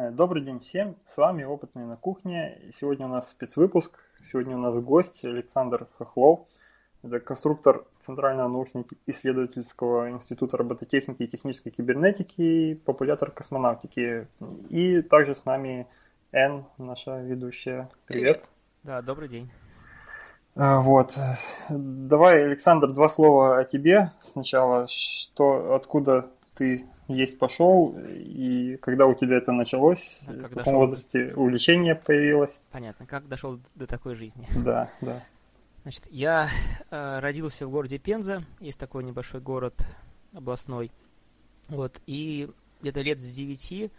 Э, 0.00 0.12
добрый 0.12 0.44
день 0.44 0.60
всем, 0.60 0.94
с 1.04 1.16
вами 1.16 1.42
Опытные 1.42 1.84
на 1.84 1.96
кухне. 1.96 2.60
Сегодня 2.72 3.06
у 3.06 3.08
нас 3.08 3.30
спецвыпуск, 3.30 3.98
сегодня 4.30 4.54
у 4.54 4.60
нас 4.60 4.78
гость 4.78 5.24
Александр 5.24 5.88
Хохлов. 5.98 6.46
Это 7.02 7.18
конструктор 7.18 7.84
Центрального 8.00 8.46
научно-исследовательского 8.46 10.08
института 10.10 10.56
робототехники 10.56 11.24
и 11.24 11.26
технической 11.26 11.72
кибернетики, 11.72 12.80
популятор 12.84 13.32
космонавтики. 13.32 14.28
И 14.68 15.02
также 15.02 15.34
с 15.34 15.44
нами 15.44 15.88
Н, 16.30 16.64
наша 16.78 17.18
ведущая. 17.18 17.90
Привет. 18.06 18.22
Привет. 18.22 18.50
Да, 18.84 19.02
добрый 19.02 19.28
день. 19.28 19.50
Э, 20.54 20.78
вот. 20.78 21.18
Давай, 21.70 22.44
Александр, 22.44 22.92
два 22.92 23.08
слова 23.08 23.58
о 23.58 23.64
тебе 23.64 24.12
сначала. 24.20 24.86
Что, 24.86 25.74
откуда 25.74 26.30
ты 26.54 26.86
есть 27.08 27.38
пошел, 27.38 27.96
и 28.06 28.76
когда 28.76 29.06
у 29.06 29.14
тебя 29.14 29.38
это 29.38 29.52
началось, 29.52 30.20
а 30.26 30.32
в 30.32 30.42
каком 30.42 30.56
дошел... 30.56 30.74
возрасте 30.74 31.32
увлечение 31.34 31.94
появилось? 31.94 32.60
Понятно, 32.70 33.06
как 33.06 33.28
дошел 33.28 33.58
до 33.74 33.86
такой 33.86 34.14
жизни. 34.14 34.46
Да, 34.64 34.90
да. 35.00 35.22
Значит, 35.82 36.04
я 36.10 36.48
э, 36.90 37.18
родился 37.20 37.66
в 37.66 37.70
городе 37.70 37.98
Пенза, 37.98 38.44
есть 38.60 38.78
такой 38.78 39.04
небольшой 39.04 39.40
город 39.40 39.74
областной, 40.34 40.90
вот, 41.68 42.00
и 42.06 42.50
где-то 42.80 43.00
лет 43.00 43.20
с 43.20 43.30
девяти 43.30 43.90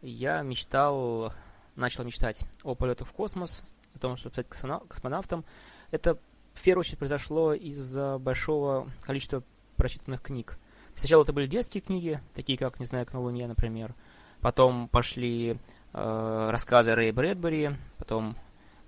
я 0.00 0.40
мечтал, 0.42 1.32
начал 1.74 2.04
мечтать 2.04 2.40
о 2.62 2.74
полетах 2.74 3.08
в 3.08 3.12
космос, 3.12 3.64
о 3.94 3.98
том, 3.98 4.16
чтобы 4.16 4.34
стать 4.34 4.48
космонавтом. 4.48 5.44
Это 5.90 6.18
в 6.54 6.62
первую 6.62 6.80
очередь 6.80 6.98
произошло 6.98 7.52
из-за 7.52 8.18
большого 8.18 8.90
количества 9.02 9.42
прочитанных 9.76 10.22
книг. 10.22 10.58
Сначала 10.96 11.22
это 11.22 11.32
были 11.32 11.46
детские 11.46 11.82
книги, 11.82 12.20
такие 12.34 12.58
как 12.58 12.80
«Не 12.80 12.86
знаю, 12.86 13.04
как 13.04 13.14
на 13.14 13.20
Луне», 13.20 13.46
например. 13.46 13.94
Потом 14.40 14.88
пошли 14.88 15.58
э, 15.92 16.48
рассказы 16.50 16.94
Рэя 16.94 17.12
Брэдбери, 17.12 17.70
потом 17.98 18.36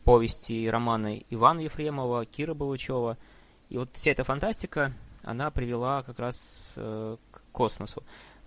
повести 0.04 0.54
и 0.54 0.68
романы 0.68 1.26
Ивана 1.28 1.60
Ефремова, 1.60 2.24
Кира 2.24 2.54
Балучева. 2.54 3.18
И 3.68 3.76
вот 3.76 3.90
вся 3.92 4.12
эта 4.12 4.24
фантастика, 4.24 4.94
она 5.22 5.50
привела 5.50 6.02
как 6.02 6.18
раз 6.18 6.72
э, 6.76 7.16
к 7.30 7.42
космосу. 7.52 8.02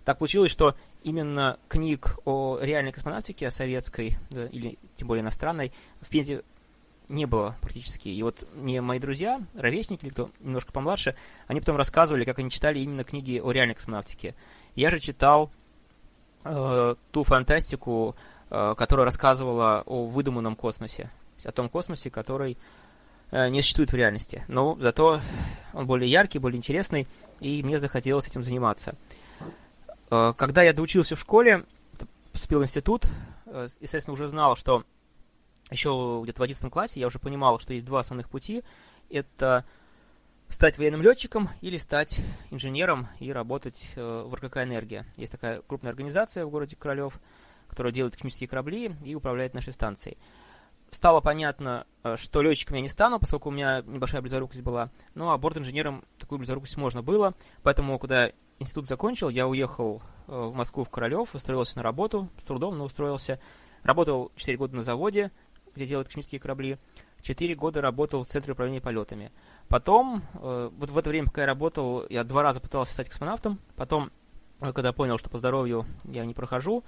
Так 0.05 0.17
получилось, 0.17 0.51
что 0.51 0.75
именно 1.03 1.59
книг 1.67 2.17
о 2.25 2.57
реальной 2.59 2.91
космонавтике, 2.91 3.47
о 3.47 3.51
советской, 3.51 4.17
да, 4.31 4.47
или 4.47 4.79
тем 4.95 5.07
более 5.07 5.21
иностранной, 5.21 5.71
в 6.01 6.09
Пензе 6.09 6.43
не 7.11 7.25
было 7.25 7.55
практически. 7.61 8.07
И 8.07 8.23
вот 8.23 8.47
мне 8.55 8.81
мои 8.81 8.99
друзья, 8.99 9.41
ровесники, 9.53 10.05
или 10.05 10.11
кто 10.11 10.31
немножко 10.39 10.71
помладше, 10.71 11.15
они 11.47 11.59
потом 11.59 11.77
рассказывали, 11.77 12.23
как 12.23 12.39
они 12.39 12.49
читали 12.49 12.79
именно 12.79 13.03
книги 13.03 13.39
о 13.39 13.51
реальной 13.51 13.75
космонавтике. 13.75 14.33
Я 14.75 14.89
же 14.89 14.99
читал 14.99 15.51
э, 16.43 16.95
ту 17.11 17.23
фантастику, 17.23 18.15
э, 18.49 18.73
которая 18.77 19.05
рассказывала 19.05 19.83
о 19.85 20.07
выдуманном 20.07 20.55
космосе, 20.55 21.09
о 21.43 21.51
том 21.51 21.69
космосе, 21.69 22.09
который 22.09 22.57
э, 23.31 23.49
не 23.49 23.61
существует 23.61 23.91
в 23.91 23.95
реальности. 23.95 24.43
Но 24.47 24.77
зато 24.79 25.21
он 25.73 25.85
более 25.85 26.09
яркий, 26.09 26.39
более 26.39 26.57
интересный, 26.57 27.07
и 27.39 27.61
мне 27.63 27.79
захотелось 27.79 28.27
этим 28.27 28.43
заниматься. 28.43 28.95
Э, 30.09 30.33
когда 30.37 30.63
я 30.63 30.73
доучился 30.73 31.15
в 31.15 31.19
школе, 31.19 31.65
поступил 32.31 32.61
в 32.61 32.63
институт, 32.63 33.05
э, 33.45 33.67
естественно, 33.79 34.13
уже 34.13 34.27
знал, 34.27 34.55
что 34.55 34.83
еще 35.71 36.21
где-то 36.23 36.39
в 36.39 36.43
11 36.43 36.71
классе 36.71 36.99
я 36.99 37.07
уже 37.07 37.19
понимал, 37.19 37.59
что 37.59 37.73
есть 37.73 37.85
два 37.85 38.01
основных 38.01 38.29
пути. 38.29 38.63
Это 39.09 39.65
стать 40.49 40.77
военным 40.77 41.01
летчиком 41.01 41.49
или 41.61 41.77
стать 41.77 42.23
инженером 42.51 43.07
и 43.19 43.31
работать 43.31 43.91
э, 43.95 44.23
в 44.27 44.33
РКК 44.35 44.57
«Энергия». 44.57 45.05
Есть 45.15 45.31
такая 45.31 45.61
крупная 45.61 45.91
организация 45.91 46.45
в 46.45 46.49
городе 46.49 46.75
Королев, 46.75 47.19
которая 47.67 47.93
делает 47.93 48.15
космические 48.15 48.49
корабли 48.49 48.95
и 49.03 49.15
управляет 49.15 49.53
нашей 49.53 49.73
станцией. 49.73 50.17
Стало 50.89 51.21
понятно, 51.21 51.87
э, 52.03 52.17
что 52.17 52.41
летчиком 52.41 52.75
я 52.75 52.81
не 52.81 52.89
стану, 52.89 53.17
поскольку 53.17 53.47
у 53.47 53.51
меня 53.53 53.81
небольшая 53.81 54.21
близорукость 54.21 54.61
была, 54.61 54.89
но 55.15 55.31
а 55.31 55.37
борт-инженером 55.37 56.03
такую 56.19 56.39
близорукость 56.39 56.75
можно 56.75 57.01
было, 57.01 57.33
поэтому, 57.63 57.97
когда 57.97 58.31
институт 58.59 58.87
закончил, 58.87 59.29
я 59.29 59.47
уехал 59.47 60.01
э, 60.27 60.31
в 60.31 60.53
Москву, 60.53 60.83
в 60.83 60.89
Королев, 60.89 61.33
устроился 61.33 61.77
на 61.77 61.83
работу, 61.83 62.29
с 62.41 62.43
трудом, 62.43 62.77
но 62.77 62.83
устроился. 62.83 63.39
Работал 63.83 64.31
4 64.35 64.57
года 64.57 64.75
на 64.75 64.83
заводе, 64.83 65.31
где 65.75 65.87
делают 65.87 66.07
космические 66.07 66.39
корабли. 66.39 66.77
Четыре 67.21 67.55
года 67.55 67.81
работал 67.81 68.23
в 68.23 68.27
Центре 68.27 68.53
управления 68.53 68.81
полетами. 68.81 69.31
Потом, 69.67 70.23
э, 70.33 70.69
вот 70.75 70.89
в 70.89 70.97
это 70.97 71.09
время, 71.09 71.27
пока 71.27 71.41
я 71.41 71.47
работал, 71.47 72.05
я 72.09 72.23
два 72.23 72.41
раза 72.41 72.59
пытался 72.59 72.93
стать 72.93 73.09
космонавтом. 73.09 73.59
Потом, 73.75 74.11
э, 74.59 74.73
когда 74.73 74.91
понял, 74.91 75.17
что 75.17 75.29
по 75.29 75.37
здоровью 75.37 75.85
я 76.05 76.25
не 76.25 76.33
прохожу, 76.33 76.83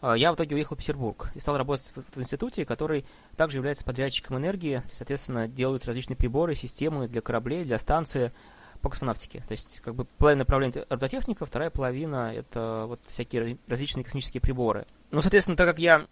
э, 0.00 0.14
я 0.16 0.32
в 0.32 0.36
итоге 0.36 0.56
уехал 0.56 0.74
в 0.74 0.78
Петербург 0.78 1.30
и 1.34 1.40
стал 1.40 1.58
работать 1.58 1.92
в, 1.94 2.16
в 2.16 2.20
институте, 2.20 2.64
который 2.64 3.04
также 3.36 3.58
является 3.58 3.84
подрядчиком 3.84 4.38
энергии. 4.38 4.82
Соответственно, 4.90 5.48
делают 5.48 5.84
различные 5.84 6.16
приборы, 6.16 6.54
системы 6.54 7.06
для 7.06 7.20
кораблей, 7.20 7.64
для 7.64 7.78
станции 7.78 8.32
по 8.80 8.90
космонавтике. 8.90 9.40
То 9.46 9.52
есть, 9.52 9.80
как 9.80 9.94
бы, 9.94 10.04
половина 10.04 10.40
направления 10.40 10.86
робототехника, 10.88 11.46
вторая 11.46 11.70
половина— 11.70 12.32
это 12.34 12.84
вот 12.86 13.00
всякие 13.08 13.58
различные 13.66 14.04
космические 14.04 14.40
приборы. 14.40 14.86
Ну, 15.10 15.20
соответственно, 15.20 15.56
так 15.56 15.66
как 15.66 15.78
я 15.78 16.06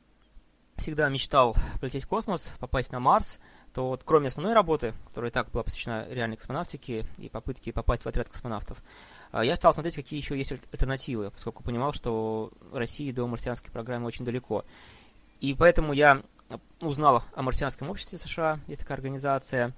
всегда 0.76 1.08
мечтал 1.08 1.56
полететь 1.80 2.04
в 2.04 2.08
космос, 2.08 2.52
попасть 2.58 2.92
на 2.92 3.00
Марс, 3.00 3.40
то 3.72 3.88
вот 3.88 4.02
кроме 4.04 4.28
основной 4.28 4.54
работы, 4.54 4.94
которая 5.08 5.30
и 5.30 5.34
так 5.34 5.50
была 5.50 5.62
посвящена 5.62 6.06
реальной 6.10 6.36
космонавтике 6.36 7.06
и 7.18 7.28
попытке 7.28 7.72
попасть 7.72 8.04
в 8.04 8.08
отряд 8.08 8.28
космонавтов, 8.28 8.78
а, 9.30 9.44
я 9.44 9.56
стал 9.56 9.72
смотреть, 9.72 9.96
какие 9.96 10.20
еще 10.20 10.36
есть 10.36 10.52
альтернативы, 10.52 11.30
поскольку 11.30 11.62
понимал, 11.62 11.92
что 11.92 12.52
России 12.72 13.12
до 13.12 13.26
марсианской 13.26 13.70
программы 13.70 14.06
очень 14.06 14.24
далеко. 14.24 14.64
И 15.40 15.54
поэтому 15.54 15.92
я 15.92 16.22
узнал 16.80 17.22
о 17.34 17.42
марсианском 17.42 17.88
обществе 17.88 18.18
США, 18.18 18.60
есть 18.66 18.82
такая 18.82 18.96
организация, 18.96 19.74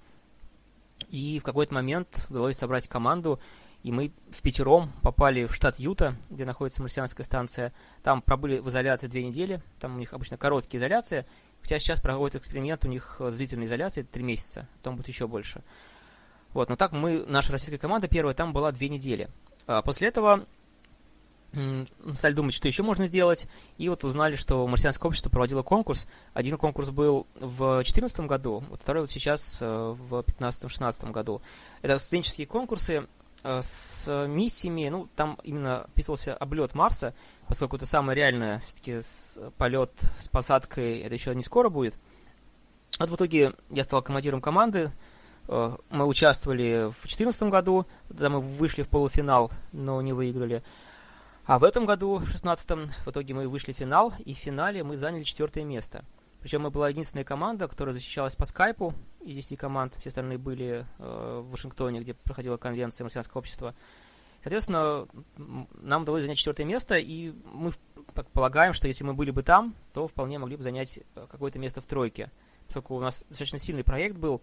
и 1.09 1.39
в 1.39 1.43
какой-то 1.43 1.75
момент 1.75 2.27
удалось 2.29 2.57
собрать 2.57 2.89
команду 2.89 3.41
и 3.85 3.93
мы 3.93 4.13
в 4.31 4.41
пятером 4.41 4.91
попали 5.03 5.45
в 5.45 5.55
штат 5.55 5.79
Юта, 5.79 6.17
где 6.31 6.47
находится 6.47 6.81
марсианская 6.81 7.25
станция. 7.25 7.73
Там 8.03 8.23
пробыли 8.23 8.59
в 8.59 8.69
изоляции 8.71 9.09
две 9.09 9.25
недели, 9.27 9.61
там 9.79 9.97
у 9.97 9.99
них 9.99 10.15
обычно 10.15 10.39
короткие 10.39 10.79
изоляции, 10.79 11.27
хотя 11.61 11.79
сейчас 11.79 12.01
проводят 12.01 12.37
эксперимент, 12.37 12.87
у 12.87 12.89
них 12.89 13.17
с 13.21 13.37
длительной 13.37 13.67
изоляцией 13.67 14.07
три 14.07 14.23
месяца, 14.23 14.67
там 14.83 14.97
будет 14.97 15.09
еще 15.09 15.27
больше. 15.27 15.63
Вот, 16.55 16.71
но 16.71 16.77
так 16.77 16.93
мы, 16.93 17.27
наша 17.27 17.53
российская 17.53 17.77
команда 17.77 18.09
первая 18.09 18.35
там 18.35 18.55
была 18.55 18.73
две 18.73 18.89
недели. 18.89 19.29
А 19.67 19.83
после 19.83 20.09
этого 20.09 20.47
стали 22.15 22.33
думать, 22.33 22.55
что 22.55 22.67
еще 22.67 22.83
можно 22.83 23.07
сделать, 23.07 23.47
и 23.77 23.91
вот 23.91 24.03
узнали, 24.03 24.35
что 24.35 24.67
марсианское 24.67 25.09
общество 25.09 25.29
проводило 25.29 25.63
конкурс. 25.63 26.09
Один 26.33 26.57
конкурс 26.57 26.89
был 26.89 27.27
в 27.35 27.75
2014 27.75 28.21
году, 28.21 28.65
второй 28.81 29.03
вот 29.03 29.11
сейчас 29.11 29.59
э, 29.61 29.67
в 29.67 30.25
2015-2016 30.41 31.11
году. 31.13 31.43
Это 31.83 31.99
студенческие 31.99 32.47
конкурсы, 32.47 33.07
Э, 33.07 33.24
с 33.45 34.27
миссиями, 34.27 34.89
ну, 34.89 35.09
там 35.15 35.39
именно 35.45 35.83
описывался 35.83 36.35
облет 36.35 36.75
Марса, 36.75 37.15
поскольку 37.47 37.77
это 37.77 37.87
самое 37.87 38.17
реальное, 38.17 38.61
все-таки 38.61 39.01
полет 39.59 39.93
с 40.19 40.29
посадкой, 40.29 41.01
это 41.01 41.15
еще 41.15 41.35
не 41.35 41.43
скоро 41.43 41.69
будет. 41.69 41.95
Вот 42.99 43.11
в 43.11 43.15
итоге 43.17 43.55
я 43.71 43.85
стал 43.85 44.03
командиром 44.03 44.41
команды, 44.41 44.93
э, 45.49 45.77
мы 45.91 46.07
участвовали 46.07 46.91
в 46.91 47.03
2014 47.03 47.43
году, 47.51 47.87
тогда 48.09 48.31
мы 48.31 48.41
вышли 48.41 48.83
в 48.83 48.89
полуфинал, 48.89 49.51
но 49.73 50.01
не 50.01 50.13
выиграли. 50.13 50.63
А 51.45 51.59
в 51.59 51.65
этом 51.65 51.85
году, 51.85 52.17
в 52.17 52.25
2016, 52.25 52.71
в 53.05 53.11
итоге 53.11 53.35
мы 53.35 53.49
вышли 53.49 53.73
в 53.73 53.77
финал, 53.77 54.15
и 54.25 54.33
в 54.33 54.39
финале 54.39 54.83
мы 54.83 54.97
заняли 54.97 55.25
четвертое 55.25 55.65
место. 55.65 56.05
Причем 56.45 56.61
мы 56.61 56.69
была 56.69 56.91
единственная 56.91 57.25
команда, 57.25 57.69
которая 57.69 57.95
защищалась 57.95 58.37
по 58.37 58.45
скайпу 58.45 58.93
из 59.23 59.35
10 59.35 59.59
команд. 59.59 59.95
Все 59.99 60.11
остальные 60.11 60.37
были 60.37 60.87
э, 60.99 61.41
в 61.43 61.51
Вашингтоне, 61.51 62.01
где 62.01 62.13
проходила 62.13 62.59
конвенция 62.59 63.07
марсианского 63.07 63.39
общества. 63.39 63.75
Соответственно, 64.43 65.09
нам 65.39 66.03
удалось 66.03 66.21
занять 66.21 66.37
четвертое 66.37 66.65
место, 66.67 66.97
и 66.99 67.33
мы 67.51 67.73
полагаем, 68.35 68.75
что 68.75 68.87
если 68.89 69.05
мы 69.05 69.15
были 69.15 69.31
бы 69.31 69.43
там, 69.43 69.75
то 69.95 70.07
вполне 70.07 70.39
могли 70.39 70.59
бы 70.59 70.63
занять 70.63 70.99
э, 71.15 71.27
какое-то 71.31 71.59
место 71.59 71.81
в 71.81 71.87
тройке. 71.87 72.31
Поскольку 72.67 72.97
у 72.97 73.01
нас 73.01 73.25
достаточно 73.31 73.59
сильный 73.59 73.83
проект 73.83 74.19
был, 74.19 74.43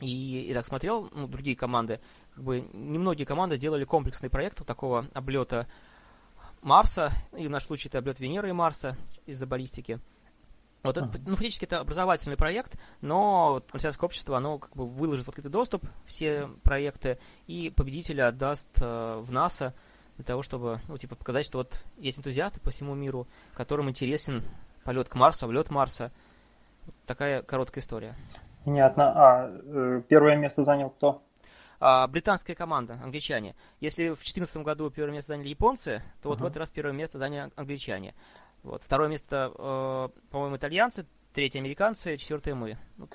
и 0.00 0.08
я 0.48 0.54
так 0.54 0.66
смотрел, 0.66 1.08
ну, 1.14 1.28
другие 1.28 1.54
команды, 1.54 2.00
как 2.34 2.42
бы 2.42 2.68
немногие 2.72 3.24
команды 3.24 3.56
делали 3.56 3.84
комплексный 3.84 4.30
проект 4.30 4.58
вот 4.58 4.66
такого 4.66 5.06
облета 5.14 5.68
Марса, 6.60 7.12
и 7.36 7.46
в 7.46 7.50
нашем 7.50 7.68
случае 7.68 7.90
это 7.90 7.98
облет 7.98 8.18
Венеры 8.18 8.48
и 8.48 8.52
Марса 8.52 8.96
из-за 9.26 9.46
баллистики. 9.46 10.00
Вот 10.82 10.96
это, 10.96 11.10
ну, 11.26 11.34
фактически 11.34 11.64
это 11.64 11.80
образовательный 11.80 12.36
проект, 12.36 12.78
но 13.00 13.62
марсианское 13.72 14.06
общество, 14.06 14.36
оно 14.36 14.58
как 14.58 14.74
бы 14.76 14.86
выложит 14.86 15.26
в 15.26 15.28
открытый 15.28 15.50
доступ 15.50 15.84
все 16.06 16.48
проекты, 16.62 17.18
и 17.46 17.70
победителя 17.70 18.28
отдаст 18.28 18.70
э, 18.80 19.18
в 19.20 19.32
НАСА 19.32 19.74
для 20.16 20.24
того, 20.24 20.42
чтобы, 20.42 20.80
ну, 20.88 20.96
типа, 20.96 21.16
показать, 21.16 21.46
что 21.46 21.58
вот 21.58 21.82
есть 21.96 22.18
энтузиасты 22.18 22.60
по 22.60 22.70
всему 22.70 22.94
миру, 22.94 23.26
которым 23.54 23.88
интересен 23.88 24.44
полет 24.84 25.08
к 25.08 25.14
Марсу, 25.16 25.46
облет 25.46 25.70
Марса. 25.70 26.12
Вот 26.86 26.94
такая 27.06 27.42
короткая 27.42 27.82
история. 27.82 28.14
Понятно. 28.64 29.12
А 29.14 29.50
э, 29.50 30.02
первое 30.08 30.36
место 30.36 30.62
занял 30.62 30.90
кто? 30.90 31.22
А, 31.80 32.06
британская 32.08 32.54
команда, 32.54 32.98
англичане. 33.02 33.54
Если 33.80 34.08
в 34.08 34.16
2014 34.16 34.56
году 34.58 34.90
первое 34.90 35.14
место 35.14 35.32
заняли 35.32 35.48
японцы, 35.48 36.02
то 36.20 36.28
вот 36.28 36.38
mm-hmm. 36.38 36.42
в 36.42 36.46
этот 36.46 36.56
раз 36.56 36.70
первое 36.70 36.92
место 36.92 37.18
заняли 37.18 37.50
англичане. 37.54 38.14
Вот. 38.68 38.82
Второе 38.82 39.08
место, 39.08 39.50
э, 39.58 40.08
по-моему, 40.30 40.56
итальянцы, 40.56 41.06
третье 41.32 41.60
американцы, 41.60 42.16
четвертое 42.18 42.54
мы. 42.54 42.76
Вот. 42.98 43.10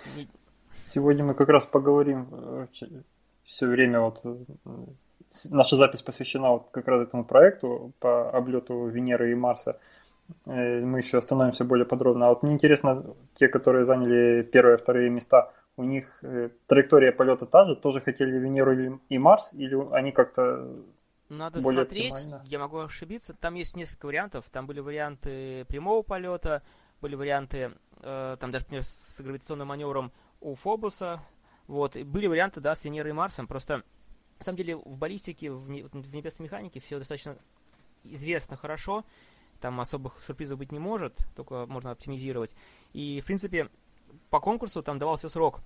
Сегодня 0.76 1.24
мы 1.24 1.36
как 1.36 1.50
раз 1.50 1.66
поговорим 1.66 2.28
э, 2.32 2.68
все 3.44 3.68
время 3.68 4.00
вот 4.00 4.22
э, 4.24 4.36
наша 5.50 5.78
запись 5.78 6.02
посвящена 6.02 6.50
вот 6.50 6.70
как 6.72 6.88
раз 6.88 7.04
этому 7.04 7.24
проекту 7.24 7.94
по 8.00 8.32
облету 8.32 8.88
Венеры 8.88 9.32
и 9.32 9.36
Марса. 9.36 9.80
Э, 10.48 10.80
мы 10.82 10.98
еще 10.98 11.20
остановимся 11.20 11.66
более 11.66 11.86
подробно. 11.86 12.26
А 12.26 12.30
вот 12.30 12.42
мне 12.42 12.54
интересно, 12.54 13.06
те, 13.36 13.48
которые 13.48 13.84
заняли 13.84 14.42
первые 14.42 14.78
вторые 14.78 15.12
места, 15.12 15.52
у 15.78 15.84
них 15.84 16.24
траектория 16.68 17.12
полета 17.12 17.46
та 17.46 17.66
же, 17.66 17.76
тоже 17.76 18.02
хотели 18.02 18.40
Венеру 18.40 19.00
и 19.10 19.18
Марс, 19.18 19.54
или 19.54 19.76
они 19.92 20.12
как-то 20.12 20.68
надо 21.30 21.62
более 21.62 21.86
смотреть, 21.86 22.14
оптимально? 22.14 22.44
я 22.48 22.60
могу 22.60 22.80
ошибиться. 22.80 23.34
Там 23.34 23.56
есть 23.56 23.76
несколько 23.76 24.06
вариантов. 24.06 24.50
Там 24.52 24.68
были 24.68 24.80
варианты 24.80 25.66
прямого 25.66 26.02
полета, 26.02 26.64
были 27.02 27.16
варианты, 27.16 27.74
э, 28.02 28.38
там 28.40 28.52
даже, 28.52 28.66
например, 28.66 28.84
с 28.84 29.22
гравитационным 29.22 29.68
маневром 29.68 30.12
у 30.42 30.56
Фобуса. 30.56 31.24
Вот. 31.68 31.96
И 31.96 32.04
были 32.04 32.28
варианты, 32.28 32.62
да, 32.62 32.76
с 32.76 32.84
Венерой 32.84 33.12
и 33.12 33.14
Марсом. 33.14 33.48
Просто, 33.48 33.84
на 34.40 34.46
самом 34.46 34.58
деле, 34.58 34.76
в 34.76 34.98
баллистике, 34.98 35.52
в, 35.52 35.70
не, 35.70 35.84
в 35.84 36.14
небесной 36.14 36.48
механике 36.48 36.80
все 36.80 37.00
достаточно 37.00 37.38
известно 38.04 38.58
хорошо. 38.58 39.06
Там 39.60 39.80
особых 39.80 40.22
сюрпризов 40.26 40.58
быть 40.58 40.72
не 40.72 40.80
может, 40.80 41.18
только 41.36 41.66
можно 41.68 41.92
оптимизировать. 41.92 42.54
И, 42.92 43.22
в 43.22 43.26
принципе, 43.26 43.70
по 44.30 44.40
конкурсу 44.40 44.84
там 44.84 45.00
давался 45.00 45.30
срок 45.30 45.62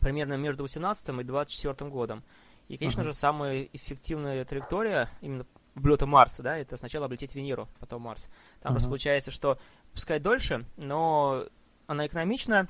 примерно 0.00 0.34
между 0.36 0.62
18 0.62 1.08
и 1.08 1.24
24 1.24 1.90
годом. 1.90 2.22
И, 2.68 2.76
конечно 2.76 3.02
uh-huh. 3.02 3.04
же, 3.04 3.12
самая 3.12 3.68
эффективная 3.72 4.44
траектория 4.44 5.10
именно 5.20 5.46
облета 5.74 6.06
Марса, 6.06 6.42
да, 6.42 6.56
это 6.56 6.76
сначала 6.76 7.06
облететь 7.06 7.34
Венеру, 7.34 7.68
потом 7.78 8.02
Марс. 8.02 8.28
Там 8.60 8.70
uh-huh. 8.70 8.74
просто 8.74 8.88
получается, 8.88 9.30
что 9.30 9.58
пускай 9.92 10.18
дольше, 10.18 10.64
но 10.76 11.46
она 11.86 12.06
экономична, 12.06 12.68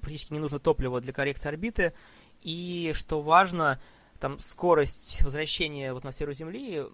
практически 0.00 0.32
не 0.32 0.38
нужно 0.38 0.58
топливо 0.58 1.00
для 1.00 1.12
коррекции 1.12 1.48
орбиты, 1.48 1.92
и, 2.40 2.92
что 2.94 3.20
важно, 3.22 3.80
там 4.18 4.38
скорость 4.38 5.22
возвращения 5.24 5.92
в 5.92 5.96
атмосферу 5.96 6.32
Земли 6.32 6.84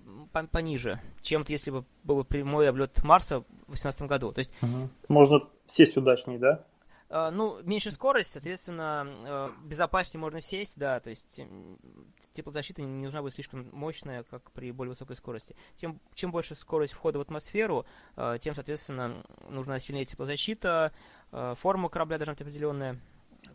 пониже, 0.51 1.01
чем 1.21 1.45
если 1.47 1.71
бы 1.71 1.85
был 2.03 2.25
прямой 2.25 2.69
облет 2.69 3.03
Марса 3.05 3.41
в 3.41 3.45
2018 3.67 4.03
году. 4.03 4.33
То 4.33 4.39
есть, 4.39 4.53
угу. 4.63 4.89
Можно 5.09 5.41
сесть 5.67 5.97
удачнее, 5.97 6.39
да? 6.39 6.65
А, 7.11 7.31
ну, 7.31 7.63
меньше 7.63 7.91
скорость, 7.91 8.33
соответственно, 8.33 9.07
э, 9.07 9.49
безопаснее 9.65 10.21
можно 10.21 10.41
сесть, 10.41 10.75
да, 10.77 11.01
то 11.01 11.09
есть 11.09 11.41
теплозащита 12.35 12.83
не 12.83 13.05
нужна 13.05 13.23
быть 13.23 13.35
слишком 13.35 13.67
мощная, 13.73 14.25
как 14.25 14.51
при 14.53 14.73
более 14.73 14.91
высокой 14.91 15.17
скорости. 15.17 15.57
Тем, 15.77 16.01
чем 16.15 16.31
больше 16.31 16.55
скорость 16.55 16.93
входа 16.93 17.19
в 17.19 17.23
атмосферу, 17.23 17.87
э, 18.17 18.39
тем, 18.41 18.55
соответственно, 18.55 19.25
нужна 19.49 19.79
сильнее 19.79 20.05
теплозащита, 20.05 20.93
э, 21.33 21.55
форма 21.59 21.89
корабля 21.89 22.19
должна 22.19 22.35
быть 22.35 22.43
определенная. 22.43 22.99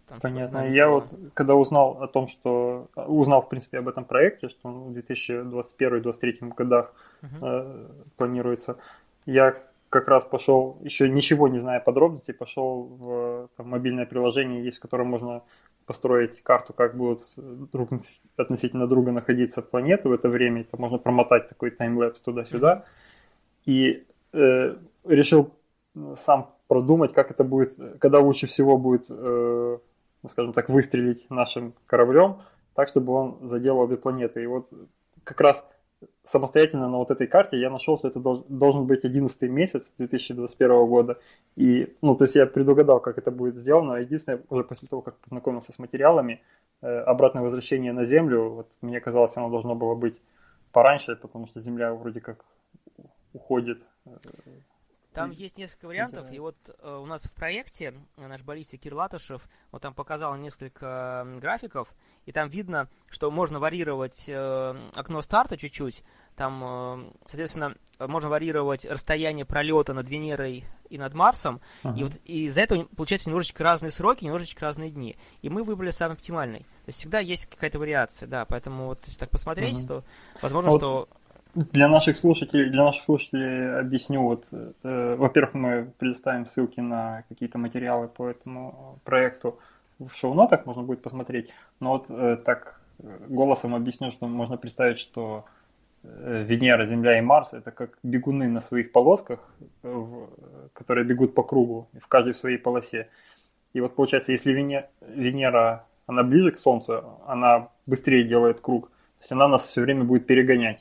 Там, 0.08 0.20
Понятно. 0.20 0.68
Я 0.70 0.90
вот, 0.90 1.10
когда 1.34 1.56
узнал 1.56 2.02
о 2.02 2.08
том, 2.08 2.28
что... 2.28 2.88
Узнал, 2.96 3.42
в 3.42 3.50
принципе, 3.50 3.78
об 3.78 3.88
этом 3.88 4.06
проекте, 4.06 4.50
что 4.50 4.70
он 4.70 4.94
в 4.94 4.98
2021-2023 4.98 6.54
годах 6.56 6.94
uh-huh. 7.22 8.10
планируется, 8.18 8.78
я 9.26 9.62
как 9.94 10.08
раз 10.08 10.24
пошел, 10.24 10.80
еще 10.82 11.08
ничего 11.08 11.48
не 11.48 11.60
зная 11.60 11.80
подробностей, 11.80 12.34
пошел 12.34 12.84
в 12.84 13.50
там, 13.56 13.70
мобильное 13.70 14.08
приложение, 14.08 14.66
есть, 14.66 14.78
в 14.78 14.82
котором 14.82 15.08
можно 15.08 15.44
построить 15.86 16.42
карту, 16.42 16.74
как 16.74 16.98
будут 16.98 17.22
друг 17.72 17.90
относительно 18.36 18.88
друга 18.88 19.12
находиться 19.12 19.62
планеты 19.62 20.10
в 20.10 20.14
это 20.14 20.30
время. 20.30 20.62
Это 20.62 20.78
можно 20.78 20.98
промотать 20.98 21.48
такой 21.48 21.70
таймлэпс 21.70 22.22
туда-сюда. 22.22 22.86
И 23.66 24.04
э, 24.34 24.76
решил 25.04 25.52
сам 26.16 26.50
продумать, 26.68 27.14
как 27.14 27.30
это 27.30 27.44
будет, 27.44 27.76
когда 28.00 28.18
лучше 28.18 28.48
всего 28.48 28.78
будет, 28.78 29.06
э, 29.10 29.78
ну, 30.24 30.30
скажем 30.30 30.54
так, 30.54 30.70
выстрелить 30.70 31.30
нашим 31.30 31.74
кораблем, 31.86 32.38
так, 32.74 32.88
чтобы 32.88 33.14
он 33.14 33.38
задел 33.48 33.78
обе 33.78 33.98
планеты. 33.98 34.42
И 34.42 34.48
вот 34.48 34.68
как 35.24 35.40
раз 35.40 35.64
самостоятельно 36.24 36.90
на 36.90 36.98
вот 36.98 37.12
этой 37.12 37.28
карте 37.28 37.60
я 37.60 37.70
нашел, 37.70 37.98
что 37.98 38.08
это 38.08 38.20
должен 38.20 38.86
быть 38.86 39.06
11 39.06 39.42
месяц 39.50 39.94
2021 39.98 40.86
года. 40.88 41.20
И, 41.56 41.96
ну, 42.02 42.16
то 42.16 42.24
есть 42.26 42.36
я 42.36 42.46
предугадал, 42.46 43.00
как 43.00 43.18
это 43.18 43.32
будет 43.32 43.58
сделано. 43.58 43.98
Единственное, 43.98 44.42
уже 44.50 44.64
после 44.64 44.88
того, 44.88 45.02
как 45.02 45.18
познакомился 45.18 45.72
с 45.72 45.80
материалами, 45.80 46.42
э, 46.82 46.88
обратное 46.88 47.44
возвращение 47.44 47.94
на 47.94 48.06
Землю, 48.06 48.50
вот 48.50 48.68
мне 48.82 49.00
казалось, 49.00 49.38
оно 49.38 49.50
должно 49.50 49.76
было 49.76 49.96
быть 49.96 50.22
пораньше, 50.72 51.16
потому 51.16 51.48
что 51.48 51.62
Земля 51.62 51.94
вроде 51.94 52.20
как 52.20 52.46
уходит 53.34 53.80
э, 54.06 54.12
там 55.14 55.32
и... 55.32 55.36
есть 55.36 55.58
несколько 55.58 55.88
вариантов, 55.88 56.26
да. 56.28 56.36
и 56.36 56.40
вот 56.40 56.56
э, 56.68 57.00
у 57.02 57.06
нас 57.06 57.24
в 57.24 57.34
проекте 57.34 57.94
э, 58.18 58.28
наш 58.28 58.42
баллистик 58.42 58.82
Кир 58.82 58.96
Латышев 58.96 59.48
вот 59.72 59.82
там 59.82 59.94
показал 59.94 60.36
несколько 60.36 61.24
э, 61.26 61.40
графиков, 61.40 61.88
и 62.26 62.32
там 62.32 62.50
видно, 62.50 62.88
что 63.10 63.30
можно 63.32 63.60
варьировать 63.60 64.26
э, 64.28 64.90
окно 64.96 65.22
старта 65.22 65.58
чуть-чуть, 65.58 66.04
там, 66.36 66.64
э, 66.64 67.12
соответственно, 67.28 67.76
можно 68.00 68.30
варьировать 68.30 68.86
расстояние 68.86 69.46
пролета 69.46 69.94
над 69.94 70.10
Венерой 70.10 70.66
и 70.90 70.98
над 70.98 71.14
Марсом, 71.14 71.62
ага. 71.84 72.00
и, 72.00 72.04
вот, 72.04 72.14
и 72.26 72.46
из-за 72.46 72.62
этого 72.62 72.86
получается 72.96 73.30
немножечко 73.30 73.64
разные 73.64 73.92
сроки, 73.92 74.26
немножечко 74.26 74.66
разные 74.66 74.90
дни, 74.90 75.18
и 75.42 75.50
мы 75.50 75.64
выбрали 75.64 75.92
самый 75.92 76.14
оптимальный. 76.14 76.60
То 76.60 76.90
есть 76.90 77.00
всегда 77.00 77.20
есть 77.20 77.46
какая-то 77.48 77.80
вариация, 77.80 78.28
да, 78.28 78.46
поэтому 78.46 78.88
вот 78.88 79.00
если 79.06 79.20
так 79.20 79.30
посмотреть, 79.30 79.78
ага. 79.80 79.88
то 79.88 80.04
возможно, 80.42 80.72
а 80.72 80.78
что... 80.78 81.10
Для 81.56 81.88
наших 81.88 82.18
слушателей, 82.18 82.72
для 82.72 82.84
наших 82.84 83.04
слушателей 83.04 83.80
объясню. 83.80 84.24
Вот, 84.24 84.48
э, 84.52 85.16
во-первых, 85.16 85.54
мы 85.54 85.92
предоставим 86.00 86.48
ссылки 86.48 86.80
на 86.80 87.24
какие-то 87.30 87.60
материалы 87.60 88.08
по 88.08 88.28
этому 88.28 89.00
проекту 89.04 89.60
в 90.00 90.16
шоу-нотах, 90.16 90.66
можно 90.66 90.82
будет 90.82 91.04
посмотреть. 91.04 91.54
Но 91.80 91.92
вот 91.92 92.06
э, 92.10 92.38
так 92.44 92.82
э, 93.00 93.18
голосом 93.28 93.76
объясню, 93.76 94.10
что 94.10 94.28
можно 94.28 94.58
представить, 94.58 94.98
что 94.98 95.46
э, 96.04 96.44
Венера, 96.44 96.88
Земля 96.88 97.20
и 97.20 97.22
Марс 97.22 97.54
это 97.54 97.70
как 97.70 98.00
бегуны 98.02 98.48
на 98.48 98.60
своих 98.60 98.92
полосках, 98.92 99.40
э, 99.84 100.06
которые 100.74 101.06
бегут 101.06 101.36
по 101.36 101.44
кругу, 101.44 101.88
в 102.02 102.08
каждой 102.08 102.34
своей 102.34 102.58
полосе. 102.58 103.10
И 103.74 103.82
вот 103.82 103.96
получается, 103.96 104.32
если 104.32 104.52
Венера, 104.54 104.90
Венера 105.02 105.86
она 106.08 106.24
ближе 106.24 106.52
к 106.52 106.60
Солнцу, 106.60 107.20
она 107.28 107.70
быстрее 107.86 108.24
делает 108.24 108.60
круг, 108.60 108.88
то 108.90 109.22
есть 109.22 109.32
она 109.32 109.48
нас 109.48 109.68
все 109.68 109.82
время 109.82 110.04
будет 110.04 110.26
перегонять 110.26 110.80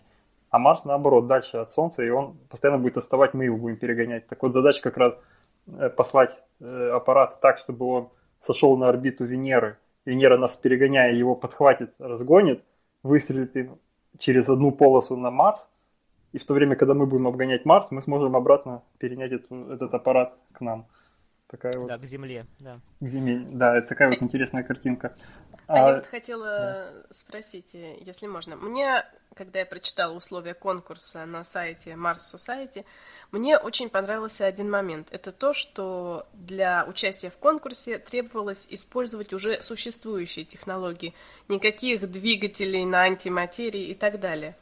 а 0.52 0.58
Марс, 0.58 0.84
наоборот, 0.84 1.26
дальше 1.26 1.56
от 1.56 1.72
Солнца, 1.72 2.02
и 2.02 2.10
он 2.10 2.36
постоянно 2.50 2.78
будет 2.78 2.98
отставать, 2.98 3.32
мы 3.32 3.44
его 3.44 3.56
будем 3.56 3.78
перегонять. 3.78 4.26
Так 4.26 4.42
вот, 4.42 4.52
задача 4.52 4.82
как 4.82 4.98
раз 4.98 5.14
э, 5.66 5.88
послать 5.88 6.38
э, 6.60 6.90
аппарат 6.90 7.40
так, 7.40 7.56
чтобы 7.56 7.86
он 7.86 8.10
сошел 8.38 8.76
на 8.76 8.90
орбиту 8.90 9.24
Венеры. 9.24 9.78
Венера 10.04 10.36
нас 10.36 10.54
перегоняя, 10.54 11.10
его 11.10 11.34
подхватит, 11.34 11.94
разгонит, 11.98 12.62
выстрелит 13.02 13.56
им 13.56 13.78
через 14.18 14.50
одну 14.50 14.72
полосу 14.72 15.16
на 15.16 15.30
Марс, 15.30 15.66
и 16.32 16.38
в 16.38 16.44
то 16.44 16.52
время, 16.52 16.76
когда 16.76 16.92
мы 16.92 17.06
будем 17.06 17.28
обгонять 17.28 17.64
Марс, 17.64 17.90
мы 17.90 18.02
сможем 18.02 18.36
обратно 18.36 18.82
перенять 18.98 19.32
эту, 19.32 19.70
этот 19.70 19.94
аппарат 19.94 20.36
к 20.52 20.60
нам. 20.60 20.86
Такая 21.46 21.72
вот... 21.78 21.88
Да, 21.88 21.96
к 21.96 22.04
Земле, 22.04 22.44
да. 22.60 22.78
К 23.00 23.06
Земле, 23.06 23.42
да, 23.50 23.78
это 23.78 23.88
такая 23.88 24.10
вот 24.10 24.20
интересная 24.20 24.64
картинка. 24.64 25.14
А, 25.66 25.74
а 25.74 25.88
я 25.88 25.94
вот 25.94 26.04
хотела 26.04 26.44
да. 26.44 26.92
спросить, 27.08 27.72
если 27.72 28.26
можно. 28.26 28.56
Мне 28.56 29.02
когда 29.34 29.60
я 29.60 29.66
прочитала 29.66 30.14
условия 30.14 30.54
конкурса 30.54 31.24
на 31.26 31.44
сайте 31.44 31.90
Mars 31.90 32.34
Society, 32.34 32.84
мне 33.30 33.56
очень 33.58 33.88
понравился 33.88 34.46
один 34.46 34.70
момент. 34.70 35.08
Это 35.10 35.32
то, 35.32 35.52
что 35.52 36.26
для 36.32 36.84
участия 36.86 37.30
в 37.30 37.36
конкурсе 37.36 37.98
требовалось 37.98 38.68
использовать 38.70 39.32
уже 39.32 39.62
существующие 39.62 40.44
технологии, 40.44 41.14
никаких 41.48 42.10
двигателей 42.10 42.84
на 42.84 43.02
антиматерии 43.02 43.86
и 43.86 43.94
так 43.94 44.20
далее. 44.20 44.56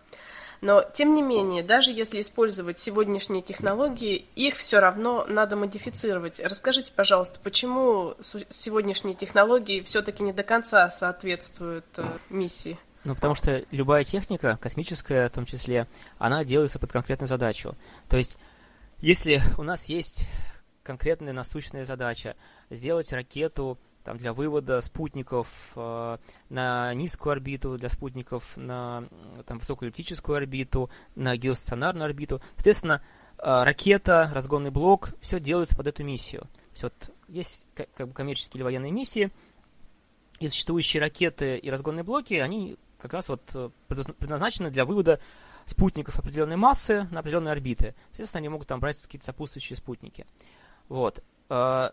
Но, 0.61 0.85
тем 0.93 1.15
не 1.15 1.23
менее, 1.23 1.63
даже 1.63 1.91
если 1.91 2.21
использовать 2.21 2.79
сегодняшние 2.79 3.41
технологии, 3.41 4.27
их 4.37 4.57
все 4.57 4.79
равно 4.79 5.25
надо 5.27 5.57
модифицировать. 5.57 6.39
Расскажите, 6.39 6.93
пожалуйста, 6.95 7.41
почему 7.43 8.15
сегодняшние 8.21 9.15
технологии 9.15 9.81
все-таки 9.81 10.23
не 10.23 10.35
до 10.35 10.43
конца 10.43 10.91
соответствуют 10.91 11.87
э, 11.97 12.05
миссии? 12.29 12.79
Ну, 13.05 13.15
потому 13.15 13.35
что 13.35 13.65
любая 13.71 14.05
техника, 14.05 14.59
космическая 14.61 15.29
в 15.29 15.33
том 15.33 15.47
числе, 15.47 15.87
она 16.19 16.45
делается 16.45 16.79
под 16.79 16.93
конкретную 16.93 17.29
задачу. 17.29 17.77
То 18.09 18.19
есть, 18.19 18.39
если 18.99 19.43
у 19.57 19.63
нас 19.63 19.89
есть 19.89 20.29
конкретная 20.83 21.33
насущная 21.33 21.85
задача 21.85 22.37
сделать 22.69 23.13
ракету 23.13 23.79
там, 24.05 24.19
для 24.19 24.33
вывода 24.33 24.81
спутников 24.81 25.49
э, 25.77 26.19
на 26.49 26.95
низкую 26.95 27.33
орбиту, 27.33 27.79
для 27.79 27.89
спутников 27.89 28.57
на 28.57 29.05
там, 29.47 29.59
высокую 29.59 29.89
эллиптическую 29.89 30.37
орбиту, 30.37 30.91
на 31.15 31.37
геостационарную 31.37 32.07
орбиту. 32.07 32.43
Соответственно, 32.57 33.03
э, 33.39 33.63
ракета, 33.63 34.31
разгонный 34.35 34.71
блок, 34.71 35.11
все 35.21 35.41
делается 35.41 35.77
под 35.77 35.87
эту 35.87 36.03
миссию. 36.03 36.43
То 36.43 36.71
есть, 36.73 36.83
вот, 36.83 37.11
есть 37.29 37.67
как 37.75 38.09
бы 38.09 38.15
коммерческие 38.15 38.59
или 38.59 38.65
военные 38.65 38.93
миссии, 38.93 39.31
и 40.39 40.49
существующие 40.49 41.03
ракеты 41.03 41.59
и 41.59 41.71
разгонные 41.71 42.03
блоки, 42.03 42.35
они 42.35 42.77
как 43.01 43.15
раз 43.15 43.29
вот 43.29 43.43
э, 43.55 43.71
предназначены 43.89 44.71
для 44.71 44.85
вывода 44.85 45.21
спутников 45.67 46.19
определенной 46.19 46.57
массы 46.57 47.07
на 47.11 47.21
определенные 47.21 47.53
орбиты. 47.53 47.95
Соответственно, 48.11 48.41
они 48.41 48.49
могут 48.49 48.69
там 48.69 48.81
брать 48.81 49.01
какие-то 49.01 49.27
сопутствующие 49.27 49.77
спутники. 49.77 50.27
Вот. 50.89 51.23
Э, 51.49 51.91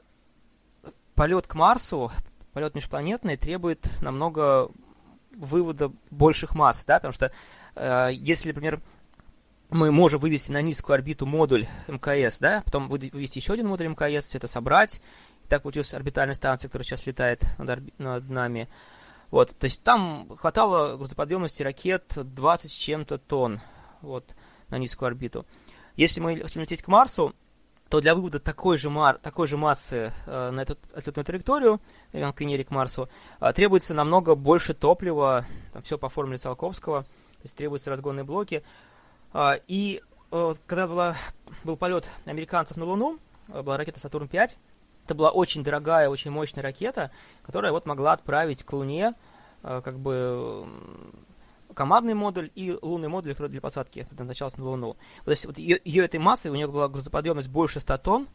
полет 1.16 1.48
к 1.48 1.56
Марсу, 1.56 2.12
полет 2.54 2.76
межпланетный 2.76 3.38
требует 3.38 3.88
намного 4.02 4.70
вывода 5.36 5.92
больших 6.10 6.56
масс, 6.56 6.84
да, 6.86 6.96
потому 6.96 7.14
что 7.14 7.32
э, 7.76 8.10
если, 8.14 8.50
например, 8.50 8.82
мы 9.70 9.92
можем 9.92 10.20
вывести 10.20 10.52
на 10.52 10.62
низкую 10.62 10.96
орбиту 10.96 11.26
модуль 11.26 11.68
МКС, 11.88 12.40
да, 12.40 12.62
потом 12.66 12.88
вывести 12.88 13.40
еще 13.40 13.54
один 13.54 13.68
модуль 13.68 13.88
МКС, 13.88 14.26
все 14.26 14.38
это 14.38 14.48
собрать. 14.48 15.02
И 15.44 15.48
так 15.48 15.64
получилась 15.64 15.94
орбитальная 15.94 16.36
станция, 16.36 16.70
которая 16.70 16.86
сейчас 16.86 17.06
летает 17.06 17.44
над, 17.58 18.00
над 18.00 18.30
нами. 18.30 18.70
Вот, 19.30 19.56
то 19.58 19.66
есть 19.66 19.84
там 19.84 20.36
хватало 20.38 20.96
грузоподъемности 20.96 21.64
ракет 21.64 22.14
20 22.16 22.72
с 22.72 22.74
чем-то 22.74 23.18
тонн 23.18 23.60
вот, 24.02 24.36
на 24.70 24.78
низкую 24.78 25.08
орбиту. 25.08 25.46
Если 25.96 26.22
мы 26.22 26.40
хотим 26.40 26.62
лететь 26.62 26.82
к 26.82 26.88
Марсу, 26.88 27.34
то 27.90 28.02
для 28.02 28.16
вывода 28.16 28.40
такой 28.40 28.78
же, 28.78 28.90
мар, 28.90 29.18
такой 29.18 29.48
же 29.48 29.58
массы 29.58 30.12
э, 30.26 30.52
на 30.52 30.62
эту 30.62 30.78
отлетную 30.94 31.26
траекторию, 31.26 31.82
э, 32.12 32.32
к 32.32 32.40
Венере, 32.42 32.64
к 32.64 32.72
Марсу, 32.72 33.10
э, 33.40 33.54
требуется 33.54 33.94
намного 33.94 34.36
больше 34.36 34.74
топлива, 34.74 35.46
там 35.74 35.82
все 35.84 35.98
по 35.98 36.10
формуле 36.10 36.38
Циолковского, 36.38 37.04
то 37.04 37.44
есть 37.44 37.56
требуются 37.56 37.90
разгонные 37.90 38.24
блоки. 38.24 38.64
Э, 39.34 39.60
и 39.68 40.02
э, 40.32 40.54
когда 40.66 40.88
была, 40.88 41.16
был 41.64 41.78
полет 41.78 42.10
американцев 42.26 42.78
на 42.78 42.86
Луну, 42.86 43.20
э, 43.48 43.62
была 43.62 43.78
ракета 43.78 44.00
Сатурн-5, 44.00 44.58
это 45.08 45.16
была 45.16 45.30
очень 45.30 45.64
дорогая, 45.64 46.10
очень 46.10 46.32
мощная 46.32 46.62
ракета, 46.62 47.12
которая 47.42 47.72
вот 47.72 47.86
могла 47.86 48.12
отправить 48.12 48.64
к 48.64 48.74
Луне 48.74 49.14
э, 49.64 49.82
как 49.84 49.98
бы 50.00 50.68
командный 51.74 52.14
модуль 52.14 52.52
и 52.56 52.78
лунный 52.82 53.08
модуль, 53.08 53.32
который 53.32 53.50
для 53.52 53.62
посадки 53.62 54.06
предназначался 54.10 54.60
на 54.60 54.66
Луну. 54.66 54.98
То 55.24 55.32
есть 55.32 55.46
вот 55.46 55.58
ее, 55.58 55.80
ее 55.86 56.04
этой 56.04 56.20
массой, 56.20 56.52
у 56.52 56.56
нее 56.56 56.68
была 56.68 56.90
грузоподъемность 56.90 57.48
больше 57.48 57.80
100 57.80 57.98
тонн. 58.00 58.28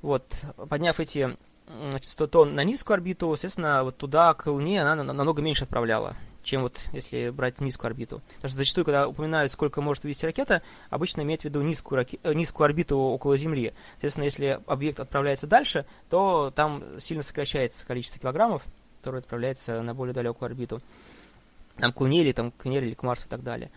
Вот, 0.00 0.24
подняв 0.70 0.98
эти 1.00 1.36
значит, 1.66 2.08
100 2.08 2.26
тонн 2.28 2.54
на 2.54 2.64
низкую 2.64 2.94
орбиту, 2.94 3.30
естественно, 3.32 3.84
вот 3.84 3.98
туда, 3.98 4.32
к 4.32 4.46
Луне, 4.46 4.82
она 4.82 5.02
намного 5.02 5.42
меньше 5.42 5.64
отправляла, 5.64 6.16
чем 6.42 6.62
вот 6.62 6.78
если 6.92 7.30
брать 7.30 7.60
низкую 7.60 7.88
орбиту. 7.90 8.22
Потому 8.36 8.48
что 8.48 8.58
зачастую, 8.58 8.84
когда 8.84 9.08
упоминают, 9.08 9.52
сколько 9.52 9.80
может 9.80 10.04
вести 10.04 10.26
ракета, 10.26 10.62
обычно 10.88 11.22
имеют 11.22 11.42
в 11.42 11.44
виду 11.44 11.62
низкую, 11.62 11.98
раке... 11.98 12.18
Э, 12.22 12.32
низкую 12.34 12.64
орбиту 12.64 12.98
около 12.98 13.36
Земли. 13.36 13.72
Соответственно, 13.92 14.24
если 14.24 14.60
объект 14.66 15.00
отправляется 15.00 15.46
дальше, 15.46 15.86
то 16.08 16.52
там 16.54 16.82
сильно 16.98 17.22
сокращается 17.22 17.86
количество 17.86 18.20
килограммов, 18.20 18.62
которое 18.98 19.18
отправляется 19.18 19.82
на 19.82 19.94
более 19.94 20.14
далекую 20.14 20.46
орбиту 20.46 20.80
там, 21.80 21.92
к 21.92 22.00
Луне 22.00 22.20
или 22.20 22.32
там, 22.32 22.50
к 22.52 22.64
Венере 22.64 22.88
или 22.88 22.94
к 22.94 23.02
Марсу 23.02 23.26
и 23.26 23.30
так 23.30 23.42
далее. 23.42 23.70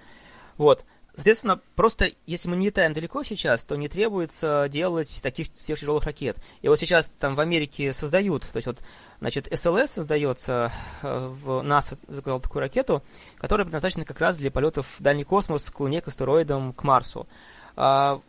Вот. 0.57 0.85
Соответственно, 1.15 1.61
просто 1.75 2.11
если 2.25 2.49
мы 2.49 2.55
не 2.55 2.67
летаем 2.67 2.93
далеко 2.93 3.23
сейчас, 3.23 3.63
то 3.63 3.75
не 3.75 3.87
требуется 3.87 4.67
делать 4.69 5.21
таких 5.21 5.47
сверхтяжелых 5.55 6.05
ракет. 6.05 6.37
И 6.63 6.67
вот 6.67 6.79
сейчас 6.79 7.07
там 7.07 7.35
в 7.35 7.39
Америке 7.39 7.93
создают, 7.93 8.41
то 8.51 8.57
есть 8.57 8.65
вот, 8.65 8.79
значит, 9.23 9.47
СЛС 9.51 9.91
создается, 9.91 10.71
э, 11.01 11.27
в 11.27 11.61
НАСА 11.63 11.97
заказал 12.07 12.39
такую 12.39 12.61
ракету, 12.61 13.03
которая 13.37 13.65
предназначена 13.65 14.05
как 14.05 14.19
раз 14.19 14.37
для 14.37 14.51
полетов 14.51 14.87
в 14.97 15.01
дальний 15.01 15.23
космос, 15.23 15.69
к 15.69 15.79
Луне, 15.79 16.01
к 16.01 16.07
астероидам, 16.07 16.73
к 16.73 16.83
Марсу. 16.83 17.27
А, 17.75 18.21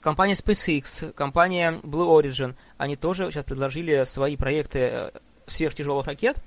компания 0.00 0.34
SpaceX, 0.34 1.12
компания 1.12 1.80
Blue 1.82 2.08
Origin, 2.20 2.54
они 2.78 2.96
тоже 2.96 3.30
сейчас 3.30 3.44
предложили 3.44 4.04
свои 4.04 4.36
проекты 4.36 4.78
э, 4.78 5.10
сверхтяжелых 5.46 6.06
ракет– 6.06 6.36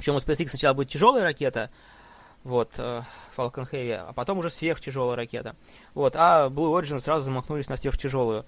причем 0.00 0.14
у 0.14 0.18
SpaceX 0.18 0.48
сначала 0.48 0.72
будет 0.72 0.88
тяжелая 0.88 1.22
ракета, 1.22 1.68
вот, 2.42 2.70
э, 2.78 3.02
Falcon 3.36 3.70
Heavy, 3.70 3.92
а 3.92 4.14
потом 4.14 4.38
уже 4.38 4.48
сверхтяжелая 4.48 5.14
ракета. 5.14 5.56
Вот, 5.92 6.14
а 6.16 6.48
Blue 6.48 6.72
Origin 6.72 7.00
сразу 7.00 7.26
замахнулись 7.26 7.68
на 7.68 7.76
сверхтяжелую. 7.76 8.46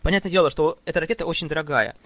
Понятное 0.00 0.32
дело, 0.32 0.48
что 0.48 0.78
эта 0.86 1.00
ракета 1.00 1.26
очень 1.26 1.48
дорогая. 1.48 1.96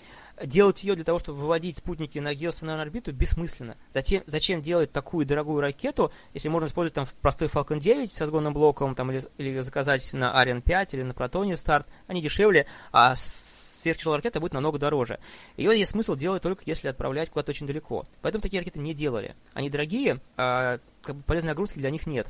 Делать 0.44 0.82
ее 0.84 0.94
для 0.94 1.04
того, 1.04 1.18
чтобы 1.18 1.40
выводить 1.40 1.78
спутники 1.78 2.18
на 2.18 2.34
геостационарную 2.34 2.84
орбиту, 2.84 3.12
бессмысленно. 3.12 3.76
Зачем, 3.92 4.22
зачем 4.26 4.62
делать 4.62 4.92
такую 4.92 5.26
дорогую 5.26 5.60
ракету, 5.60 6.12
если 6.34 6.48
можно 6.48 6.66
использовать 6.66 6.94
там 6.94 7.06
простой 7.20 7.48
Falcon 7.48 7.80
9 7.80 8.12
с 8.12 8.20
разгонным 8.20 8.54
блоком, 8.54 8.94
там, 8.94 9.10
или, 9.10 9.22
или 9.38 9.60
заказать 9.60 10.12
на 10.12 10.32
Ariane 10.42 10.62
5 10.62 10.94
или 10.94 11.02
на 11.02 11.12
Proton 11.12 11.56
старт, 11.56 11.86
они 12.06 12.22
дешевле, 12.22 12.66
а 12.92 13.14
сверхтяжелая 13.16 14.18
ракета 14.18 14.40
будет 14.40 14.52
намного 14.52 14.78
дороже. 14.78 15.18
Ее 15.56 15.78
есть 15.78 15.92
смысл 15.92 16.14
делать 16.14 16.42
только 16.42 16.62
если 16.66 16.88
отправлять 16.88 17.30
куда-то 17.30 17.50
очень 17.50 17.66
далеко. 17.66 18.04
Поэтому 18.22 18.42
такие 18.42 18.60
ракеты 18.60 18.78
не 18.78 18.94
делали. 18.94 19.34
Они 19.54 19.70
дорогие, 19.70 20.20
а 20.36 20.78
как 21.02 21.16
бы 21.16 21.22
полезной 21.22 21.48
нагрузки 21.48 21.78
для 21.78 21.90
них 21.90 22.06
нет. 22.06 22.28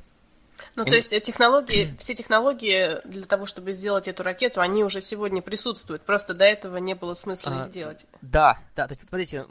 Ну, 0.74 0.84
то 0.84 0.94
есть 0.94 1.12
э, 1.12 1.20
технологии, 1.20 1.94
все 1.98 2.14
технологии 2.14 3.00
для 3.06 3.24
того, 3.24 3.46
чтобы 3.46 3.72
сделать 3.72 4.08
эту 4.08 4.22
ракету, 4.22 4.60
они 4.60 4.84
уже 4.84 5.00
сегодня 5.00 5.42
присутствуют. 5.42 6.02
Просто 6.02 6.34
до 6.34 6.44
этого 6.44 6.76
не 6.78 6.94
было 6.94 7.14
смысла 7.14 7.62
а, 7.62 7.66
их 7.66 7.72
делать. 7.72 8.06
Да, 8.22 8.58
да. 8.76 8.86
То 8.86 8.92
есть, 8.92 9.08
смотрите, 9.08 9.46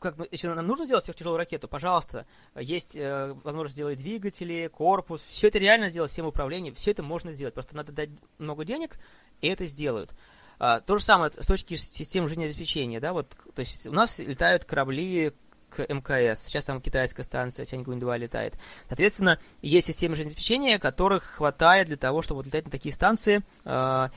как 0.00 0.16
бы, 0.16 0.28
если 0.30 0.48
нам 0.48 0.66
нужно 0.66 0.86
сделать 0.86 1.04
сверхтяжелую 1.04 1.38
ракету, 1.38 1.68
пожалуйста, 1.68 2.26
есть 2.54 2.94
э, 2.94 3.34
возможность 3.44 3.74
сделать 3.74 3.98
двигатели, 3.98 4.68
корпус, 4.72 5.22
все 5.28 5.48
это 5.48 5.58
реально 5.58 5.90
сделать, 5.90 6.10
систему 6.10 6.28
управления, 6.28 6.72
все 6.72 6.90
это 6.90 7.02
можно 7.02 7.32
сделать. 7.32 7.54
Просто 7.54 7.76
надо 7.76 7.92
дать 7.92 8.10
много 8.38 8.64
денег, 8.64 8.98
и 9.40 9.48
это 9.48 9.66
сделают. 9.66 10.12
А, 10.58 10.80
то 10.80 10.98
же 10.98 11.04
самое 11.04 11.32
с 11.36 11.46
точки 11.46 11.74
системы 11.76 12.28
жизнеобеспечения, 12.28 13.00
да, 13.00 13.12
вот, 13.12 13.28
то 13.54 13.60
есть 13.60 13.86
у 13.86 13.92
нас 13.92 14.18
летают 14.20 14.64
корабли 14.64 15.32
к 15.74 15.92
МКС, 15.92 16.44
сейчас 16.44 16.64
там 16.64 16.80
китайская 16.80 17.24
станция 17.24 17.66
Тяньгунь-2 17.66 18.18
летает. 18.18 18.54
Соответственно, 18.88 19.40
есть 19.60 19.88
системы 19.88 20.14
жизнеобеспечения, 20.14 20.78
которых 20.78 21.24
хватает 21.24 21.88
для 21.88 21.96
того, 21.96 22.22
чтобы 22.22 22.44
летать 22.44 22.66
на 22.66 22.70
такие 22.70 22.92
станции. 22.92 23.42
А, 23.64 24.10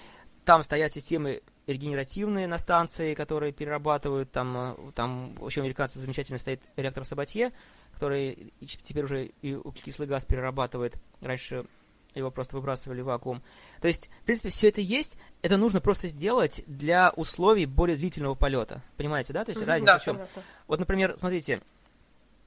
там 0.45 0.61
стоят 0.63 0.91
системы 0.91 1.41
регенеративные 1.65 2.47
на 2.47 2.57
станции, 2.57 3.13
которые 3.15 3.51
перерабатывают, 3.51 4.31
там, 4.31 4.55
а, 4.55 4.91
там 4.93 5.35
еще 5.45 5.61
у 5.61 5.63
американцев 5.63 6.01
замечательно 6.01 6.37
стоит 6.37 6.61
реактор 6.75 7.03
Сабатье, 7.03 7.51
который 7.93 8.53
теперь 8.83 9.05
уже 9.05 9.31
и 9.41 9.55
углекислый 9.55 10.07
газ 10.07 10.25
перерабатывает. 10.25 10.97
Раньше 11.21 11.65
его 12.17 12.31
просто 12.31 12.55
выбрасывали 12.55 13.01
в 13.01 13.05
вакуум. 13.05 13.41
То 13.81 13.87
есть, 13.87 14.09
в 14.21 14.25
принципе, 14.25 14.49
все 14.49 14.69
это 14.69 14.81
есть, 14.81 15.17
это 15.41 15.57
нужно 15.57 15.81
просто 15.81 16.07
сделать 16.07 16.63
для 16.67 17.11
условий 17.15 17.65
более 17.65 17.97
длительного 17.97 18.35
полета. 18.35 18.81
Понимаете, 18.97 19.33
да? 19.33 19.45
То 19.45 19.51
есть 19.51 19.61
разница 19.61 19.93
да, 19.93 19.99
в 19.99 20.03
чем? 20.03 20.17
Понятно. 20.17 20.43
Вот, 20.67 20.79
например, 20.79 21.15
смотрите, 21.17 21.61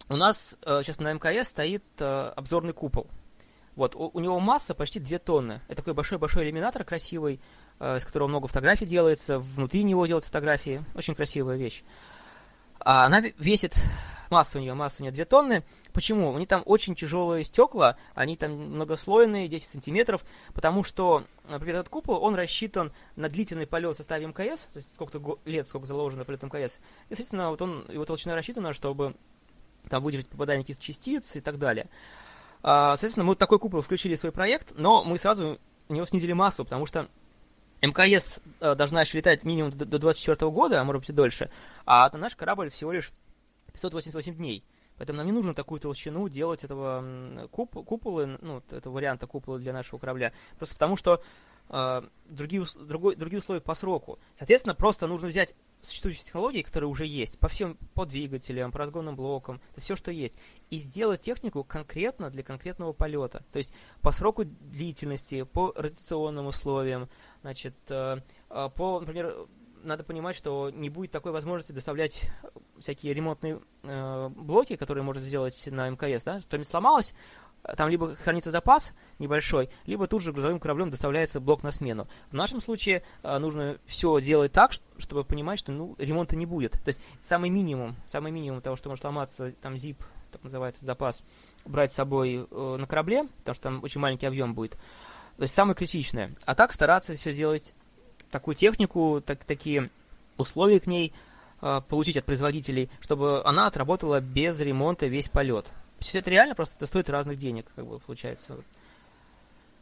у 0.09 0.17
нас 0.17 0.59
э, 0.63 0.81
сейчас 0.83 0.99
на 0.99 1.13
МКС 1.13 1.49
стоит 1.49 1.85
э, 1.99 2.33
обзорный 2.37 2.73
купол. 2.73 3.07
Вот, 3.77 3.95
у, 3.95 4.11
у 4.13 4.21
него 4.21 4.41
масса 4.41 4.75
почти 4.75 4.99
2 4.99 5.19
тонны. 5.21 5.61
Это 5.69 5.77
такой 5.77 5.95
большой-большой 5.95 6.45
иллюминатор 6.45 6.85
красивый, 6.85 7.41
э, 7.79 7.97
из 7.97 8.05
которого 8.05 8.29
много 8.29 8.49
фотографий 8.49 8.87
делается, 8.87 9.39
внутри 9.39 9.85
него 9.85 10.05
делаются 10.07 10.31
фотографии. 10.31 10.85
Очень 10.95 11.15
красивая 11.15 11.57
вещь. 11.57 11.85
А 12.81 13.05
она 13.05 13.21
весит 13.39 13.75
масса 14.31 14.59
у 14.59 14.61
нее, 14.61 14.75
масса 14.75 15.03
у 15.03 15.05
нее 15.05 15.13
2 15.13 15.25
тонны. 15.25 15.65
Почему? 15.93 16.35
Они 16.35 16.47
там 16.47 16.63
очень 16.67 16.95
тяжелые 16.95 17.45
стекла, 17.45 17.97
они 18.15 18.37
там 18.37 18.53
многослойные, 18.53 19.49
10 19.49 19.71
сантиметров, 19.71 20.25
потому 20.55 20.85
что, 20.85 21.25
например, 21.49 21.77
этот 21.77 21.89
купол, 21.89 22.23
он 22.23 22.35
рассчитан 22.35 22.93
на 23.17 23.29
длительный 23.29 23.67
полет 23.67 23.95
в 23.95 23.99
составе 23.99 24.27
МКС, 24.27 24.65
то 24.65 24.77
есть 24.77 24.93
сколько 24.95 25.21
лет, 25.45 25.67
сколько 25.67 25.87
заложено 25.87 26.25
полет 26.25 26.43
МКС. 26.43 26.79
Естественно, 27.09 27.51
вот 27.51 27.61
он, 27.63 27.85
его 27.89 28.05
толщина 28.05 28.35
рассчитана, 28.35 28.73
чтобы 28.73 29.17
там 29.89 30.03
выдержать 30.03 30.29
попадание 30.29 30.65
каких-то 30.65 30.83
частиц 30.83 31.37
и 31.37 31.41
так 31.41 31.59
далее. 31.59 31.89
А, 32.63 32.91
соответственно, 32.97 33.25
мы 33.25 33.31
вот 33.31 33.39
такой 33.39 33.59
купол 33.59 33.83
включили 33.83 34.15
в 34.15 34.21
свой 34.21 34.33
проект, 34.33 34.73
но 34.77 35.03
мы 35.03 35.19
сразу 35.19 35.59
у 35.89 35.95
него 35.95 36.07
снизили 36.07 36.33
массу, 36.33 36.65
потому 36.65 36.87
что 36.87 37.09
МКС 37.83 38.41
э, 38.61 38.75
должна 38.75 39.01
еще 39.01 39.19
летать 39.19 39.45
минимум 39.45 39.71
до 39.73 39.85
2024 39.87 40.51
года, 40.51 40.81
а 40.81 40.85
может 40.85 41.01
быть 41.01 41.11
и 41.11 41.13
дольше, 41.13 41.51
а 41.87 42.15
наш 42.17 42.37
корабль 42.37 42.71
всего 42.71 42.93
лишь 42.93 43.13
588 43.71 44.35
дней. 44.35 44.65
Поэтому 44.97 45.17
нам 45.17 45.27
не 45.27 45.33
нужно 45.33 45.55
такую 45.55 45.81
толщину 45.81 46.29
делать 46.29 46.63
этого 46.63 47.49
куп, 47.51 47.73
куполы, 47.87 48.39
ну, 48.43 48.63
этого 48.71 48.93
варианта 48.93 49.27
купола 49.27 49.59
для 49.59 49.73
нашего 49.73 49.99
корабля. 49.99 50.33
Просто 50.59 50.75
потому 50.75 50.97
что 50.97 51.23
э, 51.71 52.03
другие, 52.29 52.65
другой, 52.79 53.17
другие 53.17 53.41
условия 53.41 53.63
по 53.63 53.75
сроку. 53.75 54.19
Соответственно, 54.37 54.75
просто 54.75 55.07
нужно 55.07 55.29
взять 55.29 55.55
существующие 55.83 56.25
технологии, 56.25 56.63
которые 56.63 56.89
уже 56.89 57.07
есть, 57.07 57.39
по 57.39 57.49
всем, 57.49 57.79
по 57.95 58.05
двигателям, 58.05 58.73
по 58.73 58.79
разгонным 58.79 59.17
блокам, 59.17 59.61
это 59.71 59.81
все, 59.81 59.97
что 59.97 60.11
есть, 60.11 60.37
и 60.69 60.79
сделать 60.79 61.23
технику 61.23 61.65
конкретно 61.65 62.31
для 62.31 62.43
конкретного 62.43 62.93
полета. 62.93 63.45
То 63.53 63.57
есть 63.57 63.73
по 64.03 64.11
сроку 64.11 64.45
длительности, 64.45 65.45
по 65.45 65.73
радиационным 65.75 66.47
условиям, 66.47 67.09
значит, 67.41 67.75
э, 67.89 68.19
э, 68.51 68.69
по, 68.75 69.01
например, 69.01 69.49
надо 69.83 70.05
понимать, 70.05 70.37
что 70.37 70.71
не 70.71 70.91
будет 70.91 71.11
такой 71.11 71.33
возможности 71.33 71.73
доставлять 71.73 72.31
всякие 72.79 73.15
ремонтные 73.15 73.61
э, 73.83 74.29
блоки, 74.29 74.77
которые 74.77 75.05
можно 75.05 75.23
сделать 75.23 75.67
на 75.67 75.89
МКС, 75.89 76.25
да, 76.25 76.41
что-нибудь 76.41 76.69
сломалось, 76.69 77.15
там 77.77 77.89
либо 77.89 78.15
хранится 78.15 78.51
запас 78.51 78.95
небольшой, 79.19 79.71
либо 79.87 80.07
тут 80.07 80.23
же 80.23 80.33
грузовым 80.33 80.61
кораблем 80.61 80.91
доставляется 80.91 81.41
блок 81.41 81.63
на 81.63 81.71
смену. 81.71 82.09
В 82.31 82.35
нашем 82.35 82.61
случае 82.61 83.03
э, 83.23 83.39
нужно 83.39 83.79
все 83.87 84.19
делать 84.21 84.53
так, 84.53 84.73
чтобы 84.99 85.25
понимать, 85.25 85.59
что 85.59 85.73
ну, 85.73 85.95
ремонта 85.99 86.37
не 86.37 86.47
будет. 86.47 86.73
То 86.73 86.89
есть 86.89 87.01
самый 87.23 87.51
минимум, 87.51 87.97
самый 88.07 88.33
минимум 88.33 88.63
того, 88.63 88.77
что 88.77 88.89
может 88.89 89.03
сломаться, 89.03 89.53
там 89.61 89.75
ZIP, 89.75 89.99
так 90.33 90.43
называется, 90.43 90.85
запас, 90.85 91.23
брать 91.65 91.93
с 91.93 91.97
собой 91.97 92.47
э, 92.51 92.77
на 92.79 92.87
корабле, 92.87 93.25
потому 93.39 93.55
что 93.55 93.63
там 93.63 93.83
очень 93.83 94.01
маленький 94.01 94.27
объем 94.27 94.55
будет. 94.55 94.73
То 95.37 95.45
есть 95.45 95.55
самое 95.55 95.75
критичное. 95.75 96.35
А 96.45 96.55
так 96.55 96.73
стараться 96.73 97.15
все 97.15 97.33
сделать 97.33 97.75
такую 98.31 98.55
технику, 98.55 99.23
так, 99.25 99.45
такие 99.45 99.91
условия 100.37 100.81
к 100.81 100.87
ней 100.87 101.13
э, 101.61 101.81
получить 101.89 102.17
от 102.17 102.25
производителей, 102.25 102.91
чтобы 103.01 103.45
она 103.45 103.67
отработала 103.67 104.21
без 104.21 104.61
ремонта 104.61 105.07
весь 105.07 105.29
полет. 105.29 105.67
Все 105.99 106.21
это 106.21 106.31
реально, 106.31 106.55
просто 106.55 106.77
это 106.77 106.87
стоит 106.87 107.11
разных 107.11 107.39
денег, 107.39 107.67
как 107.75 107.87
бы 107.87 107.99
получается. 107.99 108.63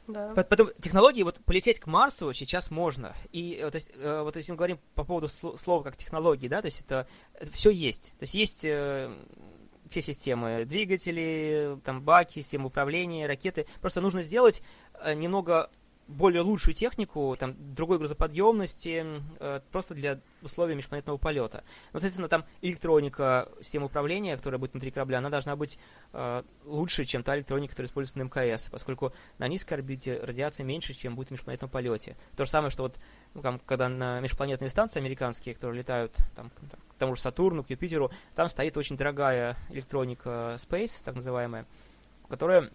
Да. 0.09 0.33
Потом 0.35 0.71
технологии, 0.81 1.23
вот 1.23 1.39
полететь 1.45 1.81
к 1.81 1.87
Марсу 1.87 2.33
сейчас 2.33 2.71
можно. 2.71 3.15
И 3.31 3.61
вот, 3.63 3.73
то 3.73 3.77
есть, 3.77 3.91
э, 3.95 4.23
вот 4.23 4.37
если 4.37 4.53
мы 4.53 4.57
говорим 4.57 4.79
по 4.95 5.05
поводу 5.05 5.29
слова 5.29 5.83
как 5.83 5.97
технологии, 5.97 6.49
да, 6.49 6.63
то 6.63 6.67
есть 6.67 6.81
это, 6.81 7.07
это 7.35 7.53
все 7.53 7.71
есть. 7.71 8.15
То 8.19 8.23
есть 8.23 8.35
есть 8.35 8.65
э, 8.65 9.15
все 9.91 10.01
системы, 10.01 10.65
двигатели, 10.65 11.79
там 11.85 12.01
баки, 12.01 12.41
системы 12.41 12.67
управления, 12.67 13.27
ракеты. 13.27 13.67
Просто 13.83 14.01
нужно 14.01 14.23
сделать 14.23 14.63
э, 14.95 15.13
немного 15.13 15.71
более 16.09 16.41
лучшую 16.41 16.75
технику, 16.75 17.37
там, 17.39 17.55
другой 17.75 17.99
грузоподъемности, 17.99 19.05
э, 19.39 19.61
просто 19.71 19.95
для 19.95 20.21
условий 20.43 20.75
межпланетного 20.75 21.19
полета. 21.19 21.63
Ну, 21.93 22.01
соответственно, 22.01 22.29
там 22.29 22.45
электроника, 22.63 23.49
система 23.61 23.87
управления, 23.87 24.37
которая 24.37 24.59
будет 24.59 24.73
внутри 24.73 24.91
корабля, 24.91 25.19
она 25.19 25.29
должна 25.29 25.55
быть 25.55 25.79
э, 26.15 26.43
лучше, 26.65 27.05
чем 27.05 27.23
та 27.23 27.37
электроника, 27.37 27.73
которая 27.73 27.89
используется 27.89 28.19
на 28.19 28.23
МКС, 28.23 28.71
поскольку 28.71 29.13
на 29.37 29.49
низкой 29.49 29.75
орбите 29.75 30.19
радиация 30.19 30.65
меньше, 30.65 30.95
чем 30.95 31.15
будет 31.15 31.29
в 31.29 31.33
межпланетном 31.33 31.71
полете. 31.71 32.17
То 32.37 32.47
же 32.47 32.51
самое, 32.51 32.71
что 32.71 32.85
вот, 32.85 32.99
ну, 33.35 33.43
там, 33.43 33.61
когда 33.67 33.91
на 33.91 34.21
межпланетные 34.21 34.71
станции 34.71 35.01
американские, 35.01 35.55
которые 35.55 35.81
летают 35.81 36.17
там, 36.35 36.51
к 36.51 36.95
тому 36.99 37.17
же 37.17 37.21
Сатурну, 37.21 37.65
к 37.65 37.71
Юпитеру, 37.71 38.11
там 38.35 38.49
стоит 38.49 38.79
очень 38.79 38.97
дорогая 38.97 39.57
электроника 39.69 40.57
Space, 40.59 41.03
так 41.05 41.17
называемая, 41.17 41.67
которая 42.29 42.71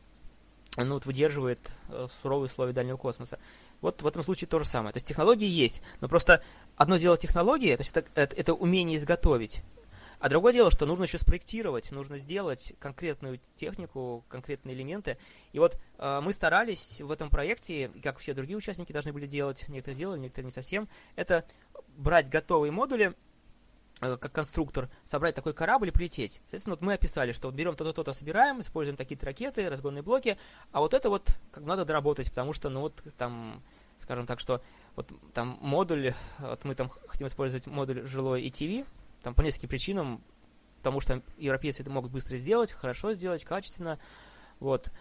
ну, 0.77 0.95
вот, 0.95 1.05
выдерживает 1.05 1.59
э, 1.89 2.07
суровые 2.21 2.45
условия 2.45 2.73
дальнего 2.73 2.97
космоса. 2.97 3.39
Вот 3.81 4.01
в 4.01 4.07
этом 4.07 4.23
случае 4.23 4.47
то 4.47 4.59
же 4.59 4.65
самое. 4.65 4.93
То 4.93 4.97
есть 4.97 5.07
технологии 5.07 5.47
есть, 5.47 5.81
но 6.01 6.07
просто 6.07 6.43
одно 6.75 6.97
дело 6.97 7.17
технологии, 7.17 7.75
то 7.75 7.81
есть 7.81 7.95
это, 7.95 8.09
это, 8.15 8.35
это 8.35 8.53
умение 8.53 8.97
изготовить, 8.97 9.63
а 10.23 10.29
другое 10.29 10.53
дело, 10.53 10.71
что 10.71 10.85
нужно 10.85 11.03
еще 11.03 11.17
спроектировать, 11.17 11.91
нужно 11.91 12.17
сделать 12.17 12.75
конкретную 12.79 13.41
технику, 13.57 14.23
конкретные 14.29 14.73
элементы. 14.73 15.17
И 15.51 15.59
вот 15.59 15.77
э, 15.97 16.21
мы 16.23 16.31
старались 16.31 17.01
в 17.01 17.11
этом 17.11 17.29
проекте, 17.29 17.91
как 18.01 18.19
все 18.19 18.33
другие 18.33 18.55
участники 18.55 18.93
должны 18.93 19.11
были 19.11 19.27
делать, 19.27 19.67
некоторые 19.67 19.97
делали, 19.97 20.19
некоторые 20.21 20.45
не 20.45 20.53
совсем, 20.53 20.87
это 21.17 21.45
брать 21.97 22.29
готовые 22.29 22.71
модули, 22.71 23.15
как 23.99 24.31
конструктор 24.31 24.89
собрать 25.05 25.35
такой 25.35 25.53
корабль 25.53 25.89
и 25.89 25.91
полететь. 25.91 26.33
Соответственно, 26.43 26.75
вот 26.75 26.81
мы 26.81 26.93
описали, 26.93 27.31
что 27.31 27.47
вот 27.47 27.55
берем 27.55 27.75
то-то, 27.75 27.93
то-то, 27.93 28.13
собираем, 28.13 28.61
используем 28.61 28.97
такие-то 28.97 29.25
ракеты, 29.25 29.69
разгонные 29.69 30.01
блоки, 30.01 30.37
а 30.71 30.79
вот 30.79 30.93
это 30.93 31.09
вот 31.09 31.37
как 31.51 31.63
надо 31.63 31.85
доработать, 31.85 32.29
потому 32.29 32.53
что, 32.53 32.69
ну 32.69 32.81
вот 32.81 33.01
там, 33.17 33.63
скажем 33.99 34.25
так, 34.25 34.39
что 34.39 34.61
вот 34.95 35.09
там 35.33 35.57
модуль, 35.61 36.13
вот 36.39 36.65
мы 36.65 36.75
там 36.75 36.91
хотим 37.07 37.27
использовать 37.27 37.67
модуль 37.67 38.03
жилой 38.03 38.43
и 38.43 38.51
ТВ, 38.51 38.87
там 39.21 39.33
по 39.33 39.41
нескольким 39.41 39.69
причинам, 39.69 40.23
потому 40.77 40.99
что 40.99 41.21
европейцы 41.37 41.81
это 41.81 41.91
могут 41.91 42.11
быстро 42.11 42.37
сделать, 42.37 42.71
хорошо 42.71 43.13
сделать, 43.13 43.45
качественно, 43.45 43.99
вот. 44.59 44.91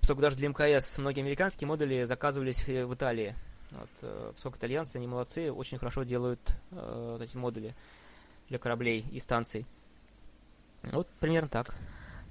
Поскольку 0.00 0.22
даже 0.22 0.36
для 0.36 0.48
МКС 0.48 0.98
многие 0.98 1.20
американские 1.20 1.68
модули 1.68 2.04
заказывались 2.04 2.66
в 2.66 2.92
Италии. 2.92 3.36
Вот, 3.70 3.88
э, 4.02 4.32
поскольку 4.34 4.58
итальянцы, 4.58 4.96
они 4.96 5.06
молодцы, 5.06 5.52
очень 5.52 5.78
хорошо 5.78 6.02
делают 6.02 6.40
э, 6.72 7.18
эти 7.22 7.36
модули 7.36 7.74
для 8.52 8.58
кораблей 8.58 9.06
и 9.10 9.18
станций. 9.18 9.64
Вот 10.82 11.08
примерно 11.20 11.48
так. 11.48 11.74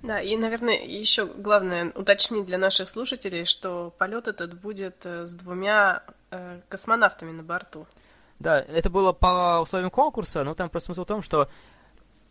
Да, 0.04 0.20
и, 0.20 0.38
наверное, 0.38 0.80
еще 0.80 1.26
главное 1.26 1.92
уточнить 1.96 2.46
для 2.46 2.60
наших 2.60 2.90
слушателей, 2.90 3.46
что 3.46 3.92
полет 3.98 4.28
этот 4.28 4.54
будет 4.54 5.04
э, 5.06 5.26
с 5.26 5.36
двумя 5.36 6.04
э, 6.30 6.60
космонавтами 6.70 7.32
на 7.32 7.42
борту. 7.42 7.88
Да, 8.40 8.60
это 8.60 8.90
было 8.92 9.14
по 9.14 9.62
условиям 9.62 9.90
конкурса, 9.90 10.44
но 10.44 10.54
там 10.54 10.70
просто 10.70 10.88
смысл 10.88 11.04
в 11.04 11.08
том, 11.08 11.22
что 11.24 11.50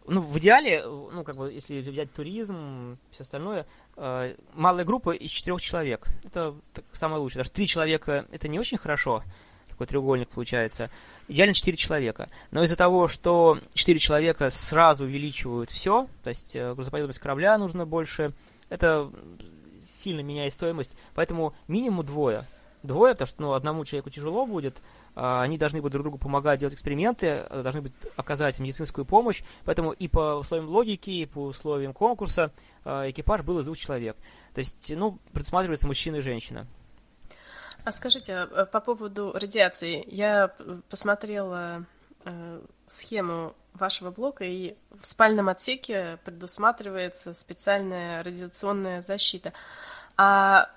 ну, 0.06 0.20
в 0.20 0.38
идеале, 0.38 0.84
ну, 0.84 1.24
как 1.24 1.36
бы, 1.36 1.52
если 1.52 1.80
взять 1.80 2.12
туризм, 2.12 2.96
все 3.10 3.22
остальное, 3.22 3.66
э, 3.96 4.34
малая 4.54 4.84
группа 4.84 5.10
из 5.10 5.30
четырех 5.30 5.60
человек. 5.60 6.06
Это 6.24 6.54
так, 6.72 6.84
самое 6.92 7.20
лучшее. 7.20 7.40
Даже 7.40 7.50
три 7.50 7.66
человека 7.66 8.26
это 8.30 8.46
не 8.46 8.60
очень 8.60 8.78
хорошо, 8.78 9.24
такой 9.68 9.86
треугольник 9.88 10.28
получается. 10.28 10.90
Идеально 11.30 11.54
4 11.54 11.76
человека. 11.76 12.28
Но 12.50 12.64
из-за 12.64 12.76
того, 12.76 13.06
что 13.06 13.60
4 13.74 13.98
человека 14.00 14.50
сразу 14.50 15.04
увеличивают 15.04 15.70
все, 15.70 16.08
то 16.24 16.30
есть 16.30 16.56
э, 16.56 16.74
грузоподъемность 16.74 17.20
корабля 17.20 17.56
нужно 17.56 17.86
больше, 17.86 18.32
это 18.68 19.12
сильно 19.80 20.22
меняет 20.22 20.54
стоимость. 20.54 20.90
Поэтому 21.14 21.54
минимум 21.68 22.04
двое. 22.04 22.46
Двое, 22.82 23.12
потому 23.14 23.28
что 23.28 23.42
ну, 23.42 23.52
одному 23.52 23.84
человеку 23.84 24.10
тяжело 24.10 24.44
будет, 24.44 24.82
а, 25.14 25.42
они 25.42 25.56
должны 25.56 25.80
будут 25.80 25.92
друг 25.92 26.04
другу 26.04 26.18
помогать 26.18 26.58
делать 26.58 26.74
эксперименты, 26.74 27.26
э, 27.48 27.62
должны 27.62 27.82
быть 27.82 27.92
оказать 28.16 28.58
медицинскую 28.58 29.04
помощь, 29.04 29.42
поэтому 29.64 29.92
и 29.92 30.08
по 30.08 30.36
условиям 30.36 30.68
логики, 30.68 31.10
и 31.10 31.26
по 31.26 31.44
условиям 31.44 31.92
конкурса 31.92 32.52
э, 32.84 33.10
экипаж 33.10 33.42
был 33.42 33.60
из 33.60 33.66
двух 33.66 33.78
человек. 33.78 34.16
То 34.52 34.58
есть, 34.58 34.92
ну, 34.96 35.18
предусматривается 35.32 35.86
мужчина 35.86 36.16
и 36.16 36.22
женщина. 36.22 36.66
А 37.84 37.92
скажите, 37.92 38.34
а, 38.34 38.66
по 38.66 38.80
поводу 38.80 39.32
радиации, 39.32 40.04
я 40.08 40.52
посмотрела 40.88 41.84
э, 42.24 42.60
схему 42.86 43.54
вашего 43.74 44.10
блока, 44.10 44.44
и 44.44 44.74
в 44.98 45.06
спальном 45.06 45.48
отсеке 45.48 46.18
предусматривается 46.24 47.34
специальная 47.34 48.22
радиационная 48.22 49.00
защита. 49.00 49.52
А 50.16 50.70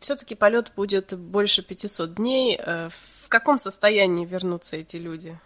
все-таки 0.00 0.34
полет 0.34 0.72
будет 0.76 1.18
больше 1.18 1.62
500 1.62 2.14
дней. 2.14 2.58
Э, 2.58 2.88
в 3.22 3.28
каком 3.28 3.58
состоянии 3.58 4.24
вернутся 4.24 4.76
эти 4.76 4.96
люди? 4.96 5.38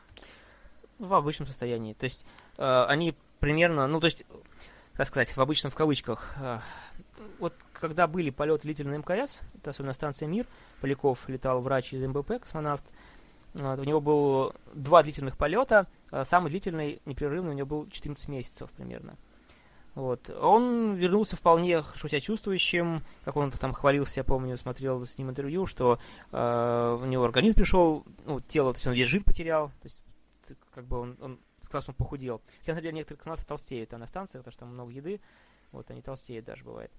В 0.99 1.15
обычном 1.15 1.49
состоянии. 1.49 1.95
То 1.95 2.05
есть 2.05 2.25
э, 2.59 2.85
они 2.89 3.17
примерно, 3.41 3.87
ну 3.87 4.01
то 4.01 4.07
есть, 4.07 4.25
как 4.95 5.07
сказать, 5.07 5.37
в 5.37 5.41
обычном 5.41 5.73
в 5.73 5.75
кавычках, 5.75 6.35
э, 6.41 6.59
вот 7.39 7.55
когда 7.73 8.07
были 8.07 8.31
полеты 8.31 8.63
длительные 8.63 8.99
МКС, 8.99 9.41
это 9.57 9.71
особенно 9.71 9.93
станция 9.93 10.29
МИР, 10.29 10.47
Поляков 10.81 11.29
летал 11.29 11.61
врач 11.61 11.93
из 11.93 12.07
МБП, 12.07 12.41
космонавт, 12.41 12.85
вот, 13.55 13.79
у 13.79 13.85
него 13.85 14.01
было 14.01 14.55
два 14.73 15.03
длительных 15.03 15.37
полета, 15.37 15.87
а 16.11 16.25
самый 16.25 16.49
длительный, 16.49 17.01
непрерывный, 17.05 17.51
у 17.51 17.55
него 17.55 17.67
был 17.67 17.89
14 17.89 18.29
месяцев 18.29 18.71
примерно. 18.71 19.17
Вот. 19.95 20.31
Он 20.31 20.95
вернулся 20.95 21.37
вполне 21.37 21.83
хорошо 21.83 22.09
себя 22.09 22.21
чувствующим, 22.21 23.03
как 23.25 23.37
он 23.37 23.51
там 23.51 23.75
хвалился, 23.75 24.21
я 24.21 24.25
помню, 24.25 24.57
смотрел 24.57 25.05
с 25.05 25.19
ним 25.19 25.31
интервью, 25.31 25.67
что 25.67 25.99
э, 26.31 26.99
у 27.01 27.05
него 27.05 27.25
организм 27.25 27.57
пришел, 27.57 28.05
ну, 28.25 28.41
тело, 28.41 28.73
то 28.73 28.79
есть 28.79 28.87
он 28.87 28.95
весь 28.95 29.09
жир 29.09 29.23
потерял, 29.23 29.69
то 29.69 29.85
есть 29.85 30.03
как 30.71 30.87
бы 30.87 30.99
он, 30.99 31.17
он 31.21 31.39
сказал, 31.61 31.83
что 31.83 31.93
он 31.93 31.97
похудел. 31.97 32.41
Хотя, 32.61 32.73
на 32.73 32.77
самом 32.77 32.83
деле, 32.83 32.97
некоторые 32.97 33.19
космонавты 33.19 33.47
толстеют 33.47 33.91
там 33.91 34.01
на 34.01 34.07
станциях, 34.07 34.45
потому 34.45 34.53
что 34.53 34.61
там 34.61 34.73
много 34.73 34.93
еды, 34.93 35.21
вот, 35.73 35.91
они 35.91 36.01
толстеют 36.01 36.47
даже 36.47 36.65
бывает. 36.65 36.91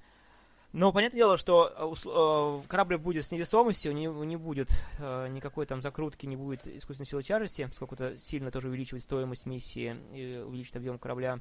Но 0.74 0.92
понятное 0.92 1.18
дело, 1.18 1.38
что 1.38 1.72
э, 1.78 2.64
э, 2.64 2.68
корабль 2.68 2.98
будет 2.98 3.24
с 3.24 3.32
невесомостью, 3.32 3.94
не, 3.94 4.08
не 4.08 4.36
будет 4.36 4.70
э, 4.98 5.28
никакой 5.28 5.68
там 5.68 5.84
закрутки, 5.84 6.26
не 6.26 6.36
будет 6.36 6.66
искусственной 6.66 7.06
силы 7.06 7.22
тяжести, 7.22 7.68
поскольку 7.68 7.94
это 7.94 8.18
сильно 8.18 8.50
тоже 8.50 8.70
увеличивает 8.70 9.04
стоимость 9.04 9.46
миссии 9.46 9.96
увеличит 10.42 10.76
объем 10.76 10.98
корабля. 10.98 11.40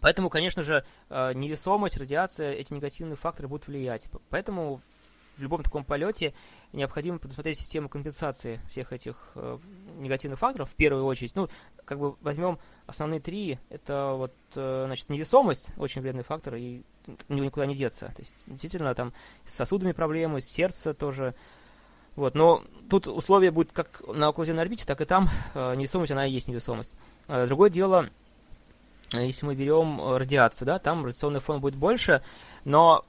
Поэтому, 0.00 0.30
конечно 0.30 0.62
же, 0.62 0.86
невесомость, 1.10 1.98
радиация, 1.98 2.52
эти 2.52 2.72
негативные 2.72 3.16
факторы 3.16 3.48
будут 3.48 3.66
влиять. 3.66 4.08
Поэтому 4.30 4.80
в 5.36 5.42
любом 5.42 5.62
таком 5.62 5.84
полете 5.84 6.32
необходимо 6.72 7.18
предусмотреть 7.18 7.58
систему 7.58 7.90
компенсации 7.90 8.62
всех 8.70 8.94
этих 8.94 9.34
негативных 9.98 10.38
факторов 10.38 10.70
в 10.70 10.74
первую 10.74 11.04
очередь. 11.04 11.34
Ну, 11.34 11.50
как 11.84 11.98
бы 11.98 12.16
возьмем 12.22 12.58
основные 12.86 13.20
три, 13.20 13.58
это 13.68 14.14
вот, 14.16 14.32
значит, 14.54 15.10
невесомость, 15.10 15.66
очень 15.76 16.00
вредный 16.00 16.24
фактор, 16.24 16.54
и 16.54 16.80
него 17.28 17.44
никуда 17.44 17.66
не 17.66 17.76
деться. 17.76 18.06
То 18.14 18.22
есть, 18.22 18.34
действительно, 18.46 18.94
там 18.94 19.12
с 19.44 19.54
сосудами 19.54 19.92
проблемы, 19.92 20.40
с 20.40 20.46
сердцем 20.46 20.94
тоже. 20.94 21.34
Вот, 22.16 22.34
но 22.34 22.64
тут 22.88 23.06
условия 23.06 23.50
будут 23.50 23.72
как 23.72 24.02
на 24.06 24.28
околоземной 24.28 24.62
орбите, 24.62 24.84
так 24.84 25.00
и 25.00 25.04
там 25.04 25.28
э, 25.54 25.74
невесомость, 25.76 26.12
она 26.12 26.26
и 26.26 26.32
есть 26.32 26.48
невесомость. 26.48 26.96
Э, 27.28 27.46
другое 27.46 27.70
дело, 27.70 28.10
э, 29.12 29.24
если 29.24 29.46
мы 29.46 29.54
берем 29.54 30.00
э, 30.00 30.18
радиацию, 30.18 30.66
да, 30.66 30.78
там 30.78 31.04
радиационный 31.04 31.40
фон 31.40 31.60
будет 31.60 31.76
больше, 31.76 32.22
но 32.64 33.06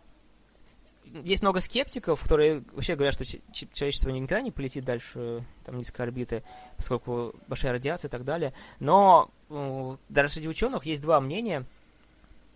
есть 1.23 1.41
много 1.41 1.59
скептиков, 1.59 2.21
которые 2.21 2.63
вообще 2.73 2.95
говорят, 2.95 3.15
что 3.15 3.25
человечество 3.25 4.09
никогда 4.09 4.41
не 4.41 4.51
полетит 4.51 4.85
дальше 4.85 5.43
там, 5.65 5.77
низкой 5.77 6.03
орбиты, 6.03 6.43
поскольку 6.77 7.35
большая 7.47 7.73
радиация 7.73 8.07
и 8.07 8.11
так 8.11 8.23
далее. 8.23 8.53
Но 8.79 9.29
э, 9.49 9.97
даже 10.09 10.33
среди 10.33 10.47
ученых 10.47 10.85
есть 10.85 11.01
два 11.01 11.19
мнения. 11.19 11.65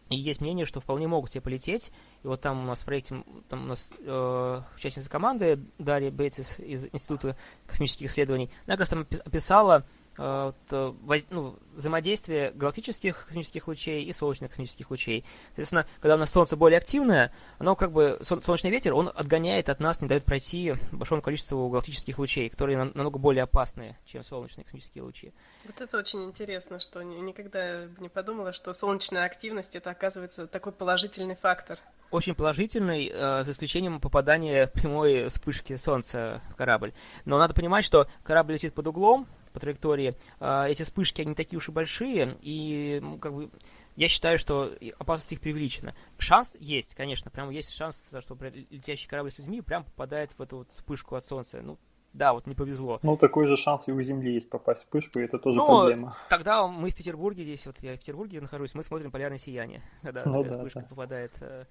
И 0.10 0.16
есть 0.18 0.40
мнение, 0.42 0.66
что 0.66 0.80
вполне 0.80 1.08
могут 1.08 1.32
себе 1.32 1.42
полететь. 1.42 1.92
И 2.24 2.28
вот 2.28 2.42
там 2.42 2.64
у 2.64 2.68
нас 2.68 2.82
в 2.82 2.86
проекте, 2.86 3.24
там 3.50 3.66
у 3.66 3.68
нас 3.68 3.90
э, 4.00 4.62
участница 4.76 5.10
команды 5.10 5.60
Дарья 5.80 6.12
Бейтис 6.12 6.60
из 6.60 6.86
Института 6.92 7.36
космических 7.66 8.08
исследований, 8.08 8.52
она 8.66 8.74
как 8.74 8.82
раз 8.82 8.90
там 8.90 9.08
описала 9.26 9.86
ну, 10.18 11.60
взаимодействие 11.74 12.52
галактических 12.52 13.26
космических 13.26 13.68
лучей 13.68 14.04
и 14.04 14.14
солнечных 14.14 14.52
космических 14.52 14.90
лучей. 14.90 15.26
Соответственно, 15.48 15.86
когда 16.00 16.16
у 16.16 16.18
нас 16.18 16.32
Солнце 16.32 16.56
более 16.56 16.78
активное, 16.78 17.34
оно 17.60 17.76
как 17.76 17.92
бы, 17.92 18.20
солнечный 18.22 18.72
ветер, 18.72 18.94
он 18.94 19.12
отгоняет 19.14 19.70
от 19.70 19.80
нас, 19.80 20.02
не 20.02 20.08
дает 20.08 20.24
пройти 20.24 20.76
большому 20.92 21.22
количеству 21.22 21.70
галактических 21.70 22.18
лучей, 22.18 22.50
которые 22.50 22.78
намного 22.78 23.20
более 23.20 23.44
опасные, 23.44 23.98
чем 24.06 24.24
солнечные 24.24 24.64
космические 24.64 25.04
лучи. 25.04 25.34
Вот 25.66 25.82
это 25.82 25.98
очень 25.98 26.24
интересно, 26.24 26.80
что 26.80 27.02
никогда 27.04 27.86
не 28.00 28.10
подумала, 28.10 28.54
что 28.54 28.74
солнечная 28.74 29.26
активность 29.26 29.76
это 29.76 29.90
оказывается 29.90 30.48
такой 30.48 30.72
положительный 30.72 31.36
фактор 31.36 31.80
очень 32.12 32.36
положительный, 32.36 33.12
э, 33.14 33.44
за 33.44 33.52
исключением 33.52 34.00
попадания 34.00 34.68
прямой 34.68 35.28
вспышки 35.28 35.76
Солнца 35.76 36.42
в 36.52 36.56
корабль. 36.56 36.94
Но 37.26 37.38
надо 37.38 37.54
понимать, 37.54 37.84
что 37.84 38.08
корабль 38.24 38.54
летит 38.54 38.74
под 38.74 38.88
углом, 38.88 39.28
по 39.56 39.60
траектории. 39.60 40.16
Э, 40.40 40.68
эти 40.68 40.84
вспышки, 40.84 41.22
они 41.22 41.34
такие 41.34 41.58
уж 41.58 41.70
и 41.70 41.72
большие, 41.72 42.38
и 42.42 43.02
как 43.22 43.34
бы 43.34 43.50
я 43.96 44.10
считаю, 44.10 44.38
что 44.38 44.74
опасность 45.00 45.32
их 45.32 45.40
преувеличена. 45.40 45.96
Шанс 46.18 46.56
есть, 46.60 46.96
конечно, 46.96 47.32
прям 47.32 47.50
есть 47.50 47.74
шанс, 47.74 47.98
что 48.20 48.38
летящий 48.70 49.08
корабль 49.08 49.32
с 49.32 49.40
людьми 49.40 49.62
прям 49.62 49.86
попадает 49.86 50.32
в 50.38 50.42
эту 50.42 50.58
вот 50.58 50.72
вспышку 50.72 51.16
от 51.16 51.26
Солнца. 51.26 51.62
Ну, 51.62 51.78
да, 52.12 52.34
вот 52.34 52.46
не 52.46 52.56
повезло. 52.56 53.00
Ну, 53.04 53.16
такой 53.16 53.48
же 53.48 53.56
шанс 53.56 53.88
и 53.88 53.92
у 53.92 54.02
Земли 54.02 54.34
есть 54.34 54.50
попасть 54.50 54.82
в 54.82 54.86
вспышку, 54.86 55.20
и 55.20 55.24
это 55.24 55.40
тоже 55.40 55.58
Но 55.58 55.66
проблема. 55.66 56.18
Тогда 56.30 56.68
мы 56.68 56.90
в 56.90 56.96
Петербурге, 56.96 57.44
здесь 57.44 57.66
вот 57.68 57.78
я 57.80 57.96
в 57.96 58.00
Петербурге 58.00 58.42
нахожусь, 58.42 58.76
мы 58.76 58.84
смотрим 58.84 59.12
полярное 59.12 59.38
сияние, 59.38 59.82
когда 60.02 60.26
ну, 60.26 60.44
да, 60.44 60.58
вспышка 60.58 60.82
да. 60.82 60.88
попадает 60.88 61.32
э, 61.40 61.66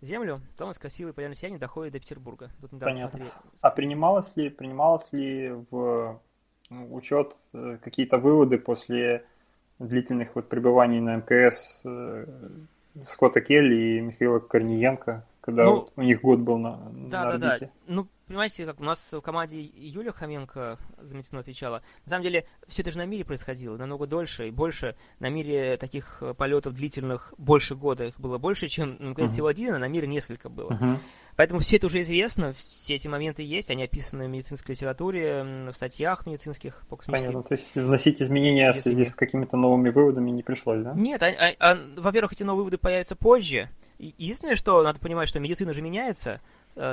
землю, 0.00 0.40
потом 0.52 0.70
из 0.70 0.78
красивой 0.78 1.12
полярной 1.12 1.36
сияния 1.36 1.58
доходит 1.58 1.92
до 1.94 1.98
Петербурга. 1.98 2.50
Тут 2.60 2.70
Понятно. 2.70 3.08
Смотрели. 3.08 3.32
А 3.60 3.70
принималось 3.70 4.36
ли, 4.36 4.48
принималось 4.48 5.12
ли 5.12 5.50
в 5.70 5.72
ну, 5.72 6.20
учет 6.90 7.34
э, 7.52 7.78
какие-то 7.82 8.18
выводы 8.18 8.58
после 8.58 9.24
длительных 9.78 10.34
вот 10.34 10.48
пребываний 10.48 11.00
на 11.00 11.16
МКС 11.16 11.82
э, 11.84 12.26
Скотта 13.06 13.40
Келли 13.40 13.74
и 13.74 14.00
Михаила 14.00 14.38
Корниенко, 14.38 15.24
когда 15.40 15.64
ну, 15.64 15.72
вот 15.72 15.92
у 15.96 16.02
них 16.02 16.20
год 16.20 16.40
был 16.40 16.58
на, 16.58 16.78
да, 16.92 17.22
на 17.22 17.28
орбите? 17.30 17.48
Да, 17.48 17.58
да. 17.58 17.70
Ну, 17.88 18.06
понимаете, 18.26 18.66
как 18.66 18.80
у 18.80 18.84
нас 18.84 19.12
в 19.12 19.20
команде 19.20 19.60
Юлия 19.62 20.12
Хоменко 20.12 20.78
замечательно 20.98 21.40
отвечала. 21.40 21.82
На 22.04 22.10
самом 22.10 22.22
деле, 22.24 22.46
все 22.68 22.82
это 22.82 22.90
же 22.90 22.98
на 22.98 23.06
мире 23.06 23.24
происходило, 23.24 23.76
намного 23.76 24.06
дольше 24.06 24.48
и 24.48 24.50
больше. 24.50 24.96
На 25.18 25.28
мире 25.28 25.76
таких 25.76 26.18
э, 26.20 26.34
полетов 26.34 26.74
длительных 26.74 27.34
больше 27.38 27.74
года 27.74 28.04
их 28.04 28.18
было 28.18 28.38
больше, 28.38 28.68
чем 28.68 28.96
ну, 28.98 29.12
uh-huh. 29.12 29.28
всего 29.28 29.46
один, 29.48 29.74
а 29.74 29.78
на 29.78 29.88
мире 29.88 30.06
несколько 30.06 30.48
было. 30.48 30.70
Uh-huh. 30.70 30.98
Поэтому 31.36 31.60
все 31.60 31.76
это 31.76 31.86
уже 31.86 32.02
известно, 32.02 32.54
все 32.56 32.94
эти 32.94 33.08
моменты 33.08 33.42
есть, 33.42 33.70
они 33.70 33.82
описаны 33.82 34.26
в 34.26 34.30
медицинской 34.30 34.74
литературе, 34.74 35.42
в 35.72 35.74
статьях 35.74 36.26
медицинских 36.26 36.82
по 36.88 36.96
Понятно, 36.96 37.42
то 37.42 37.54
есть 37.54 37.74
вносить 37.74 38.22
изменения 38.22 38.70
в 38.72 38.76
связи 38.76 39.04
с 39.04 39.16
какими-то 39.16 39.56
новыми 39.56 39.90
выводами 39.90 40.30
не 40.30 40.44
пришлось, 40.44 40.82
да? 40.82 40.94
Нет, 40.94 41.22
а, 41.22 41.26
а, 41.26 41.54
а, 41.58 41.78
во-первых, 41.96 42.32
эти 42.32 42.44
новые 42.44 42.62
выводы 42.64 42.78
появятся 42.78 43.16
позже. 43.16 43.68
Единственное, 43.98 44.54
что 44.54 44.82
надо 44.82 45.00
понимать, 45.00 45.28
что 45.28 45.40
медицина 45.40 45.74
же 45.74 45.82
меняется, 45.82 46.40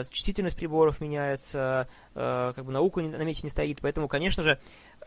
чувствительность 0.10 0.56
приборов 0.56 1.02
меняется, 1.02 1.88
э, 2.14 2.54
как 2.56 2.66
бы 2.66 2.72
наука 2.72 3.02
на 3.02 3.24
месте 3.24 3.44
не 3.44 3.50
стоит, 3.50 3.80
поэтому, 3.82 4.08
конечно 4.08 4.44
же, 4.44 4.60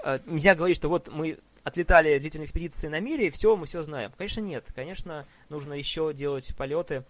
э, 0.05 0.19
нельзя 0.27 0.55
говорить, 0.55 0.77
что 0.77 0.89
вот 0.89 1.09
мы 1.13 1.39
отлетали 1.63 2.19
длительные 2.19 2.47
экспедиции 2.47 2.89
на 2.89 3.01
мире, 3.01 3.29
и 3.29 3.31
все, 3.31 3.57
мы 3.57 3.67
все 3.67 3.83
знаем. 3.83 4.13
Конечно, 4.17 4.41
нет. 4.41 4.65
Конечно, 4.75 5.25
нужно 5.49 5.75
еще 5.75 6.13
делать 6.13 6.55
полеты, 6.57 7.05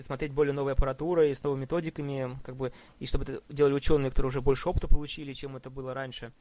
смотреть 0.00 0.32
более 0.32 0.52
новой 0.52 0.72
аппаратурой, 0.72 1.34
с 1.34 1.42
новыми 1.42 1.62
методиками, 1.62 2.36
как 2.44 2.56
бы, 2.56 2.72
и 2.98 3.06
чтобы 3.06 3.24
это 3.24 3.42
делали 3.48 3.74
ученые, 3.74 4.10
которые 4.10 4.28
уже 4.28 4.40
больше 4.40 4.68
опыта 4.68 4.88
получили, 4.88 5.32
чем 5.32 5.56
это 5.56 5.70
было 5.70 5.94
раньше. 5.94 6.32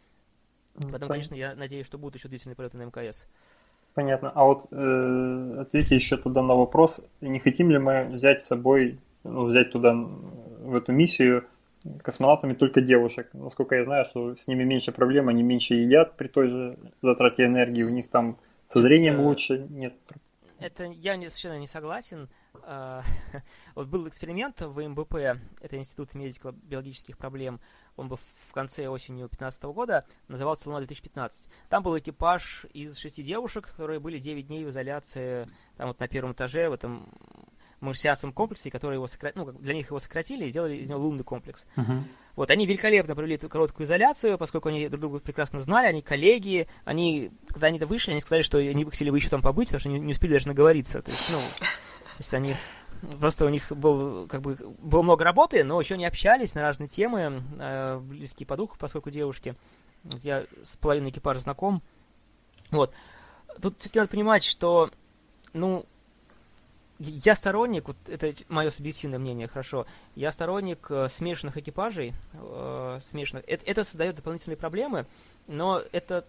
Поэтому, 0.75 1.11
конечно, 1.11 1.35
я 1.35 1.55
надеюсь, 1.55 1.85
что 1.85 1.97
будут 1.97 2.15
еще 2.15 2.29
длительные 2.29 2.55
полеты 2.55 2.77
на 2.77 2.83
МКС. 2.83 3.27
Понятно. 3.93 4.31
А 4.33 4.45
вот 4.45 4.67
э, 4.71 5.57
ответьте 5.59 5.95
еще 5.95 6.17
тогда 6.17 6.41
на 6.41 6.55
вопрос, 6.55 7.01
не 7.19 7.39
хотим 7.39 7.71
ли 7.71 7.77
мы 7.77 8.05
взять 8.05 8.43
с 8.43 8.47
собой 8.47 8.99
ну, 9.23 9.45
взять 9.45 9.71
туда, 9.71 9.93
в 9.93 10.75
эту 10.75 10.91
миссию, 10.91 11.45
космонавтами 12.03 12.53
только 12.53 12.81
девушек. 12.81 13.29
Насколько 13.33 13.75
я 13.75 13.83
знаю, 13.83 14.05
что 14.05 14.35
с 14.35 14.47
ними 14.47 14.63
меньше 14.63 14.91
проблем, 14.91 15.29
они 15.29 15.43
меньше 15.43 15.75
едят 15.75 16.15
при 16.15 16.27
той 16.27 16.47
же 16.47 16.77
затрате 17.01 17.45
энергии, 17.45 17.83
у 17.83 17.89
них 17.89 18.09
там 18.09 18.37
со 18.69 18.81
зрением 18.81 19.15
это, 19.15 19.23
лучше, 19.23 19.67
нет. 19.69 19.93
Это 20.59 20.83
я 20.83 21.15
не, 21.15 21.29
совершенно 21.29 21.59
не 21.59 21.67
согласен. 21.67 22.29
А, 22.63 23.01
вот 23.75 23.87
был 23.87 24.07
эксперимент 24.07 24.61
в 24.61 24.79
МБП, 24.87 25.15
это 25.59 25.77
Институт 25.77 26.13
медико-биологических 26.13 27.17
проблем, 27.17 27.59
он 27.95 28.07
был 28.07 28.17
в 28.17 28.53
конце 28.53 28.87
осенью 28.87 29.27
2015 29.27 29.63
года, 29.63 30.05
назывался 30.27 30.69
«Луна 30.69 30.85
2015». 30.85 31.31
Там 31.69 31.83
был 31.83 31.97
экипаж 31.97 32.65
из 32.73 32.97
шести 32.97 33.23
девушек, 33.23 33.71
которые 33.71 33.99
были 33.99 34.19
9 34.19 34.47
дней 34.47 34.63
в 34.63 34.69
изоляции 34.69 35.49
там 35.77 35.87
вот 35.87 35.99
на 35.99 36.07
первом 36.07 36.33
этаже 36.33 36.69
в 36.69 36.73
этом 36.73 37.09
марсианском 37.81 38.31
комплексе, 38.31 38.71
которые 38.71 38.97
его 38.97 39.07
сокра... 39.07 39.31
ну, 39.35 39.51
для 39.51 39.73
них 39.73 39.87
его 39.87 39.99
сократили 39.99 40.45
и 40.45 40.49
сделали 40.49 40.75
из 40.75 40.89
него 40.89 40.99
лунный 40.99 41.23
комплекс. 41.23 41.65
Uh-huh. 41.75 42.03
Вот, 42.35 42.49
они 42.49 42.65
великолепно 42.65 43.15
провели 43.15 43.35
эту 43.35 43.49
короткую 43.49 43.85
изоляцию, 43.85 44.37
поскольку 44.37 44.69
они 44.69 44.87
друг 44.87 45.01
друга 45.01 45.19
прекрасно 45.19 45.59
знали, 45.59 45.87
они 45.87 46.01
коллеги, 46.01 46.67
они, 46.85 47.31
когда 47.47 47.67
они 47.67 47.79
вышли, 47.79 48.11
они 48.11 48.21
сказали, 48.21 48.43
что 48.43 48.59
они 48.59 48.85
хотели 48.85 49.09
бы 49.09 49.17
еще 49.17 49.29
там 49.29 49.41
побыть, 49.41 49.67
потому 49.67 49.79
что 49.79 49.89
не, 49.89 49.99
не 49.99 50.13
успели 50.13 50.33
даже 50.33 50.47
наговориться. 50.47 51.01
То 51.01 51.11
есть, 51.11 51.31
ну, 51.31 51.39
то 51.59 52.17
есть 52.17 52.33
они 52.33 52.55
просто 53.19 53.45
у 53.45 53.49
них 53.49 53.71
был, 53.71 54.27
как 54.27 54.41
бы, 54.41 54.55
было 54.79 55.01
много 55.01 55.23
работы, 55.23 55.63
но 55.63 55.79
еще 55.81 55.97
не 55.97 56.05
общались 56.05 56.55
на 56.55 56.61
разные 56.61 56.87
темы, 56.87 57.43
э, 57.59 57.99
близкие 57.99 58.47
по 58.47 58.55
духу, 58.55 58.77
поскольку 58.77 59.09
девушки. 59.09 59.55
Я 60.23 60.45
с 60.63 60.77
половиной 60.77 61.09
экипажа 61.09 61.39
знаком. 61.39 61.81
Вот. 62.71 62.93
Тут 63.61 63.75
все-таки 63.79 63.99
надо 63.99 64.11
понимать, 64.11 64.43
что, 64.43 64.91
ну, 65.53 65.85
я 67.01 67.35
сторонник, 67.35 67.87
вот 67.87 67.97
это 68.07 68.33
мое 68.47 68.69
субъективное 68.69 69.19
мнение, 69.19 69.47
хорошо, 69.47 69.85
я 70.15 70.31
сторонник 70.31 70.87
э, 70.89 71.07
смешанных 71.09 71.57
экипажей, 71.57 72.13
э, 72.33 72.99
смешанных. 73.09 73.43
Это, 73.47 73.63
это 73.65 73.83
создает 73.83 74.15
дополнительные 74.15 74.57
проблемы, 74.57 75.05
но 75.47 75.81
это, 75.91 76.25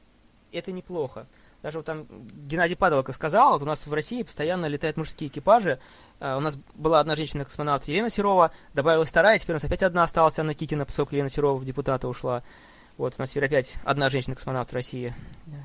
это 0.50 0.72
неплохо. 0.72 1.26
Даже 1.62 1.78
вот 1.78 1.86
там 1.86 2.06
Геннадий 2.48 2.74
Падалко 2.74 3.12
сказал, 3.12 3.52
вот 3.52 3.62
у 3.62 3.66
нас 3.66 3.86
в 3.86 3.92
России 3.92 4.22
постоянно 4.22 4.66
летают 4.66 4.96
мужские 4.96 5.28
экипажи. 5.28 5.78
Uh, 6.18 6.36
у 6.36 6.40
нас 6.40 6.56
была 6.74 7.00
одна 7.00 7.14
женщина-космонавт 7.14 7.86
Елена 7.86 8.10
Серова, 8.10 8.52
добавилась 8.74 9.10
вторая, 9.10 9.38
теперь 9.38 9.54
у 9.54 9.56
нас 9.56 9.64
опять 9.64 9.82
одна 9.82 10.02
осталась, 10.02 10.38
Анна 10.38 10.54
Кикина, 10.54 10.84
поскольку 10.84 11.14
Елена 11.14 11.30
Серова 11.30 11.56
в 11.56 11.64
депутата 11.64 12.08
ушла. 12.08 12.42
Вот, 12.96 13.14
у 13.16 13.22
нас 13.22 13.30
теперь 13.30 13.44
опять 13.44 13.76
одна 13.84 14.08
женщина-космонавт 14.08 14.70
в 14.70 14.74
России, 14.74 15.14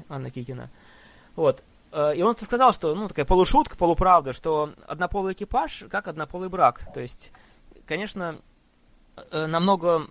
Анна 0.07 0.29
Кикина. 0.29 0.69
Вот. 1.35 1.63
Э, 1.91 2.13
и 2.15 2.21
он 2.21 2.35
сказал, 2.37 2.73
что, 2.73 2.93
ну, 2.95 3.07
такая 3.07 3.25
полушутка, 3.25 3.77
полуправда, 3.77 4.33
что 4.33 4.71
однополый 4.85 5.33
экипаж 5.33 5.85
как 5.89 6.07
однополый 6.07 6.49
брак. 6.49 6.81
То 6.93 6.99
есть, 6.99 7.31
конечно, 7.85 8.37
э, 9.31 9.45
намного 9.45 10.07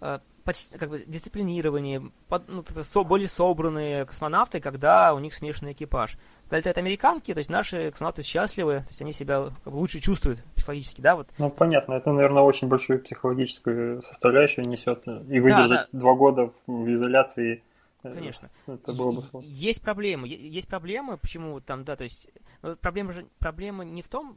э, 0.00 0.18
почти, 0.44 0.78
как 0.78 0.90
бы, 0.90 1.04
дисциплинированнее, 1.06 2.10
под, 2.28 2.48
ну, 2.48 2.64
более 3.04 3.28
собранные 3.28 4.06
космонавты, 4.06 4.60
когда 4.60 5.12
у 5.12 5.18
них 5.18 5.34
смешанный 5.34 5.72
экипаж. 5.72 6.18
Когда 6.44 6.58
летают 6.58 6.78
американки, 6.78 7.34
то 7.34 7.38
есть 7.38 7.50
наши 7.50 7.90
космонавты 7.90 8.22
счастливы, 8.22 8.78
то 8.78 8.88
есть 8.88 9.02
они 9.02 9.12
себя 9.12 9.50
как 9.64 9.72
бы, 9.72 9.78
лучше 9.78 10.00
чувствуют 10.00 10.42
психологически, 10.54 11.00
да, 11.00 11.16
вот. 11.16 11.28
Ну, 11.38 11.50
понятно, 11.50 11.94
это, 11.94 12.12
наверное, 12.12 12.44
очень 12.44 12.68
большую 12.68 13.02
психологическую 13.02 14.02
составляющую 14.02 14.64
несет, 14.66 15.06
и 15.06 15.40
выдержать 15.40 15.68
да, 15.68 15.88
да. 15.92 15.98
два 15.98 16.14
года 16.14 16.52
в 16.66 16.92
изоляции 16.92 17.64
Конечно. 18.12 18.50
Это 18.66 18.92
было 18.92 19.12
бы 19.12 19.22
сложно. 19.22 19.48
Есть 19.48 19.82
проблемы. 19.82 20.28
Есть 20.28 20.68
проблемы, 20.68 21.16
почему 21.16 21.60
там, 21.60 21.84
да, 21.84 21.96
то 21.96 22.04
есть, 22.04 22.28
ну, 22.62 22.76
проблема 22.76 23.12
же, 23.12 23.26
проблема 23.38 23.84
не 23.84 24.02
в 24.02 24.08
том, 24.08 24.36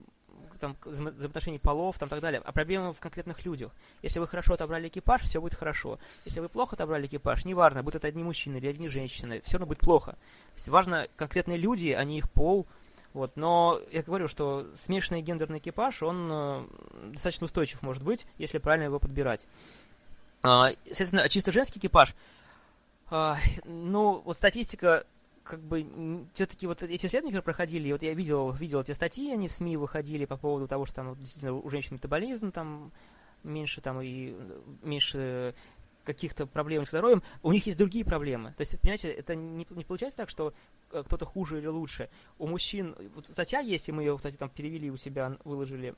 там, 0.60 0.76
взаимоотношений 0.84 1.60
полов, 1.60 1.98
там, 1.98 2.10
так 2.10 2.22
далее, 2.22 2.42
а 2.44 2.52
проблема 2.52 2.94
в 2.94 3.00
конкретных 3.00 3.46
людях. 3.46 3.72
Если 4.02 4.20
вы 4.20 4.28
хорошо 4.28 4.54
отобрали 4.54 4.88
экипаж, 4.88 5.22
все 5.22 5.42
будет 5.42 5.56
хорошо. 5.56 6.00
Если 6.26 6.40
вы 6.40 6.50
плохо 6.50 6.76
отобрали 6.76 7.08
экипаж, 7.08 7.46
неважно, 7.46 7.82
будут 7.82 7.96
это 7.96 8.08
одни 8.08 8.24
мужчины 8.24 8.58
или 8.58 8.68
одни 8.68 8.88
женщины, 8.88 9.42
все 9.46 9.54
равно 9.54 9.68
будет 9.68 9.80
плохо. 9.80 10.12
То 10.12 10.56
есть 10.56 10.70
важно 10.70 11.08
конкретные 11.16 11.58
люди, 11.58 11.90
а 11.90 12.04
не 12.04 12.20
их 12.20 12.30
пол. 12.30 12.68
Вот, 13.14 13.36
но 13.38 13.82
я 13.92 14.04
говорю, 14.04 14.28
что 14.28 14.68
смешанный 14.76 15.22
гендерный 15.22 15.58
экипаж, 15.58 16.04
он 16.04 16.30
э, 16.32 16.68
достаточно 17.14 17.46
устойчив 17.46 17.82
может 17.82 18.04
быть, 18.04 18.28
если 18.38 18.60
правильно 18.60 18.84
его 18.84 19.00
подбирать. 19.00 19.48
А, 20.44 20.70
соответственно, 20.86 21.28
чисто 21.28 21.52
женский 21.52 21.80
экипаж– 21.80 22.16
а, 23.10 23.38
ну, 23.66 24.22
вот 24.24 24.36
статистика, 24.36 25.06
как 25.44 25.60
бы, 25.62 26.26
все-таки 26.34 26.68
вот 26.68 26.84
эти 26.84 27.06
исследования 27.06 27.42
проходили, 27.42 27.88
и 27.88 27.92
вот 27.92 28.04
я 28.04 28.14
видел, 28.14 28.52
видел 28.52 28.82
эти 28.82 28.92
статьи, 28.92 29.32
они 29.32 29.48
в 29.48 29.52
СМИ 29.52 29.78
выходили 29.78 30.26
по 30.26 30.38
поводу 30.38 30.68
того, 30.68 30.86
что 30.86 30.96
там 30.96 31.10
вот, 31.10 31.20
действительно 31.20 31.54
у 31.54 31.70
женщин 31.70 31.96
метаболизм 31.96 32.52
там 32.52 32.92
меньше 33.44 33.82
там 33.82 34.02
и 34.02 34.36
меньше 34.84 35.56
каких-то 36.04 36.48
проблем 36.48 36.86
с 36.86 36.90
здоровьем, 36.90 37.22
у 37.44 37.52
них 37.52 37.66
есть 37.68 37.78
другие 37.78 38.04
проблемы. 38.04 38.54
То 38.58 38.62
есть, 38.62 38.80
понимаете, 38.80 39.12
это 39.12 39.36
не, 39.36 39.68
не 39.70 39.84
получается 39.84 40.18
так, 40.18 40.30
что 40.30 40.54
э, 40.92 41.04
кто-то 41.06 41.26
хуже 41.26 41.60
или 41.60 41.68
лучше. 41.68 42.10
У 42.40 42.48
мужчин, 42.48 42.96
вот 43.14 43.28
статья 43.28 43.60
есть, 43.60 43.90
и 43.90 43.92
мы 43.92 44.04
ее, 44.04 44.18
кстати, 44.18 44.36
там 44.36 44.50
перевели 44.50 44.90
у 44.90 44.98
себя, 44.98 45.38
выложили, 45.44 45.96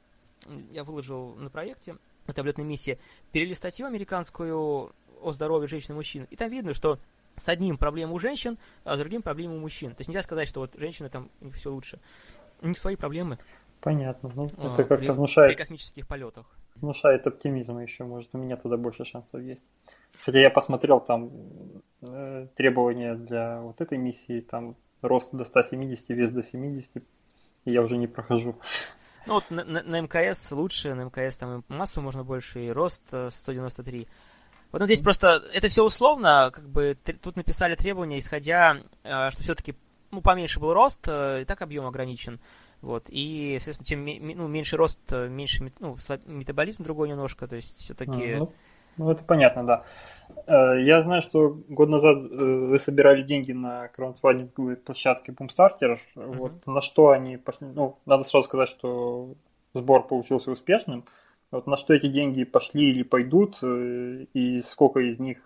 я 0.72 0.84
выложил 0.84 1.36
на 1.36 1.50
проекте, 1.50 1.96
таблетной 2.34 2.66
миссии, 2.66 3.00
перевели 3.32 3.56
статью 3.56 3.88
американскую 3.88 4.92
о 5.22 5.32
здоровье 5.32 5.68
женщин 5.68 5.94
и 5.94 5.98
мужчин. 5.98 6.28
И 6.30 6.36
там 6.36 6.50
видно, 6.50 6.74
что 6.74 7.00
с 7.36 7.48
одним 7.50 7.78
проблемы 7.78 8.14
у 8.14 8.20
женщин, 8.20 8.58
а 8.84 8.96
с 8.96 9.00
другим 9.00 9.22
проблемы 9.22 9.56
у 9.56 9.60
мужчин. 9.60 9.92
То 9.92 10.02
есть 10.02 10.10
нельзя 10.10 10.22
сказать, 10.22 10.48
что 10.48 10.62
вот 10.62 10.76
женщины 10.76 11.10
там 11.10 11.30
все 11.54 11.72
лучше. 11.72 12.00
У 12.62 12.68
них 12.68 12.78
свои 12.78 12.96
проблемы. 12.96 13.38
Понятно. 13.80 14.32
Ну, 14.36 14.50
а, 14.58 14.74
это 14.74 14.84
как-то 14.84 15.14
внушает... 15.14 15.52
При 15.52 15.58
космических 15.58 16.08
полетах. 16.08 16.46
Внушает 16.76 17.26
оптимизм 17.28 17.80
еще, 17.80 18.04
может, 18.04 18.30
у 18.34 18.38
меня 18.38 18.56
тогда 18.58 18.78
больше 18.78 19.06
шансов 19.06 19.42
есть. 19.42 19.66
Хотя 20.24 20.40
я 20.40 20.50
посмотрел 20.50 21.00
там 21.00 21.32
э, 22.02 22.48
требования 22.56 23.16
для 23.16 23.62
вот 23.62 23.82
этой 23.82 23.98
миссии, 23.98 24.42
там 24.42 24.76
рост 25.02 25.30
до 25.32 25.44
170, 25.44 26.10
вес 26.10 26.30
до 26.32 26.44
70, 26.44 27.04
и 27.66 27.72
я 27.72 27.82
уже 27.82 27.98
не 27.98 28.08
прохожу. 28.08 28.56
Ну 29.26 29.36
вот 29.36 29.50
на, 29.50 29.64
на, 29.64 29.84
на 29.84 30.02
МКС 30.02 30.52
лучше, 30.52 30.94
на 30.94 31.04
МКС 31.04 31.38
там 31.38 31.64
массу 31.68 32.02
можно 32.02 32.24
больше, 32.24 32.66
и 32.66 32.72
рост 32.72 33.04
193. 33.30 34.08
Вот 34.72 34.80
ну, 34.80 34.86
здесь 34.86 35.02
просто 35.02 35.44
это 35.54 35.68
все 35.68 35.84
условно, 35.84 36.50
как 36.54 36.68
бы 36.68 36.98
тут 37.22 37.36
написали 37.36 37.76
требования, 37.76 38.20
исходя, 38.20 38.78
э, 39.04 39.30
что 39.32 39.44
все-таки 39.44 39.76
ну, 40.12 40.22
поменьше 40.22 40.60
был 40.60 40.74
рост, 40.74 41.08
э, 41.08 41.42
и 41.42 41.46
так 41.46 41.62
объем 41.62 41.86
ограничен. 41.86 42.40
Вот. 42.82 43.06
И, 43.10 43.54
естественно, 43.56 43.86
чем 43.86 44.06
ну, 44.38 44.48
меньше 44.48 44.78
рост, 44.78 45.00
э, 45.12 45.28
меньше 45.28 45.72
ну, 45.80 45.98
метаболизм 46.26 46.84
другой 46.84 47.10
немножко, 47.10 47.48
то 47.48 47.56
есть 47.56 47.80
все-таки... 47.80 48.34
А, 48.34 48.48
ну, 48.98 49.12
это 49.12 49.24
понятно, 49.24 49.66
да. 49.66 49.84
Я 50.48 51.02
знаю, 51.02 51.22
что 51.22 51.58
год 51.70 51.90
назад 51.90 52.18
вы 52.18 52.78
собирали 52.78 53.22
деньги 53.22 53.52
на 53.52 53.88
краундфандинговой 53.90 54.76
площадке 54.76 55.32
Boomstarter. 55.32 56.00
Mm-hmm. 56.16 56.36
Вот 56.38 56.66
на 56.66 56.82
что 56.82 57.10
они 57.12 57.38
пошли? 57.38 57.68
Ну, 57.68 57.98
надо 58.06 58.24
сразу 58.24 58.48
сказать, 58.48 58.70
что 58.70 59.36
сбор 59.74 60.08
получился 60.08 60.52
успешным. 60.52 61.06
Вот 61.52 61.68
на 61.68 61.76
что 61.76 61.94
эти 61.94 62.08
деньги 62.08 62.46
пошли 62.46 62.90
или 62.92 63.04
пойдут, 63.04 63.58
э, 63.62 64.26
и 64.34 64.62
сколько 64.62 65.02
из 65.02 65.20
них 65.20 65.38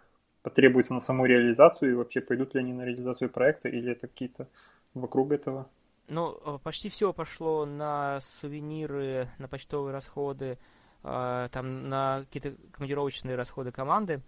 потребуется 0.44 0.94
на 0.94 1.00
саму 1.00 1.26
реализацию, 1.26 1.92
и 1.92 1.96
вообще 1.96 2.22
пойдут 2.22 2.54
ли 2.54 2.62
они 2.62 2.74
на 2.74 2.84
реализацию 2.86 3.30
проекта, 3.30 3.70
или 3.70 3.92
это 3.92 4.08
какие-то 4.08 4.48
вокруг 4.94 5.32
этого? 5.32 5.68
Ну, 6.08 6.38
э, 6.46 6.60
почти 6.64 6.90
все 6.90 7.12
пошло 7.12 7.66
на 7.66 8.20
сувениры, 8.22 9.30
на 9.40 9.48
почтовые 9.48 9.94
расходы, 9.94 10.60
э, 11.06 11.50
там 11.52 11.90
на 11.90 12.22
какие-то 12.22 12.56
командировочные 12.72 13.36
расходы 13.36 13.72
команды, 13.72 14.22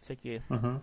всякие 0.00 0.44
uh-huh. 0.48 0.80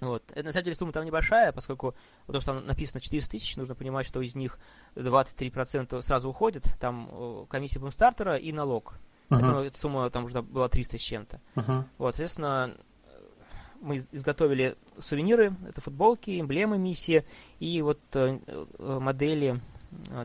Вот. 0.00 0.24
Это, 0.32 0.44
на 0.44 0.52
самом 0.52 0.64
деле 0.64 0.74
сумма 0.74 0.92
там 0.92 1.04
небольшая, 1.04 1.52
поскольку 1.52 1.94
потому 2.26 2.40
что 2.40 2.54
там 2.54 2.66
написано 2.66 3.00
400 3.00 3.30
тысяч, 3.30 3.56
нужно 3.56 3.74
понимать, 3.74 4.06
что 4.06 4.20
из 4.20 4.34
них 4.34 4.58
23% 4.96 6.02
сразу 6.02 6.28
уходит, 6.28 6.64
там 6.80 7.08
э, 7.10 7.46
комиссия 7.48 7.78
бумстартера 7.78 8.36
и 8.36 8.52
налог. 8.52 8.94
Uh-huh. 8.94 9.26
Поэтому 9.28 9.60
эта 9.60 9.78
сумма 9.78 10.10
там 10.10 10.24
уже 10.24 10.42
была 10.42 10.68
300 10.68 10.98
с 10.98 11.00
чем-то. 11.00 11.40
Uh-huh. 11.54 11.84
Вот, 11.98 12.16
соответственно, 12.16 12.76
мы 13.80 14.04
изготовили 14.12 14.76
сувениры, 14.98 15.54
это 15.68 15.80
футболки, 15.80 16.40
эмблемы 16.40 16.78
миссии 16.78 17.24
и 17.60 17.80
вот 17.82 18.00
э, 18.14 18.38
э 18.46 18.98
модели, 18.98 19.54
э, 19.54 19.73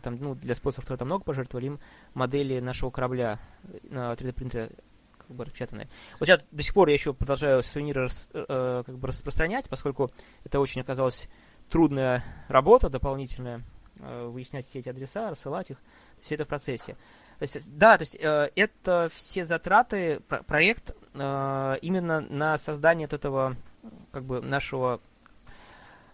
там, 0.04 0.18
ну, 0.20 0.36
для 0.36 0.56
спонсоров, 0.56 0.86
которые 0.86 1.00
там 1.00 1.08
много 1.08 1.24
пожертвовали, 1.24 1.68
им 1.68 1.80
модели 2.14 2.60
нашего 2.60 2.90
корабля 2.90 3.40
на 3.84 4.14
3D 4.14 4.34
принтере 4.34 4.72
как 5.18 5.36
бы 5.36 5.46
распечатанные. 5.46 5.88
Вот 6.20 6.26
сейчас 6.26 6.44
до 6.52 6.64
сих 6.64 6.74
пор 6.74 6.88
я 6.88 6.96
еще 6.96 7.14
продолжаю 7.14 7.62
сувениры 7.62 8.04
рас, 8.04 8.32
э, 8.34 8.84
как 8.86 8.98
бы 8.98 9.08
распространять, 9.08 9.70
поскольку 9.70 10.10
это 10.44 10.60
очень 10.60 10.82
оказалась 10.82 11.30
трудная 11.70 12.24
работа 12.48 12.90
дополнительная, 12.90 13.64
э, 14.00 14.26
выяснять 14.26 14.68
все 14.68 14.80
эти 14.80 14.90
адреса, 14.90 15.30
рассылать 15.30 15.72
их, 15.72 15.78
все 16.20 16.36
это 16.36 16.46
в 16.46 16.48
процессе. 16.48 16.96
То 17.38 17.44
есть, 17.44 17.78
да, 17.78 17.98
то 17.98 18.02
есть 18.02 18.18
э, 18.20 18.52
это 18.56 19.10
все 19.14 19.46
затраты, 19.46 20.20
про, 20.28 20.44
проект 20.44 20.96
э, 21.14 21.78
именно 21.82 22.22
на 22.22 22.58
создание 22.58 23.08
вот 23.08 23.14
этого 23.14 23.56
как 24.12 24.26
бы 24.26 24.42
нашего 24.42 25.00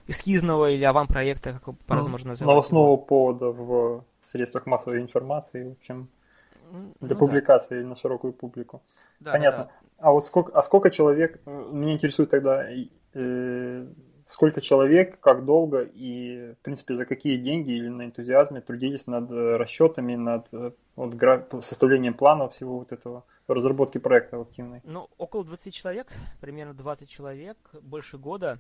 эскизного 0.07 0.71
или 0.71 0.83
аван-проекта, 0.83 1.53
как 1.53 1.63
его 1.63 1.75
по-разному 1.85 2.13
можно 2.13 2.29
называть. 2.29 2.51
Новостного 2.51 2.97
повода 2.97 3.47
в 3.51 4.05
средствах 4.23 4.65
массовой 4.65 5.01
информации, 5.01 5.69
в 5.69 5.71
общем, 5.73 6.09
для 6.99 7.13
ну, 7.13 7.15
публикации 7.15 7.81
да. 7.81 7.89
на 7.89 7.95
широкую 7.95 8.33
публику. 8.33 8.81
Да, 9.19 9.31
Понятно. 9.31 9.63
Да. 9.65 9.71
А 9.97 10.11
вот 10.11 10.25
сколько, 10.25 10.51
а 10.53 10.61
сколько 10.61 10.91
человек, 10.91 11.39
э, 11.45 11.69
меня 11.71 11.93
интересует 11.93 12.29
тогда, 12.29 12.67
э, 13.13 13.85
сколько 14.25 14.61
человек, 14.61 15.19
как 15.19 15.45
долго 15.45 15.81
и, 15.81 16.53
в 16.53 16.63
принципе, 16.63 16.95
за 16.95 17.05
какие 17.05 17.37
деньги 17.37 17.71
или 17.71 17.87
на 17.87 18.05
энтузиазме 18.05 18.61
трудились 18.61 19.07
над 19.07 19.31
расчетами, 19.31 20.15
над 20.15 20.47
э, 20.51 20.71
вот, 20.95 21.13
гра... 21.13 21.45
составлением 21.61 22.13
планов 22.13 22.53
всего 22.53 22.79
вот 22.79 22.91
этого, 22.91 23.23
разработки 23.47 23.97
проекта 23.99 24.41
активной? 24.41 24.81
Ну, 24.83 25.07
около 25.17 25.45
20 25.45 25.73
человек, 25.73 26.07
примерно 26.41 26.73
20 26.73 27.07
человек, 27.07 27.57
больше 27.81 28.17
года. 28.17 28.59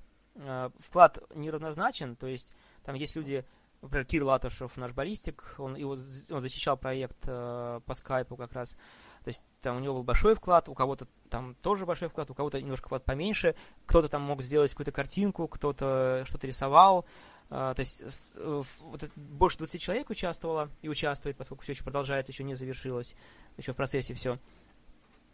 Вклад 0.79 1.23
неравнозначен, 1.33 2.15
то 2.15 2.27
есть 2.27 2.53
там 2.83 2.95
есть 2.95 3.15
люди 3.15 3.45
Например, 3.85 4.05
Кир 4.05 4.23
Латышев, 4.23 4.77
наш 4.77 4.93
баллистик, 4.93 5.43
он, 5.59 5.75
его, 5.75 5.97
он 6.31 6.41
защищал 6.41 6.75
проект 6.75 7.17
э, 7.27 7.81
по 7.85 7.93
скайпу 7.93 8.35
как 8.35 8.51
раз. 8.53 8.75
То 9.23 9.29
есть 9.29 9.45
там 9.61 9.77
у 9.77 9.79
него 9.79 9.95
был 9.95 10.03
большой 10.03 10.33
вклад, 10.33 10.69
у 10.69 10.73
кого-то 10.73 11.07
там 11.29 11.53
тоже 11.61 11.85
большой 11.85 12.09
вклад, 12.09 12.31
у 12.31 12.33
кого-то 12.33 12.59
немножко 12.59 12.87
вклад 12.87 13.05
поменьше. 13.05 13.55
Кто-то 13.85 14.09
там 14.09 14.23
мог 14.23 14.41
сделать 14.41 14.71
какую-то 14.71 14.91
картинку, 14.91 15.47
кто-то 15.47 16.23
что-то 16.25 16.47
рисовал. 16.47 17.05
Uh, 17.51 17.75
то 17.75 17.81
есть 17.81 18.35
вот 18.81 19.07
больше 19.15 19.59
20 19.59 19.79
человек 19.79 20.09
участвовало 20.09 20.71
и 20.81 20.89
участвует, 20.89 21.37
поскольку 21.37 21.61
все 21.61 21.73
еще 21.73 21.83
продолжается, 21.83 22.31
еще 22.31 22.43
не 22.43 22.55
завершилось, 22.55 23.15
еще 23.55 23.73
в 23.73 23.75
процессе 23.75 24.15
все. 24.15 24.33
Э, 24.33 24.37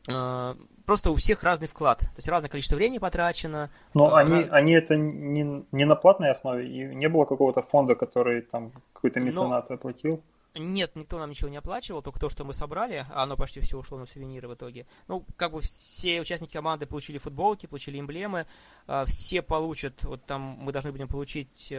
просто 0.06 1.12
у 1.12 1.16
всех 1.16 1.44
разный 1.44 1.68
вклад, 1.68 2.00
то 2.00 2.18
есть 2.18 2.28
разное 2.28 2.50
количество 2.50 2.76
времени 2.76 2.98
потрачено. 2.98 3.70
Но 3.94 4.10
э, 4.10 4.22
они, 4.22 4.44
они 4.50 4.74
это 4.74 4.96
не, 4.96 5.66
не 5.72 5.86
на 5.86 5.96
платной 5.96 6.32
основе, 6.32 6.68
и 6.68 6.96
не 6.96 7.08
было 7.08 7.26
какого-то 7.26 7.62
фонда, 7.62 7.96
который 7.96 8.42
там 8.42 8.72
какой-то 8.94 9.20
меценат 9.20 9.70
Но... 9.70 9.76
оплатил? 9.76 10.22
Нет, 10.54 10.96
никто 10.96 11.18
нам 11.18 11.30
ничего 11.30 11.50
не 11.50 11.56
оплачивал, 11.56 12.02
только 12.02 12.20
то, 12.20 12.30
что 12.30 12.44
мы 12.44 12.54
собрали, 12.54 13.06
а 13.14 13.24
оно 13.24 13.38
почти 13.38 13.62
все 13.62 13.78
ушло 13.78 13.98
на 13.98 14.06
сувениры 14.06 14.50
в 14.50 14.54
итоге. 14.54 14.86
Ну, 15.08 15.24
как 15.38 15.54
бы 15.54 15.62
все 15.62 16.20
участники 16.20 16.52
команды 16.52 16.86
получили 16.86 17.20
футболки, 17.20 17.68
получили 17.68 18.00
эмблемы, 18.00 18.48
э, 18.88 19.06
все 19.06 19.42
получат, 19.42 20.04
вот 20.04 20.26
там 20.26 20.42
мы 20.42 20.74
должны 20.74 20.92
будем 20.92 21.08
получить 21.08 21.74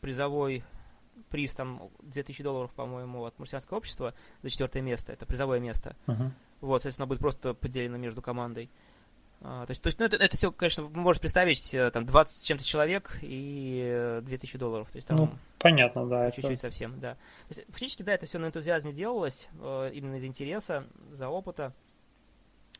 призовой 0.00 0.64
приз, 1.30 1.54
там 1.54 1.90
2000 2.00 2.42
долларов, 2.42 2.72
по-моему, 2.72 3.24
от 3.24 3.38
марсианского 3.38 3.78
общества 3.78 4.14
за 4.42 4.50
четвертое 4.50 4.82
место, 4.82 5.12
это 5.12 5.26
призовое 5.26 5.60
место. 5.60 5.96
Uh-huh. 6.06 6.30
Вот, 6.60 6.82
соответственно, 6.82 7.06
будет 7.06 7.20
просто 7.20 7.54
поделено 7.54 7.96
между 7.96 8.22
командой. 8.22 8.70
А, 9.40 9.66
то 9.66 9.70
есть, 9.70 9.82
то 9.82 9.86
есть 9.86 9.98
ну, 10.00 10.06
это, 10.06 10.16
это 10.16 10.36
все, 10.36 10.50
конечно, 10.50 10.88
можете 10.88 11.22
представить, 11.22 11.72
э, 11.72 11.90
там, 11.92 12.04
20 12.04 12.40
с 12.40 12.42
чем-то 12.42 12.64
человек 12.64 13.18
и 13.22 14.20
2000 14.22 14.56
э, 14.56 14.58
долларов. 14.58 14.90
То 14.90 14.96
есть, 14.96 15.06
там, 15.06 15.16
ну, 15.16 15.30
понятно, 15.58 16.06
да. 16.06 16.30
Чуть-чуть 16.32 16.52
это... 16.52 16.62
совсем, 16.62 16.98
да. 16.98 17.14
То 17.48 17.54
есть, 17.54 17.64
фактически, 17.68 18.02
да, 18.02 18.14
это 18.14 18.26
все 18.26 18.38
на 18.38 18.46
энтузиазме 18.46 18.92
делалось, 18.92 19.48
э, 19.60 19.90
именно 19.94 20.16
из 20.16 20.24
интереса, 20.24 20.86
за 21.12 21.28
опыта. 21.28 21.72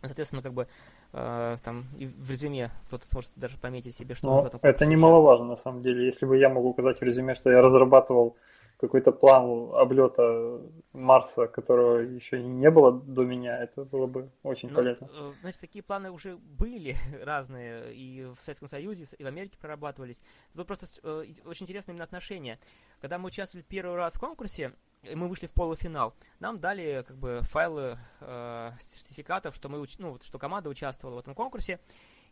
Соответственно, 0.00 0.42
как 0.42 0.52
бы, 0.52 0.66
там, 1.12 1.86
и 1.96 2.06
в 2.06 2.30
резюме 2.30 2.70
кто-то 2.86 3.08
сможет 3.08 3.30
даже 3.36 3.56
пометить 3.56 3.94
себе, 3.94 4.14
что 4.14 4.26
Но 4.26 4.50
Это 4.62 4.86
немаловажно, 4.86 5.46
на 5.46 5.56
самом 5.56 5.82
деле. 5.82 6.04
Если 6.04 6.26
бы 6.26 6.36
я 6.36 6.48
могу 6.48 6.68
указать 6.68 6.98
в 7.00 7.02
резюме, 7.02 7.34
что 7.34 7.50
я 7.50 7.62
разрабатывал 7.62 8.36
какой-то 8.78 9.10
план 9.10 9.74
облета 9.74 10.60
Марса, 10.92 11.48
которого 11.48 11.98
еще 11.98 12.40
не 12.42 12.70
было 12.70 12.92
до 12.92 13.24
меня, 13.24 13.58
это 13.58 13.84
было 13.84 14.06
бы 14.06 14.30
очень 14.44 14.68
ну, 14.68 14.76
полезно. 14.76 15.08
Э, 15.12 15.32
значит, 15.40 15.60
такие 15.60 15.82
планы 15.82 16.10
уже 16.10 16.36
были 16.36 16.96
разные, 17.24 17.92
и 17.94 18.24
в 18.24 18.40
Советском 18.40 18.68
Союзе, 18.68 19.04
и 19.18 19.24
в 19.24 19.26
Америке 19.26 19.58
прорабатывались. 19.60 20.22
Тут 20.54 20.66
просто 20.66 20.86
э, 21.02 21.24
очень 21.44 21.64
интересное 21.64 21.92
именно 21.92 22.04
отношение. 22.04 22.58
Когда 23.00 23.18
мы 23.18 23.26
участвовали 23.26 23.64
первый 23.68 23.96
раз 23.96 24.14
в 24.14 24.20
конкурсе, 24.20 24.72
и 25.02 25.14
мы 25.14 25.28
вышли 25.28 25.46
в 25.46 25.52
полуфинал, 25.52 26.14
нам 26.38 26.58
дали 26.58 27.04
как 27.06 27.16
бы 27.16 27.40
файлы 27.42 27.98
э, 28.20 28.70
сертификатов, 28.78 29.56
что 29.56 29.68
мы, 29.68 29.84
ну, 29.98 30.18
что 30.22 30.38
команда 30.38 30.68
участвовала 30.68 31.16
в 31.16 31.20
этом 31.20 31.34
конкурсе, 31.34 31.80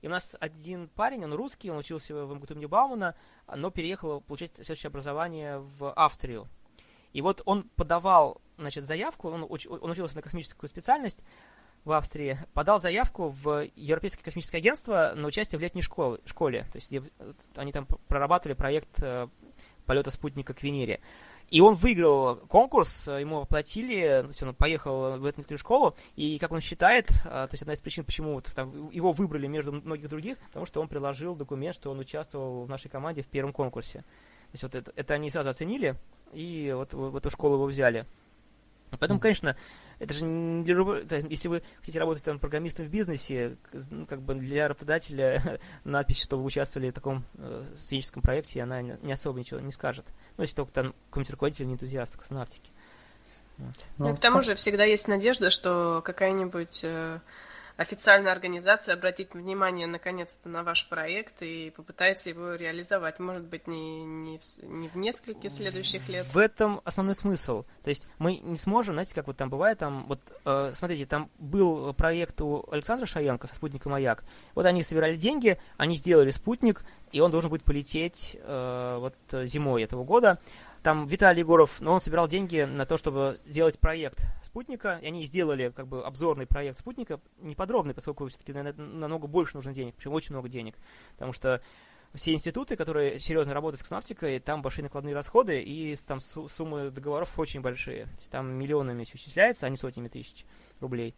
и 0.02 0.06
у 0.06 0.10
нас 0.10 0.36
один 0.40 0.88
парень, 0.88 1.24
он 1.24 1.34
русский, 1.34 1.70
он 1.70 1.78
учился 1.78 2.14
в 2.14 2.34
МГТУ 2.34 2.68
Баумана, 2.68 3.14
но 3.54 3.70
переехал 3.70 4.20
получать 4.20 4.52
следующее 4.54 4.88
образование 4.88 5.58
в 5.58 5.92
Австрию. 5.92 6.48
И 7.12 7.22
вот 7.22 7.40
он 7.46 7.62
подавал, 7.62 8.40
значит, 8.58 8.84
заявку, 8.84 9.30
он, 9.30 9.46
уч, 9.48 9.66
он 9.66 9.90
учился 9.90 10.16
на 10.16 10.22
космическую 10.22 10.68
специальность 10.68 11.24
в 11.84 11.92
Австрии, 11.92 12.38
подал 12.52 12.80
заявку 12.80 13.28
в 13.28 13.68
Европейское 13.76 14.24
космическое 14.24 14.58
агентство 14.58 15.12
на 15.14 15.26
участие 15.28 15.58
в 15.58 15.62
летней 15.62 15.82
школе, 15.82 16.20
школе 16.26 16.66
то 16.72 16.78
есть 16.78 16.90
где, 16.90 17.02
они 17.54 17.72
там 17.72 17.86
прорабатывали 18.08 18.54
проект 18.54 19.00
э, 19.02 19.28
полета 19.86 20.10
спутника 20.10 20.52
к 20.52 20.62
Венере. 20.62 21.00
И 21.50 21.60
он 21.60 21.74
выиграл 21.74 22.36
конкурс, 22.48 23.06
ему 23.06 23.40
оплатили, 23.42 24.22
то 24.22 24.28
есть 24.28 24.42
он 24.42 24.54
поехал 24.54 25.16
в 25.18 25.24
эту 25.24 25.56
школу, 25.56 25.94
и 26.16 26.38
как 26.38 26.50
он 26.50 26.60
считает, 26.60 27.08
а, 27.24 27.46
то 27.46 27.54
есть 27.54 27.62
одна 27.62 27.74
из 27.74 27.80
причин, 27.80 28.04
почему 28.04 28.34
вот, 28.34 28.50
там, 28.54 28.90
его 28.90 29.12
выбрали 29.12 29.46
между 29.46 29.72
многих 29.72 30.08
других, 30.08 30.38
потому 30.48 30.66
что 30.66 30.80
он 30.80 30.88
приложил 30.88 31.36
документ, 31.36 31.76
что 31.76 31.90
он 31.90 32.00
участвовал 32.00 32.64
в 32.64 32.68
нашей 32.68 32.88
команде 32.88 33.22
в 33.22 33.28
первом 33.28 33.52
конкурсе. 33.52 34.00
То 34.00 34.52
есть 34.52 34.62
вот 34.64 34.74
это, 34.74 34.92
это 34.96 35.14
они 35.14 35.30
сразу 35.30 35.50
оценили, 35.50 35.94
и 36.32 36.72
вот 36.74 36.94
в 36.94 37.14
эту 37.16 37.30
школу 37.30 37.54
его 37.54 37.66
взяли. 37.66 38.06
Поэтому, 38.98 39.20
конечно, 39.20 39.56
это 39.98 40.12
же 40.12 40.24
не 40.24 40.64
для 40.64 40.76
это, 40.98 41.16
если 41.16 41.48
вы 41.48 41.62
хотите 41.80 41.98
работать 41.98 42.24
там 42.24 42.38
программистом 42.38 42.86
в 42.86 42.90
бизнесе, 42.90 43.56
ну, 43.90 44.04
как 44.06 44.22
бы 44.22 44.34
для 44.34 44.68
работодателя 44.68 45.60
надпись, 45.84 46.22
что 46.22 46.36
вы 46.36 46.44
участвовали 46.44 46.90
в 46.90 46.94
таком 46.94 47.24
э, 47.34 47.64
студенческом 47.76 48.22
проекте, 48.22 48.62
она 48.62 48.82
не 48.82 49.12
особо 49.12 49.38
ничего 49.38 49.60
не 49.60 49.72
скажет. 49.72 50.04
Ну, 50.36 50.42
если 50.42 50.56
только 50.56 50.72
там 50.72 50.94
какой-нибудь 51.08 51.30
руководитель 51.30 51.66
не 51.66 51.74
энтузиаст 51.74 52.16
космонавтики. 52.16 52.70
Ну, 53.96 54.12
и 54.12 54.14
к 54.14 54.18
тому 54.18 54.42
же 54.42 54.54
всегда 54.54 54.84
есть 54.84 55.08
надежда, 55.08 55.50
что 55.50 56.02
какая-нибудь 56.04 56.80
э, 56.82 57.20
официальная 57.76 58.32
организация 58.32 58.94
обратит 58.94 59.34
внимание 59.34 59.86
наконец-то 59.86 60.48
на 60.48 60.62
ваш 60.62 60.88
проект 60.88 61.42
и 61.42 61.70
попытается 61.70 62.30
его 62.30 62.52
реализовать. 62.52 63.18
Может 63.18 63.44
быть, 63.44 63.66
не, 63.66 64.04
не, 64.04 64.38
в, 64.38 64.42
не 64.64 64.88
в 64.88 64.96
нескольких 64.96 65.50
следующих 65.50 66.08
лет. 66.08 66.26
В 66.32 66.38
этом 66.38 66.80
основной 66.84 67.14
смысл. 67.14 67.64
То 67.82 67.90
есть 67.90 68.08
мы 68.18 68.36
не 68.36 68.56
сможем, 68.56 68.94
знаете, 68.94 69.14
как 69.14 69.26
вот 69.26 69.36
там 69.36 69.50
бывает, 69.50 69.78
там, 69.78 70.06
вот, 70.06 70.20
э, 70.44 70.72
смотрите, 70.74 71.06
там 71.06 71.30
был 71.38 71.92
проект 71.94 72.40
у 72.40 72.64
Александра 72.70 73.06
Шаенко 73.06 73.46
со 73.46 73.54
спутника 73.54 73.88
«Маяк». 73.88 74.24
Вот 74.54 74.66
они 74.66 74.82
собирали 74.82 75.16
деньги, 75.16 75.58
они 75.76 75.96
сделали 75.96 76.30
спутник, 76.30 76.84
и 77.12 77.20
он 77.20 77.30
должен 77.30 77.50
будет 77.50 77.64
полететь 77.64 78.36
э, 78.40 78.96
вот 78.98 79.14
зимой 79.48 79.82
этого 79.82 80.04
года. 80.04 80.38
Там 80.86 81.08
Виталий 81.08 81.40
Егоров, 81.40 81.80
но 81.80 81.94
он 81.94 82.00
собирал 82.00 82.28
деньги 82.28 82.60
на 82.60 82.86
то, 82.86 82.96
чтобы 82.96 83.38
сделать 83.44 83.76
проект 83.76 84.20
спутника, 84.44 85.00
и 85.02 85.08
они 85.08 85.26
сделали 85.26 85.72
как 85.74 85.88
бы 85.88 86.04
обзорный 86.04 86.46
проект 86.46 86.78
спутника, 86.78 87.18
неподробный, 87.40 87.92
поскольку 87.92 88.28
все-таки 88.28 88.52
намного 88.52 89.26
больше 89.26 89.56
нужно 89.56 89.72
денег, 89.72 89.96
причем 89.96 90.12
очень 90.12 90.30
много 90.30 90.48
денег, 90.48 90.76
потому 91.14 91.32
что 91.32 91.60
все 92.14 92.34
институты, 92.34 92.76
которые 92.76 93.18
серьезно 93.18 93.52
работают 93.52 93.80
с 93.80 93.82
космонавтикой, 93.82 94.38
там 94.38 94.62
большие 94.62 94.84
накладные 94.84 95.12
расходы, 95.12 95.60
и 95.60 95.96
там 96.06 96.20
суммы 96.20 96.92
договоров 96.92 97.36
очень 97.36 97.62
большие. 97.62 98.06
Там 98.30 98.52
миллионами 98.52 99.02
все 99.02 99.16
исчисляется, 99.16 99.66
а 99.66 99.70
не 99.70 99.76
сотнями 99.76 100.06
тысяч 100.06 100.44
рублей. 100.78 101.16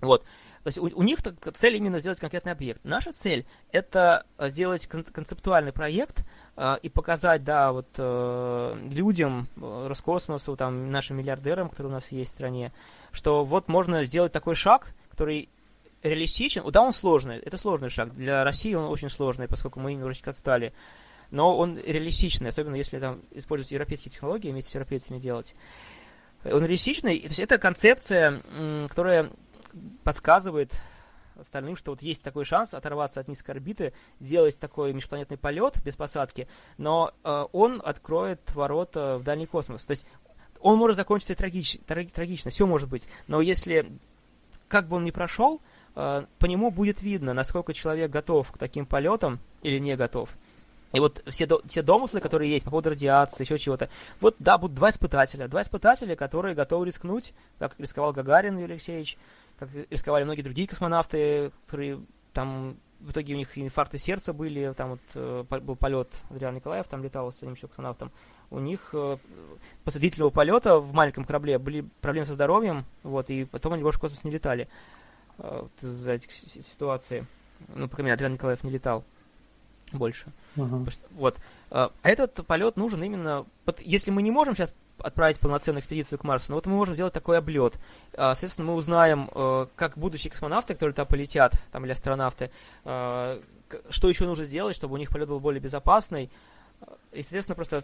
Вот. 0.00 0.24
То 0.62 0.68
есть 0.68 0.78
у, 0.78 0.84
у 0.84 1.02
них 1.02 1.20
цель 1.54 1.76
именно 1.76 2.00
сделать 2.00 2.20
конкретный 2.20 2.52
объект. 2.52 2.80
Наша 2.84 3.12
цель 3.12 3.46
это 3.72 4.26
э, 4.36 4.50
сделать 4.50 4.86
кон- 4.86 5.04
концептуальный 5.04 5.72
проект 5.72 6.24
э, 6.56 6.76
и 6.82 6.90
показать, 6.90 7.44
да, 7.44 7.72
вот 7.72 7.88
э, 7.96 8.88
людям, 8.92 9.48
э, 9.56 9.86
Роскосмосу, 9.88 10.56
там, 10.56 10.90
нашим 10.90 11.16
миллиардерам, 11.16 11.70
которые 11.70 11.90
у 11.90 11.94
нас 11.94 12.12
есть 12.12 12.32
в 12.32 12.34
стране, 12.34 12.72
что 13.10 13.44
вот 13.44 13.68
можно 13.68 14.04
сделать 14.04 14.32
такой 14.32 14.54
шаг, 14.54 14.92
который 15.10 15.48
реалистичен. 16.02 16.70
Да, 16.70 16.82
он 16.82 16.92
сложный, 16.92 17.38
это 17.38 17.56
сложный 17.56 17.88
шаг. 17.88 18.14
Для 18.14 18.44
России 18.44 18.74
он 18.74 18.84
очень 18.90 19.08
сложный, 19.08 19.48
поскольку 19.48 19.80
мы 19.80 19.94
немножечко 19.94 20.30
отстали. 20.30 20.74
Но 21.30 21.56
он 21.56 21.78
реалистичный, 21.78 22.48
особенно 22.48 22.74
если 22.74 22.98
там 22.98 23.22
использовать 23.30 23.72
европейские 23.72 24.12
технологии, 24.12 24.50
вместе 24.50 24.72
с 24.72 24.74
европейцами 24.74 25.18
делать. 25.18 25.54
Он 26.44 26.62
реалистичный, 26.62 27.20
то 27.20 27.28
есть 27.28 27.40
это 27.40 27.58
концепция, 27.58 28.42
которая 28.88 29.30
подсказывает 30.04 30.72
остальным, 31.36 31.76
что 31.76 31.92
вот 31.92 32.02
есть 32.02 32.22
такой 32.22 32.44
шанс 32.44 32.74
оторваться 32.74 33.20
от 33.20 33.28
низкой 33.28 33.52
орбиты, 33.52 33.92
сделать 34.18 34.58
такой 34.58 34.92
межпланетный 34.92 35.38
полет 35.38 35.82
без 35.84 35.96
посадки, 35.96 36.48
но 36.76 37.12
э, 37.24 37.46
он 37.52 37.80
откроет 37.84 38.40
ворота 38.54 39.18
в 39.18 39.24
дальний 39.24 39.46
космос. 39.46 39.84
То 39.84 39.92
есть 39.92 40.06
он 40.60 40.76
может 40.76 40.96
закончиться 40.96 41.34
трагич, 41.34 41.78
трагично, 41.86 42.50
все 42.50 42.66
может 42.66 42.88
быть, 42.88 43.08
но 43.26 43.40
если 43.40 43.90
как 44.68 44.86
бы 44.86 44.96
он 44.96 45.04
ни 45.04 45.10
прошел, 45.10 45.60
э, 45.96 46.24
по 46.38 46.46
нему 46.46 46.70
будет 46.70 47.02
видно, 47.02 47.34
насколько 47.34 47.72
человек 47.72 48.10
готов 48.10 48.52
к 48.52 48.58
таким 48.58 48.86
полетам 48.86 49.40
или 49.62 49.78
не 49.78 49.96
готов. 49.96 50.30
И 50.92 51.00
вот 51.00 51.22
все, 51.26 51.46
все 51.66 51.82
домыслы, 51.82 52.20
которые 52.20 52.50
есть 52.50 52.64
по 52.64 52.70
поводу 52.70 52.90
радиации, 52.90 53.44
еще 53.44 53.58
чего-то. 53.58 53.88
Вот, 54.20 54.36
да, 54.38 54.58
будут 54.58 54.76
два 54.76 54.90
испытателя. 54.90 55.46
Два 55.46 55.62
испытателя, 55.62 56.16
которые 56.16 56.54
готовы 56.54 56.86
рискнуть, 56.86 57.32
как 57.58 57.74
рисковал 57.78 58.12
Гагарин 58.12 58.58
Юрий 58.58 58.74
Алексеевич, 58.74 59.16
как 59.58 59.68
рисковали 59.90 60.24
многие 60.24 60.42
другие 60.42 60.66
космонавты, 60.66 61.52
которые 61.66 62.00
там 62.32 62.76
в 63.00 63.12
итоге 63.12 63.34
у 63.34 63.36
них 63.36 63.56
инфаркты 63.56 63.98
сердца 63.98 64.32
были, 64.32 64.72
там 64.76 64.90
вот 64.90 65.00
э, 65.14 65.44
был 65.60 65.76
полет 65.76 66.08
Адриан 66.28 66.54
Николаев, 66.54 66.86
там 66.86 67.02
летал 67.02 67.32
с 67.32 67.38
одним 67.38 67.54
еще 67.54 67.66
космонавтом. 67.66 68.12
У 68.50 68.58
них 68.58 68.90
э, 68.92 69.16
после 69.84 70.00
длительного 70.00 70.30
полета 70.30 70.78
в 70.78 70.92
маленьком 70.92 71.24
корабле 71.24 71.58
были 71.58 71.86
проблемы 72.00 72.26
со 72.26 72.34
здоровьем, 72.34 72.84
вот, 73.02 73.30
и 73.30 73.44
потом 73.44 73.72
они 73.72 73.82
больше 73.82 73.98
в 73.98 74.02
космос 74.02 74.24
не 74.24 74.30
летали 74.30 74.68
э, 75.38 75.66
из-за 75.80 76.12
этих 76.12 76.30
ситуаций. 76.32 77.24
Ну, 77.68 77.88
по 77.88 77.96
крайней 77.96 78.08
мере, 78.08 78.14
Адриан 78.14 78.32
Николаев 78.34 78.64
не 78.64 78.70
летал 78.70 79.04
больше. 79.92 80.32
Uh-huh. 80.56 80.90
Вот. 81.12 81.38
А 81.70 81.92
этот 82.02 82.46
полет 82.46 82.76
нужен 82.76 83.02
именно... 83.02 83.46
Вот 83.66 83.80
если 83.80 84.10
мы 84.10 84.22
не 84.22 84.30
можем 84.30 84.54
сейчас 84.54 84.74
отправить 85.02 85.38
полноценную 85.38 85.80
экспедицию 85.80 86.18
к 86.18 86.24
Марсу, 86.24 86.50
но 86.50 86.56
вот 86.56 86.66
мы 86.66 86.76
можем 86.76 86.94
сделать 86.94 87.12
такой 87.12 87.38
облет. 87.38 87.78
А, 88.14 88.34
соответственно, 88.34 88.68
мы 88.68 88.74
узнаем, 88.74 89.30
э, 89.34 89.66
как 89.76 89.96
будущие 89.96 90.30
космонавты, 90.30 90.74
которые 90.74 90.94
туда 90.94 91.04
полетят, 91.04 91.54
там, 91.72 91.84
или 91.84 91.92
астронавты, 91.92 92.50
э, 92.84 93.40
что 93.88 94.08
еще 94.08 94.26
нужно 94.26 94.44
сделать, 94.44 94.76
чтобы 94.76 94.94
у 94.94 94.96
них 94.98 95.10
полет 95.10 95.28
был 95.28 95.40
более 95.40 95.60
безопасный. 95.60 96.30
И, 97.12 97.22
соответственно, 97.22 97.56
просто 97.56 97.82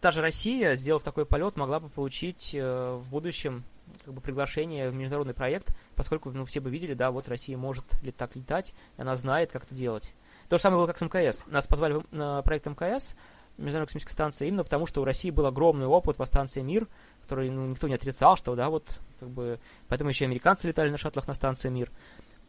та 0.00 0.10
же 0.10 0.22
Россия, 0.22 0.74
сделав 0.76 1.02
такой 1.02 1.26
полет, 1.26 1.56
могла 1.56 1.80
бы 1.80 1.88
получить 1.88 2.54
э, 2.54 3.00
в 3.02 3.08
будущем 3.10 3.64
как 4.04 4.14
бы 4.14 4.20
приглашение 4.20 4.90
в 4.90 4.94
международный 4.94 5.34
проект, 5.34 5.68
поскольку 5.94 6.30
ну, 6.30 6.44
все 6.44 6.60
бы 6.60 6.70
видели, 6.70 6.94
да, 6.94 7.10
вот 7.10 7.28
Россия 7.28 7.56
может 7.56 7.84
ли 8.02 8.10
так 8.10 8.34
летать, 8.34 8.74
и 8.96 9.02
она 9.02 9.14
знает, 9.16 9.52
как 9.52 9.64
это 9.64 9.74
делать. 9.74 10.12
То 10.48 10.58
же 10.58 10.62
самое 10.62 10.78
было 10.80 10.86
как 10.86 10.98
с 10.98 11.02
МКС. 11.02 11.44
Нас 11.46 11.66
позвали 11.66 12.02
на 12.10 12.42
проект 12.42 12.66
мкс, 12.66 13.14
Международной 13.58 13.86
космической 13.86 14.12
станции, 14.12 14.48
именно 14.48 14.64
потому, 14.64 14.86
что 14.86 15.00
у 15.00 15.04
России 15.04 15.30
был 15.30 15.46
огромный 15.46 15.86
опыт 15.86 16.16
по 16.16 16.26
станции 16.26 16.60
«Мир», 16.60 16.88
который 17.22 17.48
ну, 17.50 17.66
никто 17.66 17.88
не 17.88 17.94
отрицал, 17.94 18.36
что, 18.36 18.54
да, 18.54 18.68
вот, 18.68 19.00
как 19.18 19.30
бы, 19.30 19.58
поэтому 19.88 20.10
еще 20.10 20.26
американцы 20.26 20.68
летали 20.68 20.90
на 20.90 20.98
шаттлах 20.98 21.26
на 21.26 21.34
станцию 21.34 21.72
«Мир». 21.72 21.90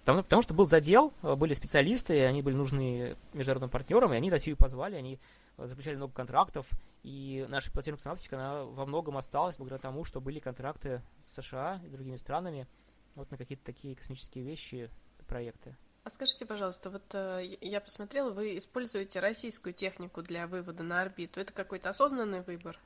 Потому, 0.01 0.23
потому 0.23 0.41
что 0.41 0.53
был 0.53 0.65
задел, 0.65 1.13
э, 1.21 1.35
были 1.35 1.53
специалисты, 1.53 2.17
и 2.17 2.21
они 2.21 2.41
были 2.41 2.55
нужны 2.55 3.15
международным 3.33 3.69
партнерам, 3.69 4.13
и 4.13 4.17
они 4.17 4.29
Россию 4.29 4.57
позвали, 4.57 4.95
они 4.95 5.19
заключали 5.57 5.95
много 5.95 6.13
контрактов, 6.13 6.67
и 7.03 7.45
наша 7.49 7.71
пилотируемая 7.71 7.97
космонавтика, 7.97 8.35
она 8.35 8.63
во 8.63 8.85
многом 8.85 9.17
осталась 9.17 9.57
благодаря 9.57 9.81
тому, 9.81 10.03
что 10.03 10.21
были 10.21 10.39
контракты 10.39 11.01
с 11.25 11.41
США 11.41 11.81
и 11.85 11.89
другими 11.89 12.17
странами 12.17 12.67
вот 13.15 13.31
на 13.31 13.37
какие-то 13.37 13.65
такие 13.65 13.95
космические 13.95 14.43
вещи, 14.43 14.89
проекты. 15.25 15.75
А 16.07 16.09
скажите, 16.09 16.45
пожалуйста, 16.45 16.89
вот 16.89 17.03
э, 17.15 17.57
я 17.59 17.81
посмотрела, 17.81 18.29
вы 18.29 18.55
используете 18.55 19.19
российскую 19.19 19.73
технику 19.73 20.21
для 20.21 20.47
вывода 20.47 20.81
на 20.81 21.01
орбиту. 21.01 21.41
Это 21.41 21.51
какой-то 21.51 21.89
осознанный 21.89 22.43
выбор? 22.43 22.79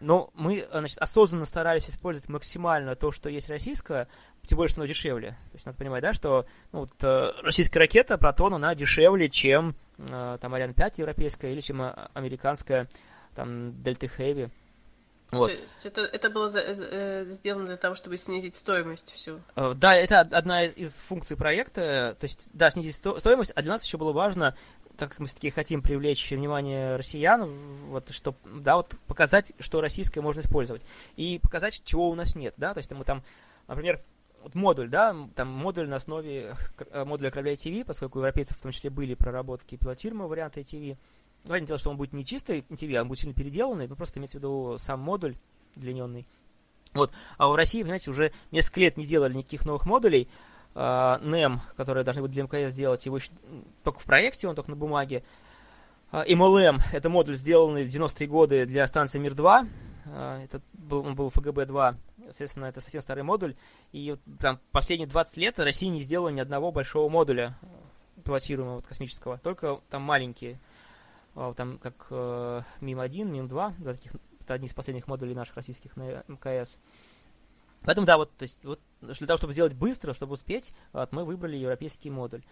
Ну, 0.00 0.30
мы, 0.32 0.66
значит, 0.70 0.96
осознанно 0.96 1.44
старались 1.44 1.90
использовать 1.90 2.30
максимально 2.30 2.96
то, 2.96 3.10
что 3.10 3.28
есть 3.28 3.50
российское, 3.50 4.08
тем 4.46 4.56
более, 4.56 4.70
что 4.70 4.80
оно 4.80 4.88
дешевле. 4.88 5.32
То 5.32 5.52
есть 5.52 5.66
надо 5.66 5.76
понимать, 5.76 6.00
да, 6.00 6.14
что 6.14 6.46
ну, 6.72 6.80
вот, 6.80 6.92
э, 7.04 7.32
российская 7.42 7.80
ракета 7.80 8.16
Протон, 8.16 8.54
она 8.54 8.74
дешевле, 8.74 9.28
чем 9.28 9.74
э, 9.98 10.38
там 10.40 10.54
Ариан 10.54 10.72
5 10.72 10.96
европейская 10.96 11.52
или 11.52 11.60
чем 11.60 11.82
американская 12.14 12.88
там 13.34 13.82
Дельта 13.82 14.08
Хэви. 14.08 14.48
Вот. 15.32 15.46
То 15.46 15.54
есть 15.54 15.86
это, 15.86 16.02
это 16.02 16.28
было 16.28 16.50
за, 16.50 16.60
э, 16.60 17.24
сделано 17.30 17.64
для 17.64 17.78
того, 17.78 17.94
чтобы 17.94 18.18
снизить 18.18 18.54
стоимость 18.54 19.14
всю? 19.14 19.40
Э, 19.56 19.72
да, 19.74 19.94
это 19.94 20.20
одна 20.20 20.64
из 20.64 20.98
функций 20.98 21.38
проекта. 21.38 22.16
То 22.20 22.24
есть, 22.24 22.48
да, 22.52 22.70
снизить 22.70 22.94
сто, 22.94 23.18
стоимость, 23.18 23.50
а 23.54 23.62
для 23.62 23.72
нас 23.72 23.82
еще 23.82 23.96
было 23.96 24.12
важно, 24.12 24.54
так 24.98 25.08
как 25.08 25.20
мы 25.20 25.26
все-таки 25.26 25.48
хотим 25.48 25.80
привлечь 25.80 26.30
внимание 26.30 26.96
россиян, 26.96 27.50
вот, 27.88 28.10
что, 28.10 28.34
да, 28.44 28.76
вот 28.76 28.94
показать, 29.06 29.52
что 29.58 29.80
российское 29.80 30.20
можно 30.20 30.40
использовать. 30.40 30.82
И 31.16 31.40
показать, 31.42 31.82
чего 31.82 32.10
у 32.10 32.14
нас 32.14 32.36
нет, 32.36 32.52
да, 32.58 32.74
то 32.74 32.78
есть 32.78 32.90
мы 32.90 33.02
там, 33.04 33.22
например, 33.68 34.02
вот 34.42 34.54
модуль, 34.54 34.90
да, 34.90 35.16
там 35.34 35.48
модуль 35.48 35.88
на 35.88 35.96
основе 35.96 36.56
э, 36.90 37.04
модуля 37.04 37.30
корабля 37.30 37.54
ITV, 37.54 37.86
поскольку 37.86 38.18
у 38.18 38.20
европейцев 38.20 38.58
в 38.58 38.60
том 38.60 38.72
числе 38.72 38.90
были 38.90 39.14
проработки 39.14 39.76
пилотируемого 39.76 40.28
варианта 40.28 40.60
ITV, 40.60 40.98
Понятное 41.44 41.66
дело, 41.68 41.78
что 41.78 41.90
он 41.90 41.96
будет 41.96 42.12
не 42.12 42.24
чистый 42.24 42.60
TV, 42.60 42.96
а 42.96 43.02
он 43.02 43.08
будет 43.08 43.18
сильно 43.18 43.34
переделанный, 43.34 43.88
но 43.88 43.96
просто 43.96 44.18
имеется 44.18 44.38
в 44.38 44.40
виду 44.40 44.76
сам 44.78 45.00
модуль 45.00 45.36
удлиненный. 45.76 46.26
Вот. 46.94 47.12
А 47.38 47.48
в 47.48 47.54
России, 47.54 47.82
понимаете, 47.82 48.10
уже 48.10 48.32
несколько 48.50 48.80
лет 48.80 48.96
не 48.96 49.06
делали 49.06 49.34
никаких 49.34 49.64
новых 49.64 49.86
модулей. 49.86 50.28
Uh, 50.74 51.22
NEM, 51.22 51.58
которые 51.76 52.02
должны 52.02 52.22
были 52.22 52.32
для 52.32 52.44
МКС 52.44 52.72
сделать, 52.72 53.04
его 53.04 53.18
еще 53.18 53.28
только 53.84 54.00
в 54.00 54.04
проекте, 54.04 54.48
он 54.48 54.54
только 54.54 54.70
на 54.70 54.76
бумаге. 54.76 55.22
Uh, 56.12 56.26
MLM— 56.26 56.80
это 56.94 57.10
модуль, 57.10 57.34
сделанный 57.34 57.84
в 57.84 57.88
90-е 57.88 58.26
годы 58.26 58.64
для 58.64 58.86
станции 58.86 59.18
Мир-2. 59.18 59.68
Uh, 60.06 60.44
это 60.44 60.62
был, 60.72 61.00
он 61.00 61.14
был 61.14 61.28
ФГБ-2, 61.28 61.96
соответственно, 62.24 62.66
это 62.66 62.80
совсем 62.80 63.02
старый 63.02 63.22
модуль. 63.22 63.54
И 63.92 64.16
там, 64.40 64.60
последние 64.70 65.08
20 65.08 65.36
лет 65.38 65.58
Россия 65.58 65.90
не 65.90 66.00
сделала 66.00 66.30
ни 66.30 66.40
одного 66.40 66.72
большого 66.72 67.10
модуля 67.10 67.58
пилотируемого 68.24 68.76
вот, 68.76 68.86
космического, 68.86 69.36
только 69.38 69.80
там 69.90 70.00
маленькие. 70.02 70.58
А, 71.34 71.54
там 71.54 71.78
как 71.78 72.06
э, 72.10 72.62
МИМ-1, 72.80 73.24
МИМ-2, 73.24 73.74
да, 73.78 73.92
таких, 73.94 74.12
это 74.40 74.54
одни 74.54 74.68
из 74.68 74.74
последних 74.74 75.06
модулей 75.06 75.34
наших 75.34 75.56
российских 75.56 75.96
на 75.96 76.24
МКС. 76.28 76.78
Поэтому, 77.82 78.06
да, 78.06 78.16
вот, 78.16 78.30
то 78.36 78.42
есть, 78.42 78.62
вот 78.64 78.80
для 79.00 79.26
того, 79.26 79.36
чтобы 79.36 79.52
сделать 79.52 79.74
быстро, 79.74 80.12
чтобы 80.12 80.34
успеть, 80.34 80.72
вот, 80.92 81.12
мы 81.12 81.24
выбрали 81.24 81.56
европейский 81.56 82.10
модуль. 82.10 82.42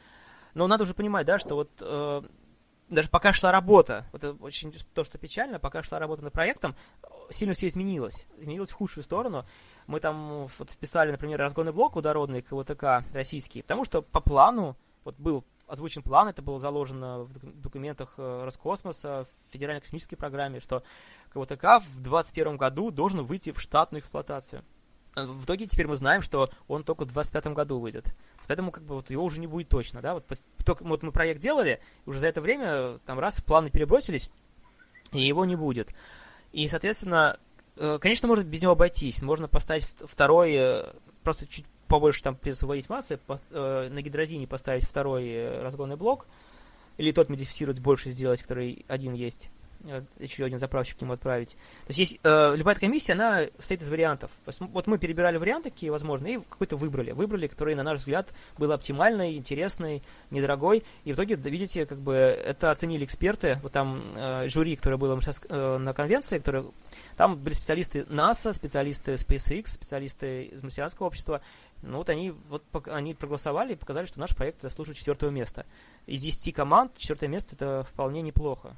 Но 0.54 0.66
надо 0.66 0.82
уже 0.84 0.94
понимать, 0.94 1.26
да, 1.26 1.38
что 1.38 1.54
вот 1.54 1.70
э, 1.80 2.22
даже 2.90 3.08
пока 3.08 3.32
шла 3.32 3.52
работа, 3.52 4.04
вот 4.12 4.24
это 4.24 4.42
очень 4.42 4.72
то, 4.94 5.04
что 5.04 5.16
печально, 5.16 5.58
пока 5.58 5.82
шла 5.82 5.98
работа 5.98 6.22
над 6.22 6.32
проектом, 6.32 6.74
сильно 7.30 7.54
все 7.54 7.68
изменилось. 7.68 8.26
Изменилось 8.38 8.70
в 8.70 8.74
худшую 8.74 9.04
сторону. 9.04 9.46
Мы 9.86 10.00
там 10.00 10.48
вот 10.58 10.70
вписали, 10.70 11.12
например, 11.12 11.38
разгонный 11.38 11.72
блок 11.72 11.94
водородный 11.94 12.42
КВТК 12.42 13.04
российский, 13.12 13.62
потому 13.62 13.84
что 13.84 14.02
по 14.02 14.20
плану, 14.20 14.76
вот 15.04 15.16
был 15.18 15.44
озвучен 15.70 16.02
план, 16.02 16.28
это 16.28 16.42
было 16.42 16.58
заложено 16.58 17.20
в 17.20 17.60
документах 17.60 18.14
э, 18.16 18.44
Роскосмоса, 18.44 19.26
в 19.26 19.52
Федеральной 19.52 19.80
космической 19.80 20.16
программе, 20.16 20.60
что 20.60 20.82
КВТК 21.32 21.78
в 21.78 22.02
2021 22.02 22.56
году 22.56 22.90
должен 22.90 23.24
выйти 23.24 23.52
в 23.52 23.60
штатную 23.60 24.02
эксплуатацию. 24.02 24.64
Э, 25.16 25.24
в 25.24 25.44
итоге 25.44 25.66
теперь 25.66 25.86
мы 25.86 25.96
знаем, 25.96 26.22
что 26.22 26.50
он 26.68 26.84
только 26.84 27.04
в 27.04 27.12
25 27.12 27.46
году 27.48 27.78
выйдет. 27.78 28.14
Поэтому 28.46 28.72
как 28.72 28.84
бы 28.84 28.96
вот 28.96 29.10
его 29.10 29.24
уже 29.24 29.40
не 29.40 29.46
будет 29.46 29.68
точно, 29.68 30.00
да, 30.02 30.14
вот, 30.14 30.26
только, 30.64 30.84
вот 30.84 31.02
мы 31.02 31.12
проект 31.12 31.40
делали, 31.40 31.80
уже 32.06 32.18
за 32.18 32.28
это 32.28 32.40
время 32.40 32.98
там 33.06 33.18
раз 33.18 33.40
планы 33.40 33.70
перебросились, 33.70 34.30
и 35.12 35.20
его 35.20 35.44
не 35.44 35.56
будет. 35.56 35.92
И, 36.52 36.66
соответственно, 36.68 37.38
э, 37.76 37.98
конечно, 38.00 38.28
можно 38.28 38.42
без 38.42 38.62
него 38.62 38.72
обойтись. 38.72 39.22
Можно 39.22 39.48
поставить 39.48 39.84
второй, 39.84 40.52
э, 40.54 40.92
просто 41.22 41.46
чуть 41.46 41.66
побольше 41.90 42.22
там 42.22 42.36
придется 42.36 42.66
вводить 42.66 42.88
массы, 42.88 43.18
э, 43.28 43.88
на 43.90 44.00
гидрозине 44.00 44.46
поставить 44.46 44.84
второй 44.84 45.60
разгонный 45.60 45.96
блок, 45.96 46.26
или 46.96 47.12
тот 47.12 47.28
модифицировать 47.28 47.80
больше 47.80 48.10
сделать, 48.10 48.40
который 48.42 48.84
один 48.88 49.12
есть. 49.12 49.50
Э, 49.84 50.02
еще 50.18 50.44
один 50.44 50.58
заправщик 50.58 50.98
к 50.98 51.00
нему 51.00 51.14
отправить. 51.14 51.52
То 51.86 51.88
есть, 51.88 51.98
есть 51.98 52.20
э, 52.22 52.54
любая 52.56 52.74
комиссия, 52.74 53.14
она 53.14 53.46
состоит 53.58 53.80
из 53.82 53.88
вариантов. 53.88 54.30
Вот 54.58 54.86
мы 54.86 54.98
перебирали 54.98 55.38
варианты, 55.38 55.70
какие 55.70 55.90
возможны, 55.90 56.34
и 56.34 56.38
какой-то 56.38 56.76
выбрали. 56.76 57.12
Выбрали, 57.12 57.46
который, 57.46 57.74
на 57.74 57.82
наш 57.82 58.00
взгляд, 58.00 58.32
был 58.58 58.70
оптимальный, 58.72 59.36
интересный, 59.36 60.02
недорогой. 60.30 60.84
И 61.04 61.12
в 61.12 61.16
итоге, 61.16 61.36
видите, 61.36 61.86
как 61.86 61.98
бы 61.98 62.14
это 62.14 62.70
оценили 62.70 63.04
эксперты. 63.04 63.58
Вот 63.62 63.72
там 63.72 64.02
э, 64.14 64.48
жюри, 64.48 64.76
которое 64.76 64.98
было 64.98 65.18
сейчас 65.22 65.40
э, 65.48 65.78
на 65.78 65.94
конвенции, 65.94 66.38
которые, 66.38 66.66
там 67.16 67.36
были 67.36 67.54
специалисты 67.54 68.04
НАСА, 68.08 68.52
специалисты 68.52 69.14
SpaceX, 69.14 69.66
специалисты 69.68 70.44
из 70.44 70.62
марсианского 70.62 71.06
общества. 71.06 71.40
Ну 71.82 71.98
вот 71.98 72.10
они, 72.10 72.30
вот, 72.48 72.62
они 72.88 73.14
проголосовали 73.14 73.72
и 73.72 73.76
показали, 73.76 74.06
что 74.06 74.20
наш 74.20 74.36
проект 74.36 74.62
заслуживает 74.62 74.98
четвертого 74.98 75.30
места. 75.30 75.64
Из 76.06 76.20
10 76.20 76.54
команд 76.54 76.96
четвертое 76.98 77.28
место 77.28 77.54
это 77.54 77.86
вполне 77.90 78.22
неплохо. 78.22 78.76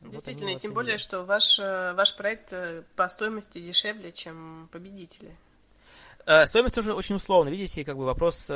Действительно, 0.00 0.52
вот 0.52 0.60
тем 0.60 0.72
более, 0.72 0.96
что 0.96 1.24
ваш, 1.24 1.58
э, 1.58 1.92
ваш 1.92 2.16
проект 2.16 2.52
э, 2.52 2.84
по 2.96 3.06
стоимости 3.08 3.60
дешевле, 3.60 4.12
чем 4.12 4.68
победители. 4.72 5.36
Э, 6.24 6.46
стоимость 6.46 6.74
тоже 6.74 6.94
очень 6.94 7.16
условно. 7.16 7.50
Видите, 7.50 7.84
как 7.84 7.98
бы 7.98 8.04
вопрос, 8.04 8.50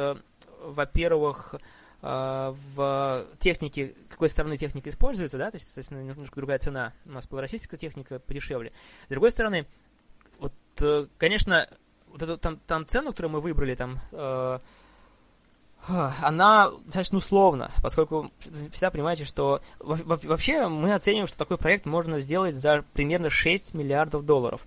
во-первых, 0.60 1.54
в 2.00 3.26
технике, 3.38 3.94
какой 4.10 4.28
стороны 4.28 4.58
техника 4.58 4.90
используется, 4.90 5.38
да, 5.38 5.50
то 5.50 5.54
есть, 5.54 5.68
соответственно, 5.68 6.02
немножко 6.02 6.36
другая 6.36 6.58
цена. 6.58 6.92
У 7.06 7.12
нас 7.12 7.26
была 7.26 7.40
российская 7.40 7.78
техника 7.78 8.18
подешевле. 8.18 8.72
С 9.06 9.08
другой 9.08 9.30
стороны, 9.30 9.66
вот, 10.38 10.52
конечно, 11.16 11.66
вот 12.14 12.22
эту 12.22 12.38
там, 12.38 12.58
там 12.66 12.86
цену, 12.86 13.10
которую 13.10 13.32
мы 13.32 13.40
выбрали, 13.40 13.74
там, 13.74 14.00
она 15.86 16.70
достаточно 16.86 17.18
условна, 17.18 17.70
поскольку 17.82 18.30
всегда 18.72 18.90
понимаете, 18.90 19.24
что 19.24 19.60
вообще 19.80 20.66
мы 20.68 20.94
оцениваем, 20.94 21.26
что 21.26 21.36
такой 21.36 21.58
проект 21.58 21.84
можно 21.84 22.20
сделать 22.20 22.54
за 22.54 22.84
примерно 22.94 23.28
6 23.28 23.74
миллиардов 23.74 24.24
долларов. 24.24 24.62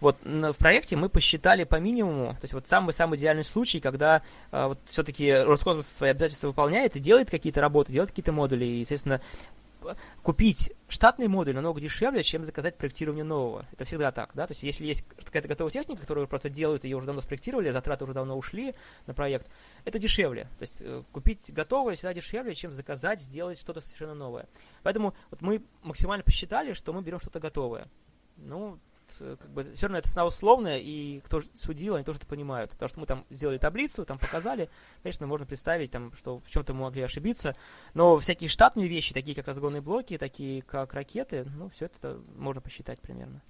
Вот 0.00 0.16
в 0.22 0.54
проекте 0.58 0.96
мы 0.96 1.08
посчитали 1.08 1.64
по 1.64 1.76
минимуму, 1.76 2.34
то 2.34 2.42
есть 2.42 2.54
вот 2.54 2.68
самый-самый 2.68 3.18
идеальный 3.18 3.44
случай, 3.44 3.80
когда 3.80 4.22
э, 4.50 4.66
вот 4.66 4.78
все-таки 4.86 5.30
Роскосмос 5.30 5.88
свои 5.88 6.10
обязательства 6.10 6.46
выполняет 6.46 6.96
и 6.96 7.00
делает 7.00 7.30
какие-то 7.30 7.60
работы, 7.60 7.92
делает 7.92 8.10
какие-то 8.10 8.32
модули, 8.32 8.64
и, 8.64 8.80
естественно, 8.80 9.20
купить 10.22 10.72
штатный 10.88 11.28
модуль 11.28 11.54
намного 11.54 11.80
дешевле, 11.80 12.22
чем 12.22 12.44
заказать 12.44 12.76
проектирование 12.76 13.24
нового. 13.24 13.66
Это 13.72 13.84
всегда 13.84 14.12
так, 14.12 14.30
да? 14.34 14.46
То 14.46 14.52
есть, 14.52 14.62
если 14.62 14.84
есть 14.84 15.04
какая-то 15.24 15.48
готовая 15.48 15.72
техника, 15.72 16.00
которую 16.00 16.28
просто 16.28 16.50
делают, 16.50 16.84
ее 16.84 16.96
уже 16.96 17.06
давно 17.06 17.20
спроектировали, 17.20 17.70
затраты 17.70 18.04
уже 18.04 18.14
давно 18.14 18.36
ушли 18.36 18.74
на 19.06 19.14
проект, 19.14 19.46
это 19.84 19.98
дешевле. 19.98 20.44
То 20.58 20.62
есть, 20.62 20.76
э, 20.80 21.02
купить 21.12 21.52
готовое 21.52 21.96
всегда 21.96 22.14
дешевле, 22.14 22.54
чем 22.54 22.72
заказать, 22.72 23.20
сделать 23.20 23.58
что-то 23.58 23.80
совершенно 23.80 24.14
новое. 24.14 24.48
Поэтому 24.82 25.14
вот 25.30 25.40
мы 25.40 25.62
максимально 25.82 26.24
посчитали, 26.24 26.72
что 26.72 26.92
мы 26.92 27.02
берем 27.02 27.20
что-то 27.20 27.40
готовое. 27.40 27.88
Ну, 28.36 28.78
как 29.18 29.50
бы, 29.50 29.64
все 29.74 29.86
равно 29.86 29.98
это 29.98 30.08
цена 30.08 30.26
условная, 30.26 30.78
и 30.78 31.20
кто 31.20 31.40
судил, 31.56 31.94
они 31.94 32.04
тоже 32.04 32.18
это 32.18 32.26
понимают. 32.26 32.70
Потому 32.70 32.88
что 32.88 33.00
мы 33.00 33.06
там 33.06 33.24
сделали 33.30 33.58
таблицу, 33.58 34.04
там 34.04 34.18
показали, 34.18 34.68
конечно, 35.02 35.26
можно 35.26 35.46
представить, 35.46 35.90
там, 35.90 36.12
что 36.14 36.40
в 36.40 36.50
чем-то 36.50 36.74
мы 36.74 36.82
могли 36.82 37.02
ошибиться, 37.02 37.54
но 37.94 38.18
всякие 38.18 38.48
штатные 38.48 38.88
вещи, 38.88 39.14
такие 39.14 39.34
как 39.34 39.46
разгонные 39.46 39.80
блоки, 39.80 40.18
такие 40.18 40.62
как 40.62 40.94
ракеты, 40.94 41.46
ну, 41.56 41.68
все 41.70 41.86
это 41.86 42.18
можно 42.36 42.60
посчитать 42.60 42.98
примерно. 43.00 43.40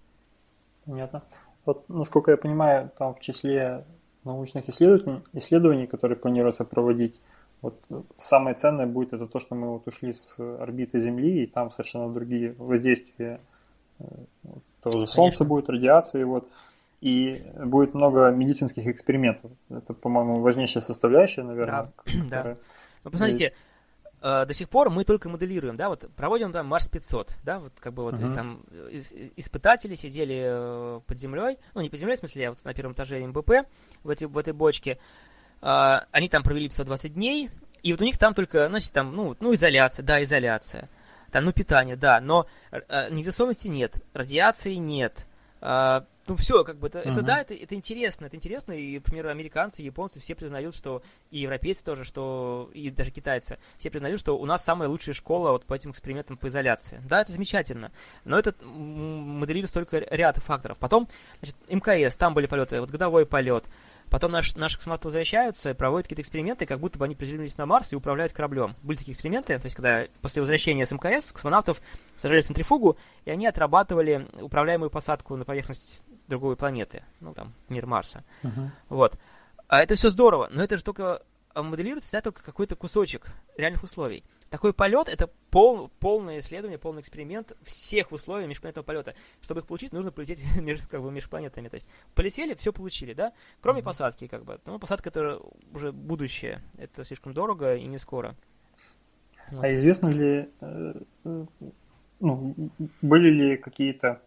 Понятно. 0.85 1.23
Вот, 1.65 1.89
насколько 1.89 2.31
я 2.31 2.37
понимаю, 2.37 2.91
там 2.97 3.15
в 3.15 3.21
числе 3.21 3.85
научных 4.25 4.69
исследований, 4.69 5.23
исследований, 5.33 5.87
которые 5.87 6.17
планируется 6.17 6.65
проводить, 6.65 7.21
вот 7.63 7.87
самое 8.17 8.57
ценное 8.57 8.87
будет 8.87 9.13
это 9.13 9.27
то, 9.27 9.39
что 9.39 9.55
мы 9.55 9.69
вот 9.69 9.87
ушли 9.87 10.15
с 10.15 10.39
орбиты 10.39 10.99
Земли, 10.99 11.43
и 11.45 11.47
там 11.47 11.71
совершенно 11.71 12.11
другие 12.13 12.55
воздействия 12.55 13.41
тоже 14.83 15.07
солнце 15.07 15.45
будет, 15.45 15.69
радиации, 15.69 16.25
вот. 16.25 16.49
И 17.01 17.43
будет 17.57 17.95
много 17.95 18.31
медицинских 18.31 18.87
экспериментов. 18.87 19.51
Это, 19.71 19.95
по-моему, 19.95 20.41
важнейшая 20.41 20.83
составляющая, 20.83 21.43
наверное. 21.43 21.91
Да, 22.29 22.43
да. 22.45 22.57
Ну, 23.05 23.11
посмотрите, 23.11 23.55
э, 24.23 24.45
до 24.45 24.53
сих 24.53 24.69
пор 24.69 24.91
мы 24.91 25.05
только 25.05 25.31
моделируем, 25.31 25.77
да, 25.77 25.89
вот 25.89 26.11
проводим 26.15 26.53
там 26.53 26.67
Марс 26.67 26.89
500, 26.89 27.37
да, 27.43 27.59
вот 27.59 27.73
как 27.81 27.95
бы 27.95 28.03
вот 28.03 28.15
uh-huh. 28.15 28.35
там 28.35 28.63
испытатели 29.37 29.95
сидели 29.95 30.45
э, 30.47 31.01
под 31.07 31.19
землей, 31.19 31.57
ну 31.75 31.81
не 31.81 31.89
под 31.89 32.01
землей, 32.01 32.17
в 32.17 32.19
смысле, 32.19 32.49
а 32.49 32.51
вот 32.51 32.65
на 32.65 32.75
первом 32.75 32.93
этаже 32.93 33.27
МБП 33.27 33.67
в 34.05 34.11
этой, 34.11 34.27
в 34.27 34.37
этой 34.37 34.53
бочке, 34.53 34.99
э, 35.63 35.99
они 36.11 36.29
там 36.29 36.43
провели 36.43 36.69
520 36.69 37.15
дней, 37.15 37.49
и 37.83 37.93
вот 37.93 38.03
у 38.03 38.05
них 38.05 38.19
там 38.19 38.35
только, 38.35 38.69
значит, 38.69 38.93
там, 38.93 39.15
ну, 39.17 39.37
ну 39.41 39.55
изоляция, 39.55 40.05
да, 40.05 40.23
изоляция. 40.23 40.89
Там, 41.31 41.45
ну, 41.45 41.53
питание, 41.53 41.97
да, 41.97 42.21
но 42.21 42.47
э, 42.71 43.11
невесомости 43.11 43.69
нет, 43.69 44.03
радиации 44.13 44.75
нет. 44.75 45.27
Э, 45.61 46.03
ну, 46.31 46.37
все, 46.37 46.63
как 46.63 46.79
бы, 46.79 46.87
это, 46.87 47.01
uh-huh. 47.01 47.13
это 47.13 47.23
да, 47.23 47.41
это, 47.41 47.55
это 47.55 47.75
интересно, 47.75 48.27
это 48.27 48.37
интересно, 48.37 48.73
и, 48.73 48.95
например, 48.95 49.27
американцы, 49.27 49.83
японцы 49.83 50.21
все 50.21 50.37
признают, 50.37 50.77
что, 50.77 51.03
и 51.33 51.41
европейцы 51.41 51.83
тоже, 51.83 52.05
что, 52.05 52.71
и 52.73 52.89
даже 52.91 53.11
китайцы, 53.11 53.59
все 53.79 53.91
признают, 53.91 54.21
что 54.21 54.39
у 54.39 54.47
нас 54.47 54.63
самая 54.63 54.89
лучшая 54.89 55.15
школа 55.15 55.51
вот 55.51 55.65
по 55.65 55.75
этим 55.75 55.91
экспериментам 55.91 56.37
по 56.37 56.47
изоляции. 56.47 57.03
Да, 57.09 57.23
это 57.23 57.33
замечательно, 57.33 57.91
но 58.25 58.39
это 58.39 58.55
моделирует 58.65 59.73
только 59.73 59.99
ряд 59.99 60.37
факторов. 60.37 60.79
Потом, 60.79 61.09
значит, 61.41 61.57
МКС, 61.69 62.17
там 62.17 62.33
были 62.33 62.47
полеты, 62.47 62.81
вот 62.81 62.91
годовой 62.91 63.27
полет, 63.27 63.65
Потом 64.11 64.33
наш, 64.33 64.55
наши 64.57 64.77
космонавты 64.77 65.07
возвращаются, 65.07 65.75
проводят 65.75 66.07
какие-то 66.07 66.23
эксперименты, 66.23 66.67
как 66.67 66.81
будто 66.81 66.99
бы 66.99 67.05
они 67.05 67.15
приземлились 67.15 67.57
на 67.57 67.65
Марс 67.65 67.93
и 67.93 67.97
управляют 67.97 68.33
кораблем. 68.33 68.75
Были 68.83 68.99
такие 68.99 69.15
эксперименты, 69.15 69.57
то 69.59 69.67
есть 69.67 69.77
когда 69.77 70.07
после 70.21 70.43
возвращения 70.43 70.85
с 70.85 70.91
МКС 70.91 71.33
космонавтов 71.33 71.81
сажали 72.17 72.43
в 72.43 72.47
центрифугу, 72.47 72.99
и 73.25 73.31
они 73.31 73.47
отрабатывали 73.47 74.27
управляемую 74.41 74.91
посадку 74.91 75.37
на 75.37 75.45
поверхность 75.45 76.03
другой 76.27 76.57
планеты, 76.57 77.05
ну 77.21 77.35
там, 77.35 77.53
мир 77.69 77.87
Марса. 77.87 78.25
Uh-huh. 78.43 78.69
Вот. 78.89 79.19
А 79.69 79.83
это 79.83 79.95
все 79.95 80.11
здорово, 80.11 80.49
но 80.51 80.65
это 80.65 80.77
же 80.77 80.83
только 80.83 81.23
моделируется 81.55 82.09
всегда 82.09 82.23
только 82.23 82.43
какой-то 82.43 82.77
кусочек 82.77 83.27
реальных 83.57 83.83
условий. 83.83 84.25
Такой 84.51 84.73
полет 84.73 85.09
это 85.09 85.29
пол, 85.51 85.89
полное 86.01 86.41
исследование, 86.41 86.79
полный 86.79 87.03
эксперимент 87.03 87.57
всех 87.63 88.11
условий 88.13 88.47
межпланетного 88.47 88.85
полета. 88.85 89.15
Чтобы 89.41 89.61
их 89.61 89.67
получить, 89.67 89.93
нужно 89.93 90.11
полететь 90.11 90.41
между, 90.61 90.89
как 90.89 91.03
бы, 91.03 91.11
между 91.11 91.31
планетами. 91.31 91.69
То 91.69 91.77
есть 91.77 91.89
полетели, 92.15 92.55
все 92.55 92.73
получили, 92.73 93.15
да? 93.15 93.33
Кроме 93.61 93.81
mm-hmm. 93.81 93.85
посадки, 93.85 94.27
как 94.27 94.45
бы. 94.45 94.61
Ну, 94.67 94.79
посадка 94.79 95.11
это 95.11 95.41
уже 95.73 95.93
будущее. 95.93 96.63
Это 96.79 97.05
слишком 97.05 97.33
дорого 97.33 97.75
и 97.75 97.87
не 97.87 97.99
скоро. 97.99 98.35
Вот. 99.51 99.65
А 99.65 99.75
известно 99.75 100.09
ли, 100.09 100.49
э, 100.61 100.95
э, 101.25 101.47
ну, 102.21 102.55
были 103.03 103.31
ли 103.31 103.57
какие-то 103.57 104.21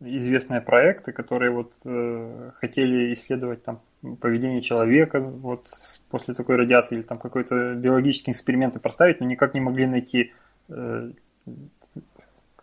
известные 0.00 0.60
проекты, 0.60 1.12
которые 1.12 1.50
вот 1.50 1.72
э, 1.84 2.50
хотели 2.56 3.12
исследовать 3.12 3.62
там 3.62 3.80
поведение 4.20 4.62
человека 4.62 5.20
вот 5.20 5.66
после 6.10 6.34
такой 6.34 6.56
радиации 6.56 6.96
или 6.96 7.02
там 7.02 7.18
какой-то 7.18 7.74
биологический 7.74 8.32
эксперименты 8.32 8.78
проставить, 8.78 9.20
но 9.20 9.26
никак 9.26 9.54
не 9.54 9.60
могли 9.60 9.86
найти 9.86 10.32
э, 10.68 11.10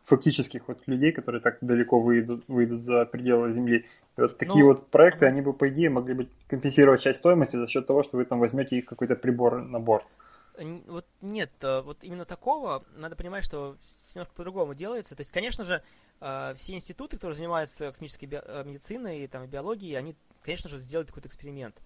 фактических 0.05 0.67
вот 0.67 0.79
людей, 0.87 1.11
которые 1.11 1.41
так 1.41 1.57
далеко 1.61 1.99
выйдут, 1.99 2.43
выйдут 2.47 2.83
за 2.83 3.05
пределы 3.05 3.51
Земли. 3.51 3.85
И 4.17 4.21
вот 4.21 4.37
такие 4.37 4.63
ну, 4.63 4.71
вот 4.71 4.87
проекты, 4.87 5.25
они 5.25 5.41
бы, 5.41 5.53
по 5.53 5.67
идее, 5.69 5.89
могли 5.89 6.13
бы 6.13 6.27
компенсировать 6.47 7.01
часть 7.01 7.19
стоимости 7.19 7.57
за 7.57 7.67
счет 7.67 7.87
того, 7.87 8.03
что 8.03 8.17
вы 8.17 8.25
там 8.25 8.39
возьмете 8.39 8.77
их 8.77 8.85
какой-то 8.85 9.15
прибор 9.15 9.61
на 9.63 9.79
борт. 9.79 10.05
Вот 10.57 11.05
нет, 11.21 11.51
э, 11.61 11.81
вот 11.81 12.03
именно 12.03 12.25
такого, 12.25 12.85
надо 12.95 13.15
понимать, 13.15 13.43
что 13.43 13.77
немножко 14.13 14.33
по-другому 14.33 14.73
делается. 14.73 15.15
То 15.15 15.21
есть, 15.21 15.31
конечно 15.31 15.63
же, 15.63 15.83
э, 16.21 16.53
все 16.55 16.73
институты, 16.73 17.17
которые 17.17 17.35
занимаются 17.35 17.87
космической 17.91 18.29
э, 18.31 18.63
медициной 18.65 19.27
там, 19.27 19.43
и 19.43 19.47
биологией, 19.47 19.97
они, 19.97 20.15
конечно 20.41 20.69
же, 20.69 20.77
сделают 20.77 21.09
какой-то 21.09 21.27
эксперимент. 21.27 21.81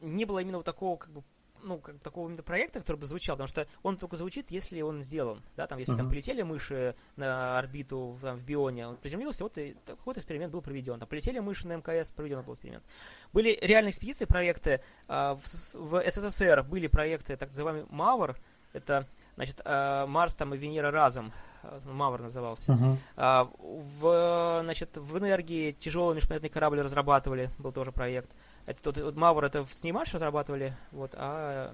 Не 0.00 0.26
было 0.26 0.40
именно 0.40 0.58
вот 0.58 0.66
такого 0.66 0.98
как 0.98 1.10
бы 1.10 1.22
ну, 1.62 1.78
как 1.78 1.98
такого 2.00 2.34
проекта, 2.36 2.80
который 2.80 2.96
бы 2.96 3.06
звучал, 3.06 3.36
потому 3.36 3.48
что 3.48 3.66
он 3.82 3.96
только 3.96 4.16
звучит, 4.16 4.50
если 4.50 4.80
он 4.80 5.02
сделан, 5.02 5.42
да, 5.56 5.66
там, 5.66 5.78
если 5.78 5.94
uh-huh. 5.94 5.98
там 5.98 6.08
полетели 6.08 6.42
мыши 6.42 6.94
на 7.16 7.58
орбиту 7.58 8.18
там, 8.22 8.38
в 8.38 8.44
Бионе, 8.44 8.88
он 8.88 8.96
приземлился, 8.96 9.44
вот 9.44 9.58
и 9.58 9.76
какой-то 9.86 10.20
эксперимент 10.20 10.52
был 10.52 10.62
проведен, 10.62 10.98
там, 10.98 11.08
полетели 11.08 11.38
мыши 11.38 11.66
на 11.66 11.76
МКС, 11.76 12.10
проведен 12.10 12.42
был 12.42 12.54
эксперимент. 12.54 12.84
Были 13.32 13.58
реальные 13.60 13.92
экспедиции, 13.92 14.24
проекты, 14.24 14.80
э, 15.08 15.36
в, 15.42 15.74
в 15.74 16.10
СССР 16.10 16.62
были 16.62 16.86
проекты, 16.86 17.36
так 17.36 17.50
называемый 17.50 17.86
МАВР, 17.90 18.36
это, 18.72 19.06
значит, 19.36 19.60
э, 19.64 20.06
Марс 20.06 20.34
там 20.34 20.54
и 20.54 20.58
Венера 20.58 20.90
разом, 20.90 21.32
э, 21.62 21.80
Мавр 21.86 22.20
назывался. 22.20 22.72
Uh-huh. 22.72 22.96
А, 23.16 23.50
в, 23.58 24.60
значит, 24.62 24.96
в 24.96 25.18
энергии 25.18 25.72
тяжелый 25.72 26.14
межпланетный 26.14 26.50
корабль 26.50 26.80
разрабатывали, 26.80 27.50
был 27.58 27.72
тоже 27.72 27.92
проект. 27.92 28.30
Это 28.66 28.82
тот, 28.82 28.98
вот 28.98 29.14
Мавр 29.14 29.44
это 29.44 29.64
в 29.64 29.72
Снимаш 29.72 30.12
разрабатывали, 30.12 30.76
вот, 30.90 31.12
а 31.14 31.72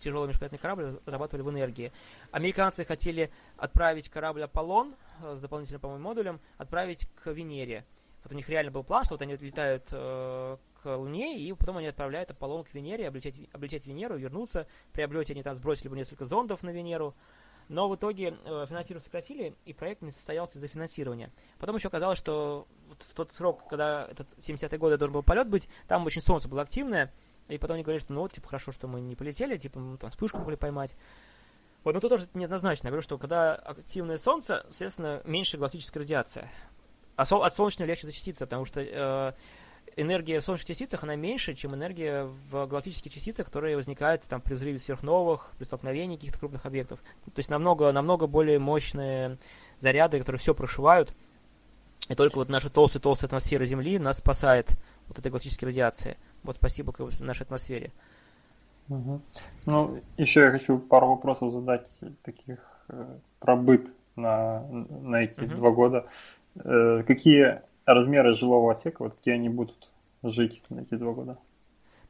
тяжелый 0.00 0.26
межпланетный 0.26 0.58
корабль 0.58 0.98
разрабатывали 1.06 1.42
в 1.42 1.50
энергии. 1.50 1.92
Американцы 2.32 2.84
хотели 2.84 3.30
отправить 3.56 4.08
корабль 4.08 4.42
Аполлон 4.42 4.96
э, 5.22 5.36
с 5.36 5.40
дополнительным, 5.40 5.80
по-моему, 5.80 6.02
модулем, 6.02 6.40
отправить 6.58 7.08
к 7.14 7.30
Венере. 7.30 7.86
Вот 8.24 8.32
у 8.32 8.34
них 8.34 8.48
реально 8.48 8.72
был 8.72 8.82
план, 8.82 9.04
что 9.04 9.14
вот 9.14 9.22
они 9.22 9.36
летают 9.36 9.84
э, 9.92 10.56
к 10.82 10.96
Луне, 10.96 11.38
и 11.38 11.52
потом 11.52 11.76
они 11.76 11.86
отправляют 11.86 12.32
Аполлон 12.32 12.64
к 12.64 12.74
Венере, 12.74 13.06
облететь, 13.06 13.48
облететь 13.52 13.86
Венеру, 13.86 14.16
вернуться. 14.16 14.66
При 14.92 15.02
облете 15.02 15.32
они 15.34 15.44
там 15.44 15.54
сбросили 15.54 15.88
бы 15.88 15.96
несколько 15.96 16.24
зондов 16.24 16.64
на 16.64 16.70
Венеру. 16.70 17.14
Но 17.70 17.88
в 17.88 17.94
итоге 17.94 18.36
э, 18.44 18.66
финансирование 18.68 19.04
сократили, 19.04 19.54
и 19.64 19.72
проект 19.72 20.02
не 20.02 20.10
состоялся 20.10 20.58
из-за 20.58 20.66
финансирования. 20.66 21.30
Потом 21.60 21.76
еще 21.76 21.86
оказалось, 21.86 22.18
что 22.18 22.66
вот 22.88 23.00
в 23.00 23.14
тот 23.14 23.30
срок, 23.30 23.68
когда 23.68 24.08
этот 24.10 24.26
70-е 24.38 24.76
годы 24.76 24.98
должен 24.98 25.14
был 25.14 25.22
полет 25.22 25.48
быть, 25.48 25.68
там 25.86 26.04
очень 26.04 26.20
солнце 26.20 26.48
было 26.48 26.62
активное, 26.62 27.12
и 27.46 27.58
потом 27.58 27.74
они 27.74 27.84
говорили, 27.84 28.02
что 28.02 28.12
ну 28.12 28.22
вот, 28.22 28.32
типа, 28.32 28.48
хорошо, 28.48 28.72
что 28.72 28.88
мы 28.88 29.00
не 29.00 29.14
полетели, 29.14 29.56
типа, 29.56 29.78
мы 29.78 29.98
там 29.98 30.10
вспышку 30.10 30.38
могли 30.38 30.56
поймать. 30.56 30.96
Вот, 31.84 31.94
но 31.94 32.00
тут 32.00 32.10
тоже 32.10 32.28
неоднозначно. 32.34 32.88
Я 32.88 32.90
говорю, 32.90 33.04
что 33.04 33.18
когда 33.18 33.54
активное 33.54 34.18
солнце, 34.18 34.66
соответственно, 34.68 35.22
меньше 35.24 35.56
галактическая 35.56 36.02
радиация. 36.02 36.50
А 37.14 37.24
сол, 37.24 37.44
от 37.44 37.54
солнечного 37.54 37.86
легче 37.86 38.08
защититься, 38.08 38.46
потому 38.46 38.64
что 38.64 38.80
э, 38.80 39.32
энергия 40.00 40.40
в 40.40 40.44
солнечных 40.44 40.68
частицах, 40.68 41.04
она 41.04 41.16
меньше, 41.16 41.54
чем 41.54 41.74
энергия 41.74 42.24
в 42.24 42.66
галактических 42.66 43.12
частицах, 43.12 43.46
которые 43.46 43.76
возникают 43.76 44.22
там, 44.22 44.40
при 44.40 44.54
взрыве 44.54 44.78
сверхновых, 44.78 45.52
при 45.58 45.64
столкновении 45.64 46.16
каких-то 46.16 46.38
крупных 46.38 46.66
объектов. 46.66 47.00
То 47.26 47.38
есть 47.38 47.50
намного, 47.50 47.92
намного 47.92 48.26
более 48.26 48.58
мощные 48.58 49.38
заряды, 49.80 50.18
которые 50.18 50.40
все 50.40 50.54
прошивают. 50.54 51.14
И 52.08 52.14
только 52.14 52.36
вот 52.36 52.48
наша 52.48 52.70
толстая-толстая 52.70 53.28
атмосфера 53.28 53.64
Земли 53.66 53.98
нас 53.98 54.18
спасает 54.18 54.70
от 55.08 55.18
этой 55.18 55.30
галактической 55.30 55.68
радиации. 55.68 56.16
Вот 56.42 56.56
спасибо 56.56 56.92
как 56.92 57.06
бы, 57.06 57.12
нашей 57.20 57.42
атмосфере. 57.42 57.92
Угу. 58.88 59.20
Ну, 59.66 60.00
еще 60.16 60.40
я 60.40 60.50
хочу 60.50 60.78
пару 60.78 61.08
вопросов 61.08 61.52
задать 61.52 61.88
таких 62.22 62.58
э, 62.88 63.06
про 63.38 63.56
быт 63.56 63.86
на, 64.16 64.62
на 64.62 65.22
эти 65.22 65.40
угу. 65.42 65.54
два 65.54 65.70
года. 65.70 66.06
Э, 66.56 67.04
какие 67.06 67.60
размеры 67.86 68.34
жилого 68.34 68.72
отсека, 68.72 69.04
вот 69.04 69.16
где 69.20 69.32
они 69.32 69.48
будут 69.48 69.89
жить 70.22 70.62
эти 70.70 70.94
два 70.94 71.12
года? 71.12 71.38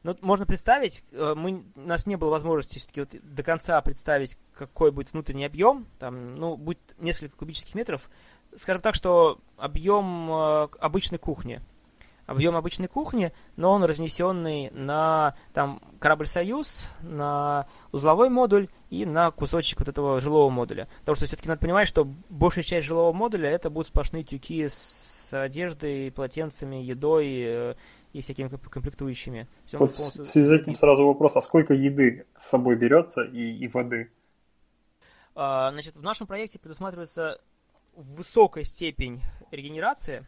Ну, 0.02 0.16
можно 0.22 0.46
представить, 0.46 1.04
э, 1.12 1.34
мы, 1.36 1.64
у 1.74 1.80
нас 1.80 2.06
не 2.06 2.16
было 2.16 2.30
возможности 2.30 2.78
все-таки 2.78 3.00
вот 3.00 3.10
до 3.22 3.42
конца 3.42 3.80
представить, 3.82 4.38
какой 4.54 4.92
будет 4.92 5.12
внутренний 5.12 5.44
объем. 5.44 5.86
Там, 5.98 6.36
ну, 6.36 6.56
будет 6.56 6.80
несколько 6.98 7.36
кубических 7.36 7.74
метров. 7.74 8.08
Скажем 8.54 8.80
так, 8.80 8.94
что 8.94 9.38
объем 9.58 10.30
э, 10.30 10.68
обычной 10.80 11.18
кухни. 11.18 11.60
Объем 12.24 12.56
обычной 12.56 12.86
кухни, 12.86 13.32
но 13.56 13.72
он 13.72 13.82
разнесенный 13.82 14.70
на 14.70 15.34
там, 15.52 15.82
корабль 15.98 16.28
«Союз», 16.28 16.88
на 17.02 17.66
узловой 17.90 18.30
модуль 18.30 18.68
и 18.88 19.04
на 19.04 19.32
кусочек 19.32 19.80
вот 19.80 19.88
этого 19.88 20.20
жилого 20.20 20.48
модуля. 20.48 20.88
Потому 21.00 21.16
что 21.16 21.26
все-таки 21.26 21.48
надо 21.48 21.60
понимать, 21.60 21.88
что 21.88 22.04
большая 22.28 22.62
часть 22.62 22.86
жилого 22.86 23.12
модуля 23.12 23.50
это 23.50 23.68
будут 23.68 23.88
сплошные 23.88 24.22
тюки 24.22 24.68
с 24.68 25.28
одеждой, 25.32 26.12
полотенцами, 26.12 26.76
едой, 26.76 27.40
э, 27.40 27.74
и 28.12 28.20
всякими 28.20 28.48
комплектующими. 28.48 29.48
Все 29.66 29.78
вот 29.78 29.92
в 29.92 30.24
связи 30.24 30.46
с 30.46 30.52
этим 30.52 30.74
сразу 30.74 31.06
вопрос, 31.06 31.36
а 31.36 31.40
сколько 31.40 31.74
еды 31.74 32.26
с 32.36 32.48
собой 32.48 32.76
берется 32.76 33.22
и, 33.22 33.56
и 33.56 33.68
воды? 33.68 34.10
А, 35.34 35.70
значит, 35.70 35.96
в 35.96 36.02
нашем 36.02 36.26
проекте 36.26 36.58
предусматривается 36.58 37.40
высокая 37.94 38.64
степень 38.64 39.22
регенерации, 39.50 40.24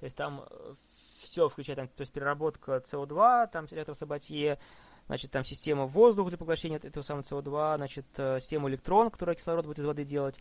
то 0.00 0.04
есть 0.04 0.16
там 0.16 0.44
э, 0.50 0.74
все 1.22 1.48
включая, 1.48 1.76
там, 1.76 1.88
то 1.88 2.00
есть 2.00 2.12
переработка 2.12 2.82
СО2, 2.90 3.50
там 3.52 3.66
реактор 3.70 3.94
Сабатье, 3.94 4.58
значит, 5.06 5.30
там 5.30 5.44
система 5.44 5.86
воздуха 5.86 6.30
для 6.30 6.38
поглощения 6.38 6.78
этого 6.78 7.02
самого 7.02 7.22
СО2, 7.22 7.76
значит, 7.76 8.06
э, 8.16 8.38
система 8.40 8.68
электрон, 8.68 9.10
которая 9.10 9.36
кислород 9.36 9.66
будет 9.66 9.78
из 9.78 9.84
воды 9.84 10.04
делать, 10.04 10.38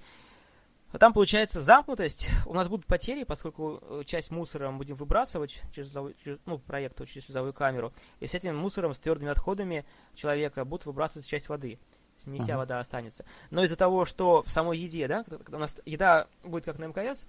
там 0.99 1.13
получается 1.13 1.61
замкнутость. 1.61 2.29
У 2.45 2.53
нас 2.53 2.67
будут 2.67 2.85
потери, 2.85 3.23
поскольку 3.23 3.79
э, 3.81 4.03
часть 4.05 4.29
мусора 4.31 4.71
мы 4.71 4.79
будем 4.79 4.95
выбрасывать 4.95 5.61
через, 5.71 5.91
через 6.23 6.39
ну, 6.45 6.59
проект 6.59 6.97
через 7.07 7.25
слезовую 7.25 7.53
камеру. 7.53 7.93
И 8.19 8.27
с 8.27 8.35
этим 8.35 8.57
мусором, 8.57 8.93
с 8.93 8.99
твердыми 8.99 9.31
отходами 9.31 9.85
человека 10.15 10.65
будут 10.65 10.85
выбрасывать 10.85 11.27
часть 11.27 11.49
воды. 11.49 11.79
Не 12.25 12.39
вся 12.39 12.53
uh-huh. 12.53 12.57
вода 12.57 12.79
останется. 12.79 13.25
Но 13.49 13.63
из-за 13.63 13.77
того, 13.77 14.05
что 14.05 14.43
в 14.43 14.51
самой 14.51 14.77
еде, 14.77 15.07
да, 15.07 15.25
у 15.47 15.57
нас 15.57 15.81
еда 15.85 16.27
будет 16.43 16.65
как 16.65 16.77
на 16.77 16.85
МКС, 16.85 17.25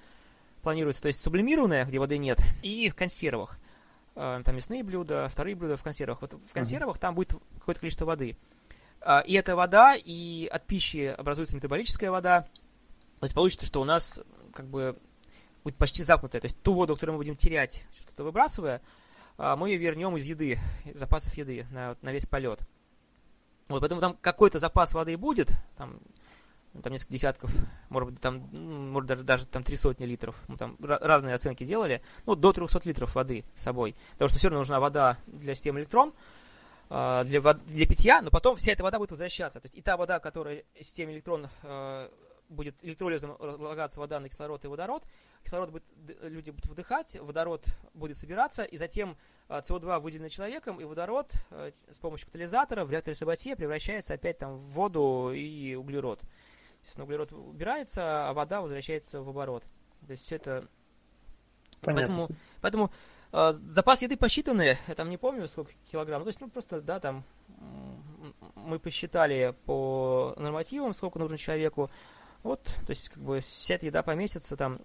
планируется, 0.60 1.02
то 1.02 1.08
есть 1.08 1.20
сублимированная, 1.20 1.86
где 1.86 1.98
воды 1.98 2.18
нет, 2.18 2.38
и 2.62 2.90
в 2.90 2.94
консервах. 2.94 3.58
Э, 4.16 4.42
там 4.44 4.54
мясные 4.54 4.82
блюда, 4.82 5.28
вторые 5.30 5.56
блюда 5.56 5.76
в 5.76 5.82
консервах. 5.82 6.20
Вот 6.20 6.34
в 6.34 6.52
консервах 6.52 6.96
uh-huh. 6.96 7.00
там 7.00 7.14
будет 7.14 7.34
какое-то 7.58 7.80
количество 7.80 8.04
воды. 8.04 8.36
А, 9.04 9.20
и 9.20 9.34
эта 9.34 9.56
вода, 9.56 9.94
и 9.96 10.46
от 10.46 10.66
пищи 10.66 11.06
образуется 11.06 11.56
метаболическая 11.56 12.10
вода, 12.10 12.46
то 13.22 13.26
есть 13.26 13.36
получится, 13.36 13.66
что 13.66 13.80
у 13.80 13.84
нас 13.84 14.20
как 14.52 14.66
бы 14.66 14.98
будет 15.62 15.76
почти 15.76 16.02
замкнутая. 16.02 16.40
То 16.40 16.46
есть 16.46 16.60
ту 16.60 16.74
воду, 16.74 16.96
которую 16.96 17.14
мы 17.14 17.18
будем 17.18 17.36
терять, 17.36 17.86
что-то 18.00 18.24
выбрасывая, 18.24 18.82
а, 19.38 19.54
мы 19.54 19.70
ее 19.70 19.76
вернем 19.76 20.16
из 20.16 20.26
еды, 20.26 20.58
из 20.84 20.98
запасов 20.98 21.32
еды 21.34 21.64
на, 21.70 21.96
на 22.02 22.10
весь 22.10 22.26
полет. 22.26 22.58
Вот, 23.68 23.78
поэтому 23.78 24.00
там 24.00 24.18
какой-то 24.20 24.58
запас 24.58 24.92
воды 24.94 25.16
будет, 25.16 25.52
там, 25.76 26.00
там 26.82 26.92
несколько 26.92 27.12
десятков, 27.12 27.52
может 27.90 28.10
быть, 28.10 28.20
там, 28.20 28.40
может, 28.90 29.06
даже, 29.06 29.22
даже 29.22 29.46
там 29.46 29.62
три 29.62 29.76
сотни 29.76 30.04
литров. 30.04 30.34
Мы 30.48 30.56
там 30.56 30.76
разные 30.80 31.36
оценки 31.36 31.62
делали. 31.62 32.02
Ну, 32.26 32.34
до 32.34 32.52
300 32.52 32.80
литров 32.86 33.14
воды 33.14 33.44
с 33.54 33.62
собой. 33.62 33.94
Потому 34.14 34.30
что 34.30 34.38
все 34.40 34.48
равно 34.48 34.62
нужна 34.62 34.80
вода 34.80 35.16
для 35.28 35.54
системы 35.54 35.78
электрон, 35.78 36.12
а, 36.90 37.22
для, 37.22 37.40
для 37.40 37.86
питья, 37.86 38.20
но 38.20 38.30
потом 38.30 38.56
вся 38.56 38.72
эта 38.72 38.82
вода 38.82 38.98
будет 38.98 39.12
возвращаться. 39.12 39.60
То 39.60 39.66
есть 39.66 39.76
и 39.76 39.80
та 39.80 39.96
вода, 39.96 40.18
которая 40.18 40.64
в 40.74 40.82
системе 40.82 41.14
электрон 41.14 41.46
а, 41.62 42.10
будет 42.52 42.76
электролизом 42.82 43.36
разлагаться 43.38 44.00
вода 44.00 44.20
на 44.20 44.28
кислород 44.28 44.64
и 44.64 44.68
водород, 44.68 45.04
кислород 45.42 45.70
будет, 45.70 45.84
люди 46.22 46.50
будут 46.50 46.66
вдыхать, 46.66 47.16
водород 47.20 47.64
будет 47.94 48.16
собираться, 48.16 48.64
и 48.64 48.78
затем 48.78 49.16
СО2 49.48 50.00
выделенный 50.00 50.30
человеком, 50.30 50.80
и 50.80 50.84
водород 50.84 51.32
э, 51.50 51.72
с 51.90 51.98
помощью 51.98 52.26
катализатора 52.26 52.84
в 52.84 52.90
реакторе 52.90 53.14
Сабатье 53.14 53.56
превращается 53.56 54.14
опять 54.14 54.38
там 54.38 54.56
в 54.56 54.68
воду 54.72 55.32
и 55.34 55.74
углерод. 55.74 56.20
Естественно, 56.80 57.04
углерод 57.04 57.32
убирается, 57.32 58.28
а 58.28 58.32
вода 58.32 58.60
возвращается 58.60 59.22
в 59.22 59.28
оборот. 59.28 59.64
То 60.06 60.12
есть 60.12 60.24
все 60.24 60.36
это... 60.36 60.68
Понятно. 61.80 62.28
Поэтому, 62.28 62.28
поэтому 62.60 62.92
э, 63.32 63.52
запас 63.52 64.02
еды 64.02 64.16
посчитаны, 64.16 64.78
я 64.86 64.94
там 64.94 65.10
не 65.10 65.16
помню 65.16 65.46
сколько 65.48 65.72
килограмм, 65.90 66.20
ну, 66.20 66.24
то 66.24 66.28
есть, 66.28 66.40
ну, 66.40 66.48
просто, 66.48 66.80
да, 66.80 67.00
там 67.00 67.24
мы 68.54 68.78
посчитали 68.78 69.54
по 69.66 70.34
нормативам, 70.36 70.94
сколько 70.94 71.18
нужно 71.18 71.36
человеку, 71.38 71.90
вот, 72.42 72.62
то 72.64 72.90
есть, 72.90 73.08
как 73.08 73.22
бы, 73.22 73.40
эта 73.68 73.86
еда 73.86 74.02
поместится 74.02 74.56
там, 74.56 74.80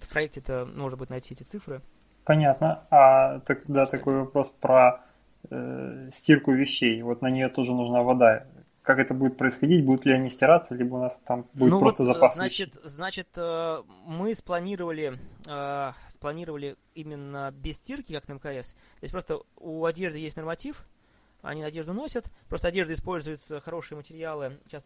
в 0.00 0.08
проекте 0.08 0.40
это 0.40 0.66
может 0.66 0.98
быть 0.98 1.10
найти 1.10 1.34
эти 1.34 1.42
цифры. 1.42 1.82
Понятно. 2.24 2.84
А 2.90 3.40
тогда 3.40 3.86
такой 3.86 4.18
вопрос 4.18 4.54
про 4.60 5.02
э, 5.50 6.08
стирку 6.10 6.52
вещей. 6.52 7.02
Вот 7.02 7.22
на 7.22 7.28
нее 7.28 7.48
тоже 7.48 7.72
нужна 7.72 8.02
вода. 8.02 8.46
Как 8.82 8.98
это 8.98 9.12
будет 9.12 9.36
происходить? 9.36 9.84
Будут 9.84 10.06
ли 10.06 10.14
они 10.14 10.30
стираться, 10.30 10.74
либо 10.74 10.96
у 10.96 11.00
нас 11.00 11.20
там 11.20 11.46
будет 11.52 11.70
ну 11.70 11.80
просто 11.80 12.04
вот, 12.04 12.14
запас 12.14 12.34
значит, 12.34 12.74
вещей? 12.74 12.80
Значит, 12.84 13.28
э, 13.36 13.82
мы 14.04 14.34
спланировали, 14.34 15.18
э, 15.46 15.92
спланировали 16.10 16.76
именно 16.94 17.50
без 17.50 17.76
стирки, 17.76 18.12
как 18.12 18.28
на 18.28 18.34
МКС. 18.34 18.72
То 18.72 19.02
есть 19.02 19.12
просто 19.12 19.40
у 19.56 19.84
одежды 19.84 20.18
есть 20.18 20.36
норматив, 20.36 20.86
они 21.42 21.62
одежду 21.62 21.92
носят, 21.92 22.30
просто 22.48 22.68
одежда 22.68 22.94
используется 22.94 23.60
хорошие 23.60 23.96
материалы. 23.96 24.58
Сейчас 24.66 24.84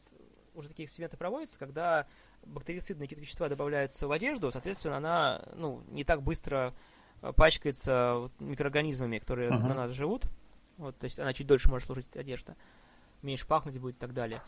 уже 0.55 0.69
такие 0.69 0.87
эксперименты 0.87 1.17
проводятся, 1.17 1.59
когда 1.59 2.07
бактерицидные 2.45 3.07
какие-то 3.07 3.23
вещества 3.23 3.49
добавляются 3.49 4.07
в 4.07 4.13
одежду, 4.13 4.51
соответственно, 4.51 4.97
она 4.97 5.43
ну, 5.55 5.83
не 5.89 6.05
так 6.05 6.23
быстро 6.23 6.75
э, 7.23 7.33
пачкается 7.33 8.31
микроорганизмами, 8.39 9.19
которые 9.19 9.51
uh-huh. 9.51 9.59
на 9.59 9.75
нас 9.75 9.93
живут. 9.93 10.25
Вот, 10.79 10.99
то 10.99 11.05
есть 11.05 11.19
она 11.19 11.33
чуть 11.33 11.47
дольше 11.47 11.69
может 11.69 11.87
служить 11.87 12.17
одежда, 12.17 12.57
меньше 13.23 13.47
пахнуть 13.47 13.79
будет 13.79 13.97
и 13.97 13.99
так 13.99 14.15
далее. 14.15 14.43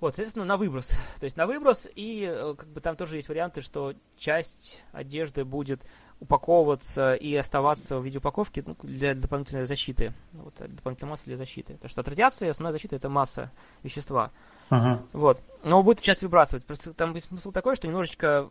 Вот, 0.00 0.14
соответственно, 0.14 0.44
на 0.44 0.58
выброс. 0.58 0.90
То 1.20 1.24
есть 1.24 1.36
на 1.36 1.46
выброс, 1.46 1.88
и 1.94 2.28
э, 2.30 2.54
как 2.56 2.68
бы 2.68 2.80
там 2.80 2.96
тоже 2.96 3.16
есть 3.16 3.28
варианты, 3.28 3.62
что 3.62 3.94
часть 4.18 4.82
одежды 4.92 5.44
будет 5.44 5.82
упаковываться 6.20 7.14
и 7.14 7.34
оставаться 7.34 7.98
в 7.98 8.04
виде 8.04 8.18
упаковки 8.18 8.62
ну, 8.66 8.76
для 8.82 9.14
дополнительной 9.14 9.66
защиты, 9.66 10.12
вот, 10.32 10.54
дополнительной 10.58 11.10
массы 11.10 11.24
для 11.24 11.36
защиты. 11.36 11.74
Потому 11.74 11.88
что 11.88 12.00
от 12.02 12.08
радиации 12.08 12.48
основная 12.48 12.72
защита 12.72 12.96
это 12.96 13.08
масса 13.08 13.50
вещества. 13.82 14.32
Ага. 14.70 15.02
Вот. 15.12 15.40
Но 15.64 15.82
будет 15.82 16.00
часть 16.00 16.22
выбрасывать. 16.22 16.64
Просто 16.64 16.92
там 16.92 17.18
смысл 17.20 17.52
такой, 17.52 17.76
что 17.76 17.86
немножечко 17.86 18.48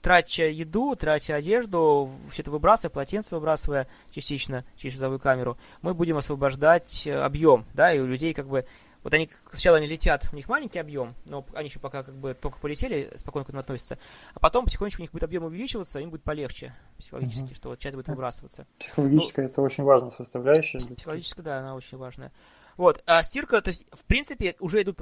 тратя 0.00 0.44
еду, 0.48 0.94
тратя 0.96 1.36
одежду, 1.36 2.10
все 2.30 2.42
это 2.42 2.50
выбрасывая, 2.50 2.90
полотенце 2.90 3.34
выбрасывая 3.34 3.88
частично 4.10 4.64
через 4.76 4.94
шлюзовую 4.94 5.20
камеру, 5.20 5.58
мы 5.82 5.94
будем 5.94 6.16
освобождать 6.16 7.06
э, 7.06 7.14
объем, 7.14 7.66
да, 7.74 7.92
и 7.92 7.98
у 7.98 8.06
людей 8.06 8.34
как 8.34 8.48
бы 8.48 8.64
вот 9.04 9.14
они 9.14 9.30
сначала 9.50 9.78
они 9.78 9.86
летят, 9.86 10.28
у 10.32 10.36
них 10.36 10.48
маленький 10.48 10.78
объем, 10.78 11.14
но 11.24 11.44
они 11.54 11.68
еще 11.68 11.78
пока 11.78 12.02
как 12.02 12.14
бы 12.14 12.34
только 12.34 12.58
полетели, 12.58 13.12
спокойно 13.16 13.44
к 13.44 13.48
этому 13.48 13.60
относятся. 13.60 13.98
А 14.34 14.40
потом 14.40 14.64
потихонечку 14.64 15.00
у 15.00 15.04
них 15.04 15.12
будет 15.12 15.22
объем 15.22 15.44
увеличиваться, 15.44 16.00
им 16.00 16.10
будет 16.10 16.24
полегче 16.24 16.74
психологически, 16.98 17.44
угу. 17.44 17.54
что 17.54 17.68
вот 17.70 17.78
часть 17.78 17.94
будет 17.94 18.08
выбрасываться. 18.08 18.66
Психологическая 18.78 19.46
ну, 19.46 19.50
это 19.52 19.62
очень 19.62 19.84
важная 19.84 20.10
составляющая. 20.10 20.78
Психологическая, 20.78 21.44
да, 21.44 21.58
она 21.60 21.74
очень 21.74 21.96
важная. 21.96 22.32
Вот, 22.78 23.02
а 23.06 23.24
стирка, 23.24 23.60
то 23.60 23.68
есть, 23.68 23.84
в 23.90 24.04
принципе, 24.04 24.54
уже 24.60 24.82
идут, 24.82 25.00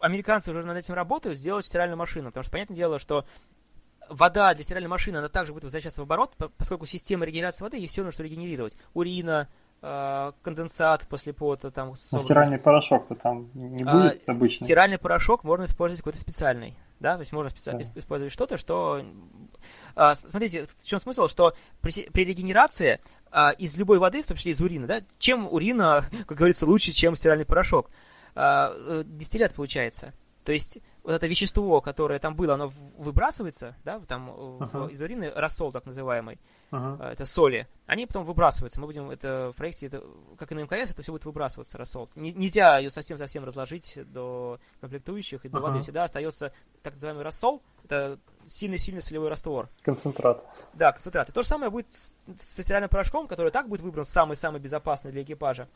американцы 0.00 0.52
уже 0.52 0.62
над 0.62 0.76
этим 0.76 0.94
работают, 0.94 1.38
сделать 1.38 1.66
стиральную 1.66 1.98
машину, 1.98 2.28
потому 2.28 2.44
что, 2.44 2.52
понятное 2.52 2.76
дело, 2.76 3.00
что 3.00 3.26
вода 4.08 4.54
для 4.54 4.62
стиральной 4.62 4.88
машины, 4.88 5.16
она 5.16 5.28
также 5.28 5.52
будет 5.52 5.64
возвращаться 5.64 6.00
в 6.00 6.04
оборот, 6.04 6.34
поскольку 6.56 6.86
система 6.86 7.24
регенерации 7.24 7.64
воды, 7.64 7.78
ей 7.78 7.88
все 7.88 8.02
равно, 8.02 8.12
что 8.12 8.22
регенерировать. 8.22 8.74
Урина, 8.94 9.48
э, 9.82 10.32
конденсат 10.42 11.08
после 11.08 11.32
пота. 11.32 11.72
Там, 11.72 11.94
Но 12.12 12.20
стиральный 12.20 12.60
порошок-то 12.60 13.16
там 13.16 13.50
не 13.54 13.82
а, 13.84 13.92
будет 13.92 14.22
а, 14.28 14.30
обычно. 14.30 14.64
Стиральный 14.64 14.98
порошок 14.98 15.42
можно 15.42 15.64
использовать 15.64 16.02
какой-то 16.02 16.20
специальный. 16.20 16.76
Да, 17.00 17.14
то 17.14 17.20
есть 17.20 17.32
можно 17.32 17.50
специ... 17.50 17.72
да. 17.72 18.00
использовать 18.00 18.32
что-то, 18.32 18.56
что... 18.56 19.04
А, 19.94 20.14
смотрите, 20.14 20.66
в 20.78 20.86
чем 20.86 20.98
смысл, 20.98 21.28
что 21.28 21.54
при, 21.80 22.08
при 22.10 22.24
регенерации 22.24 23.00
а, 23.30 23.50
из 23.50 23.76
любой 23.76 23.98
воды, 23.98 24.22
в 24.22 24.26
том 24.26 24.36
числе 24.36 24.52
из 24.52 24.60
урина, 24.60 24.86
да, 24.86 25.02
чем 25.18 25.52
урина, 25.52 26.04
как 26.26 26.38
говорится, 26.38 26.66
лучше, 26.66 26.92
чем 26.92 27.16
стиральный 27.16 27.44
порошок? 27.44 27.90
А, 28.34 28.72
э, 28.74 29.04
дистиллят 29.06 29.54
получается. 29.54 30.12
То 30.44 30.52
есть 30.52 30.78
вот 31.06 31.14
это 31.14 31.28
вещество, 31.28 31.80
которое 31.80 32.18
там 32.18 32.34
было, 32.34 32.54
оно 32.54 32.72
выбрасывается, 32.98 33.76
да, 33.84 34.00
там 34.00 34.28
uh-huh. 34.28 34.88
в, 34.88 34.88
из 34.88 35.00
урины 35.00 35.30
рассол 35.32 35.70
так 35.70 35.86
называемый, 35.86 36.40
uh-huh. 36.72 37.12
это 37.12 37.24
соли, 37.24 37.68
они 37.86 38.06
потом 38.06 38.24
выбрасываются. 38.24 38.80
Мы 38.80 38.88
будем 38.88 39.10
это 39.10 39.52
в 39.54 39.56
проекте, 39.56 39.86
это, 39.86 40.02
как 40.36 40.50
и 40.50 40.56
на 40.56 40.64
МКС, 40.64 40.90
это 40.90 41.02
все 41.02 41.12
будет 41.12 41.24
выбрасываться, 41.24 41.78
рассол. 41.78 42.10
Не, 42.16 42.32
нельзя 42.32 42.78
ее 42.78 42.90
совсем-совсем 42.90 43.44
разложить 43.44 43.96
до 44.12 44.58
комплектующих 44.80 45.44
и 45.44 45.48
до 45.48 45.58
uh-huh. 45.58 45.60
воды. 45.60 45.82
Всегда 45.82 46.04
остается 46.04 46.52
так 46.82 46.94
называемый 46.94 47.22
рассол, 47.22 47.62
это 47.84 48.18
сильный-сильный 48.48 49.00
солевой 49.00 49.28
раствор. 49.28 49.68
Концентрат. 49.82 50.44
Да, 50.74 50.90
концентрат. 50.90 51.28
И 51.28 51.32
то 51.32 51.42
же 51.42 51.48
самое 51.48 51.70
будет 51.70 51.86
со 52.40 52.62
стиральным 52.62 52.90
порошком, 52.90 53.28
который 53.28 53.52
так 53.52 53.68
будет 53.68 53.80
выбран 53.80 54.04
самый-самый 54.04 54.60
безопасный 54.60 55.12
для 55.12 55.22
экипажа. 55.22 55.68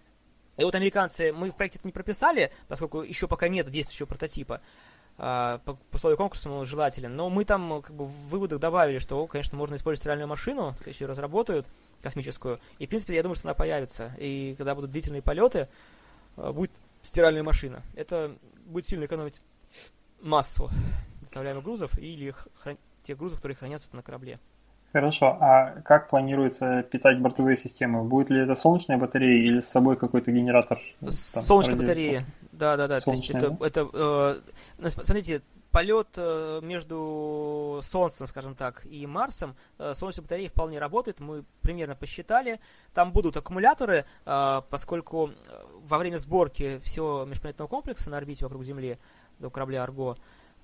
И 0.57 0.65
вот 0.65 0.75
американцы, 0.75 1.33
мы 1.33 1.51
в 1.51 1.57
проекте 1.57 1.79
это 1.79 1.89
не 1.89 1.93
прописали, 1.93 2.53
поскольку 2.69 3.01
еще 3.01 3.27
пока 3.27 3.49
нет 3.49 3.71
действующего 3.71 4.07
прототипа, 4.07 4.61
по, 5.17 5.61
по 5.65 5.97
условию 5.97 6.17
конкурса 6.17 6.51
он 6.51 6.65
желателен. 6.67 7.15
Но 7.15 7.29
мы 7.29 7.45
там 7.45 7.83
как 7.83 7.95
бы 7.95 8.07
в 8.07 8.29
выводах 8.29 8.59
добавили, 8.59 8.99
что, 8.99 9.27
конечно, 9.27 9.57
можно 9.59 9.77
использовать 9.77 10.01
стиральную 10.01 10.29
машину, 10.29 10.75
если 10.87 11.05
ее 11.05 11.09
разработают, 11.09 11.67
космическую. 12.03 12.61
И, 12.79 12.87
в 12.87 12.89
принципе, 12.89 13.15
я 13.15 13.23
думаю, 13.23 13.37
что 13.37 13.49
она 13.49 13.55
появится. 13.55 14.13
И 14.19 14.55
когда 14.57 14.75
будут 14.75 14.91
длительные 14.91 15.23
полеты, 15.23 15.69
а, 16.37 16.53
будет 16.53 16.71
стиральная 17.03 17.43
машина. 17.43 17.83
Это 17.95 18.33
будет 18.67 18.87
сильно 18.87 19.05
экономить 19.05 19.41
массу 20.23 20.71
доставляемых 21.21 21.65
грузов 21.65 21.99
или 21.99 22.35
хран... 22.63 22.79
тех 23.03 23.19
грузов, 23.19 23.39
которые 23.39 23.57
хранятся 23.57 23.95
на 23.95 24.03
корабле. 24.03 24.39
Хорошо, 24.93 25.37
а 25.41 25.81
как 25.85 26.09
планируется 26.09 26.83
питать 26.83 27.21
бортовые 27.21 27.57
системы? 27.57 28.03
Будет 28.03 28.31
ли 28.31 28.41
это 28.41 28.57
солнечная 28.57 28.99
батарея 28.99 29.41
или 29.41 29.61
с 29.61 29.69
собой 29.69 29.97
какой-то 29.97 30.33
генератор? 30.33 30.81
Там, 30.99 31.11
Солнечная 31.11 31.77
батарея. 31.77 32.25
Да, 32.61 32.77
да, 32.77 32.87
да. 32.87 33.01
Солнечная, 33.01 33.41
То 33.41 33.47
есть 33.47 33.61
это, 33.61 33.85
да? 33.85 33.97
это 33.99 34.43
э, 34.79 34.91
смотрите, 34.91 35.43
полет 35.71 36.09
э, 36.17 36.61
между 36.63 37.81
Солнцем, 37.83 38.27
скажем 38.27 38.55
так, 38.55 38.85
и 38.87 39.07
Марсом, 39.07 39.57
э, 39.79 39.95
солнечная 39.95 40.25
батарея 40.25 40.49
вполне 40.49 40.79
работает, 40.79 41.21
мы 41.21 41.45
примерно 41.63 41.95
посчитали. 41.95 42.61
Там 42.93 43.13
будут 43.13 43.37
аккумуляторы, 43.37 44.05
э, 44.27 44.63
поскольку 44.69 45.31
во 45.83 45.99
время 45.99 46.19
сборки 46.19 46.81
всего 46.81 47.25
межпланетного 47.25 47.69
комплекса 47.69 48.11
на 48.11 48.17
орбите 48.17 48.45
вокруг 48.45 48.65
Земли 48.65 48.99
до 49.39 49.51
корабля 49.51 49.83
Арго, 49.83 50.17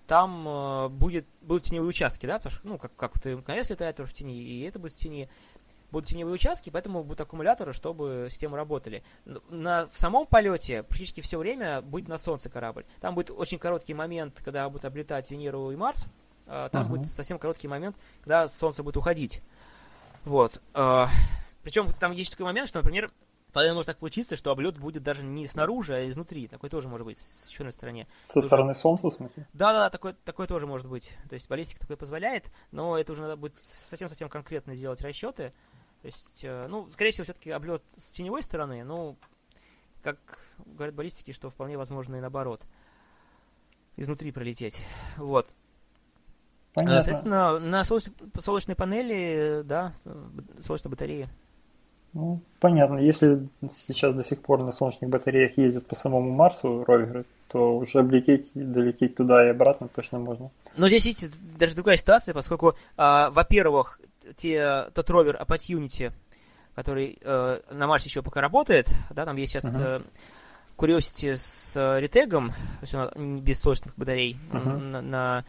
там 0.07 0.89
будет, 0.93 1.27
будут 1.41 1.65
теневые 1.65 1.89
участки, 1.89 2.27
да, 2.27 2.39
потому 2.39 2.53
что, 2.53 2.69
ну, 2.69 2.79
как, 2.79 2.95
как 2.95 3.19
ты 3.19 3.35
МКС 3.35 3.71
летает 3.71 3.97
тоже 3.97 4.11
в 4.11 4.13
тени, 4.13 4.41
и 4.41 4.63
это 4.63 4.79
будет 4.79 4.93
в 4.93 4.97
тени. 4.97 5.29
Будут 5.91 6.09
теневые 6.09 6.35
участки, 6.35 6.71
поэтому 6.71 7.05
будут 7.05 7.21
аккумуляторы, 7.21 7.73
чтобы 7.73 8.29
системы 8.31 8.57
работали. 8.57 9.03
На, 9.49 9.87
в 9.87 9.99
самом 9.99 10.27
полете 10.27 10.83
практически 10.83 11.21
все 11.21 11.39
время 11.39 11.81
будет 11.81 12.09
на 12.09 12.19
Солнце 12.19 12.51
корабль. 12.51 12.85
Там 13.01 13.15
будет 13.15 13.31
очень 13.31 13.59
короткий 13.59 13.95
момент, 13.95 14.35
когда 14.45 14.69
будут 14.69 14.85
облетать 14.85 15.31
Венеру 15.31 15.71
и 15.71 15.77
Марс. 15.77 16.09
Э, 16.47 16.69
там 16.71 16.87
uh-huh. 16.87 16.89
будет 16.89 17.09
совсем 17.09 17.39
короткий 17.39 17.69
момент, 17.69 17.97
когда 18.21 18.49
Солнце 18.49 18.83
будет 18.83 18.97
уходить. 18.97 19.43
Вот. 20.25 20.61
Э, 20.75 21.07
причем 21.63 21.93
там 21.99 22.13
есть 22.13 22.33
такой 22.33 22.47
момент, 22.47 22.69
что, 22.69 22.79
например, 22.79 23.11
Вполне 23.57 23.73
может 23.73 23.87
так 23.87 23.97
получиться, 23.97 24.37
что 24.37 24.51
облет 24.51 24.77
будет 24.77 25.03
даже 25.03 25.25
не 25.25 25.47
снаружи, 25.47 25.95
а 25.95 26.07
изнутри. 26.11 26.47
Такой 26.47 26.69
тоже 26.69 26.89
может 26.89 27.07
быть 27.07 27.17
с 27.17 27.49
черной 27.49 27.73
стороне. 27.73 28.07
Со 28.27 28.35
Тоже... 28.35 28.49
стороны 28.49 28.75
Солнца, 28.75 29.09
в 29.09 29.15
смысле? 29.15 29.49
Да, 29.55 29.73
да, 29.73 29.85
да, 29.85 29.91
такое, 29.91 30.15
такое 30.27 30.47
тоже 30.47 30.67
может 30.67 30.87
быть. 30.87 31.17
То 31.31 31.37
есть 31.37 31.49
баллистика 31.49 31.81
такое 31.81 31.97
позволяет, 31.97 32.53
но 32.71 32.99
это 32.99 33.13
уже 33.13 33.23
надо 33.23 33.37
будет 33.37 33.55
совсем-совсем 33.63 34.29
конкретно 34.29 34.77
делать 34.77 35.01
расчеты. 35.01 35.55
То 36.03 36.07
есть, 36.07 36.45
э, 36.45 36.67
ну, 36.69 36.89
скорее 36.91 37.11
всего, 37.11 37.25
все-таки 37.25 37.51
облет 37.51 37.83
с 37.97 38.11
теневой 38.11 38.43
стороны, 38.43 38.85
ну, 38.85 39.17
как 40.03 40.19
говорят 40.65 40.95
баллистики, 40.95 41.33
что 41.33 41.51
вполне 41.51 41.77
возможно 41.77 42.17
и 42.17 42.21
наоборот. 42.21 42.63
Изнутри 43.97 44.31
пролететь. 44.31 44.85
Вот. 45.17 45.49
Понятно. 46.75 47.01
Соответственно, 47.01 47.59
на 47.59 47.83
солнечной 47.85 48.77
панели, 48.77 49.63
да, 49.65 49.95
э, 50.05 50.29
солнечной 50.61 50.91
батареи 50.91 51.29
ну, 52.17 52.41
понятно. 52.61 52.99
Если 52.99 53.47
сейчас 53.71 54.15
до 54.15 54.25
сих 54.25 54.41
пор 54.41 54.63
на 54.63 54.73
солнечных 54.73 55.11
батареях 55.11 55.59
ездят 55.59 55.87
по 55.87 55.95
самому 55.95 56.31
Марсу 56.31 56.83
роверы, 56.83 57.27
то 57.49 57.77
уже 57.77 57.99
облететь, 57.99 58.51
долететь 58.55 59.17
туда 59.17 59.45
и 59.47 59.51
обратно 59.51 59.89
точно 59.95 60.19
можно. 60.19 60.51
Но 60.79 60.89
здесь, 60.89 61.05
видите, 61.05 61.29
даже 61.59 61.75
другая 61.75 61.99
ситуация, 61.99 62.33
поскольку, 62.33 62.71
э, 62.97 63.29
во-первых, 63.31 64.01
те, 64.35 64.89
тот 64.95 65.09
ровер 65.11 65.37
Opportunity, 65.37 66.13
который 66.75 67.19
э, 67.21 67.61
на 67.71 67.87
Марсе 67.87 68.09
еще 68.09 68.23
пока 68.23 68.41
работает, 68.41 68.89
да, 69.11 69.25
там 69.25 69.37
есть 69.37 69.53
сейчас 69.53 69.65
uh-huh. 69.65 70.05
Curiosity 70.77 71.37
с 71.37 71.77
э, 71.77 72.01
ретегом, 72.01 72.53
то 72.81 72.83
есть 72.83 73.17
без 73.43 73.61
солнечных 73.61 73.97
батарей, 73.97 74.37
uh-huh. 74.51 74.77
на, 74.79 75.03
на 75.03 75.45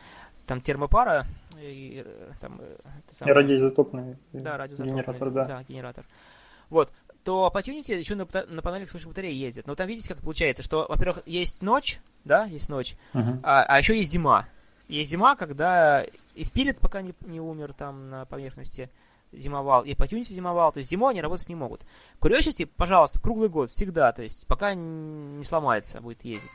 там 0.45 0.61
термопара, 0.61 1.25
и, 1.59 2.03
э, 2.05 2.32
там, 2.39 2.59
э, 2.61 2.78
самое... 3.11 3.36
радиоизотопный 3.36 4.17
да, 4.32 4.57
радиоизотопный 4.57 5.03
генератор, 5.03 5.32
да. 5.32 5.45
да, 5.45 5.63
генератор 5.67 6.05
вот, 6.69 6.91
то 7.23 7.51
Opportunity 7.53 7.97
еще 7.97 8.15
на, 8.15 8.25
на 8.25 8.61
панелях 8.61 8.89
солнечных 8.89 9.13
батарей 9.13 9.36
ездит. 9.36 9.67
Но 9.67 9.75
там 9.75 9.88
видите, 9.88 10.09
как 10.09 10.23
получается, 10.23 10.63
что, 10.63 10.86
во-первых, 10.88 11.23
есть 11.25 11.61
ночь, 11.61 11.99
да, 12.23 12.45
есть 12.45 12.69
ночь, 12.69 12.95
uh-huh. 13.13 13.39
а, 13.43 13.63
а 13.63 13.78
еще 13.78 13.97
есть 13.97 14.11
зима. 14.11 14.47
Есть 14.88 15.11
зима, 15.11 15.35
когда 15.35 16.05
и 16.35 16.43
Спирит 16.43 16.79
пока 16.79 17.01
не, 17.01 17.13
не 17.25 17.41
умер 17.41 17.73
там 17.73 18.09
на 18.09 18.25
поверхности, 18.25 18.89
зимовал, 19.31 19.83
и 19.83 19.93
Opportunity 19.93 20.33
зимовал, 20.33 20.71
то 20.71 20.79
есть 20.79 20.89
зимой 20.89 21.11
они 21.11 21.21
работать 21.21 21.49
не 21.49 21.55
могут. 21.55 21.85
Curiosity, 22.21 22.65
пожалуйста, 22.65 23.21
круглый 23.21 23.49
год, 23.49 23.71
всегда, 23.71 24.11
то 24.11 24.21
есть 24.21 24.47
пока 24.47 24.73
не 24.73 25.43
сломается, 25.43 26.01
будет 26.01 26.23
ездить. 26.23 26.51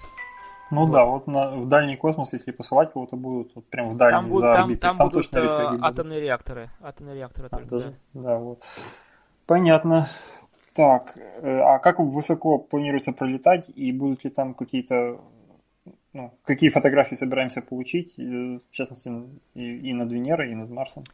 Ну 0.70 0.86
вот. 0.86 0.90
да, 0.90 1.04
вот 1.04 1.26
на, 1.26 1.50
в 1.50 1.68
дальний 1.68 1.96
космос, 1.96 2.32
если 2.32 2.50
посылать 2.50 2.92
кого-то 2.92 3.16
будут, 3.16 3.54
вот 3.54 3.66
прям 3.66 3.90
в 3.90 3.96
дальний 3.98 4.16
там, 4.16 4.28
будут, 4.28 4.52
там, 4.52 4.76
там, 4.78 4.96
там 4.96 5.08
будут 5.08 5.36
э, 5.36 5.78
атомные 5.82 6.20
реакторы, 6.20 6.70
атомные 6.80 7.16
реакторы 7.16 7.48
а, 7.50 7.56
только, 7.58 7.78
да. 7.78 7.92
Да, 8.14 8.38
вот. 8.38 8.62
Понятно. 9.46 10.08
Так, 10.72 11.12
э, 11.16 11.60
а 11.60 11.78
как 11.78 11.98
высоко 11.98 12.56
планируется 12.56 13.12
пролетать 13.12 13.68
и 13.68 13.92
будут 13.92 14.24
ли 14.24 14.30
там 14.30 14.54
какие-то, 14.54 15.20
ну, 16.12 16.34
какие 16.44 16.70
фотографии 16.70 17.14
собираемся 17.14 17.62
получить, 17.62 18.18
э, 18.18 18.22
в 18.22 18.70
частности, 18.70 19.10
и, 19.54 19.90
и 19.90 19.92
над 19.92 20.10
Венерой, 20.12 20.52
и 20.52 20.54
над 20.54 20.70
Марсом? 20.70 21.04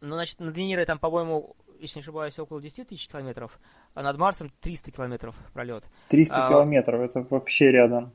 Ну, 0.00 0.14
значит, 0.14 0.40
над 0.40 0.56
Венерой 0.56 0.86
там, 0.86 0.98
по-моему, 0.98 1.56
если 1.80 1.98
не 1.98 2.02
ошибаюсь, 2.02 2.38
около 2.38 2.60
10 2.60 2.88
тысяч 2.88 3.08
километров, 3.08 3.58
а 3.94 4.02
над 4.02 4.16
Марсом 4.18 4.50
300 4.60 4.92
километров 4.92 5.36
пролет. 5.52 5.84
300 6.08 6.46
а, 6.46 6.48
километров, 6.48 7.00
это 7.00 7.26
вообще 7.28 7.70
рядом. 7.70 8.12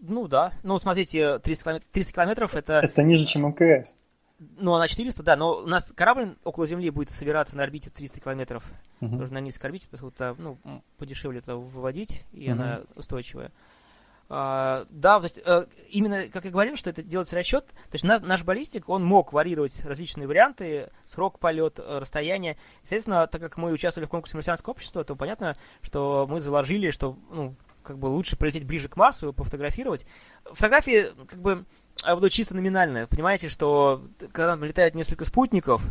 Ну 0.00 0.28
да, 0.28 0.52
ну 0.62 0.78
смотрите, 0.78 1.38
300 1.40 1.64
километров, 1.64 1.88
300 1.92 2.12
километров 2.12 2.54
это... 2.54 2.74
Это 2.74 3.02
ниже, 3.02 3.26
чем 3.26 3.46
МКС. 3.46 3.96
Ну, 4.56 4.72
она 4.72 4.88
400, 4.88 5.22
да, 5.22 5.36
но 5.36 5.58
у 5.58 5.66
нас 5.66 5.92
корабль 5.92 6.34
около 6.44 6.66
Земли 6.66 6.88
будет 6.88 7.10
собираться 7.10 7.56
на 7.58 7.62
орбите 7.62 7.90
300 7.90 8.20
километров. 8.20 8.64
Uh-huh. 9.00 9.08
Нужно 9.08 9.34
на 9.34 9.40
низкой 9.40 9.66
орбите, 9.66 9.86
поскольку 9.90 10.16
ну, 10.38 10.56
подешевле 10.96 11.40
это 11.40 11.56
выводить, 11.56 12.24
и 12.32 12.46
uh-huh. 12.46 12.52
она 12.52 12.80
устойчивая. 12.94 13.52
Uh, 14.30 14.86
да, 14.90 15.18
то 15.18 15.24
есть, 15.24 15.38
uh, 15.38 15.68
именно, 15.88 16.28
как 16.28 16.44
я 16.44 16.52
говорил, 16.52 16.76
что 16.76 16.88
это 16.88 17.02
делается 17.02 17.34
расчет, 17.34 17.66
то 17.66 17.94
есть 17.94 18.04
наш, 18.04 18.20
наш 18.20 18.44
баллистик, 18.44 18.88
он 18.88 19.04
мог 19.04 19.32
варьировать 19.32 19.84
различные 19.84 20.28
варианты, 20.28 20.88
срок 21.04 21.40
полет, 21.40 21.80
э, 21.80 21.98
расстояние. 21.98 22.56
Естественно, 22.84 23.26
так 23.26 23.40
как 23.40 23.56
мы 23.56 23.72
участвовали 23.72 24.06
в 24.06 24.10
конкурсе 24.10 24.36
марсианского 24.36 24.70
общества, 24.70 25.02
то 25.02 25.16
понятно, 25.16 25.56
что 25.82 26.28
мы 26.30 26.40
заложили, 26.40 26.90
что 26.90 27.18
ну, 27.32 27.56
как 27.82 27.98
бы 27.98 28.06
лучше 28.06 28.36
полететь 28.36 28.64
ближе 28.64 28.86
к 28.88 28.96
Марсу, 28.96 29.32
пофотографировать. 29.32 30.06
Фотографии, 30.44 31.08
как 31.26 31.40
бы, 31.40 31.64
будут 32.06 32.30
чисто 32.30 32.54
номинальные. 32.54 33.08
Понимаете, 33.08 33.48
что 33.48 34.04
когда 34.30 34.54
летает 34.54 34.94
несколько 34.94 35.24
спутников, 35.24 35.82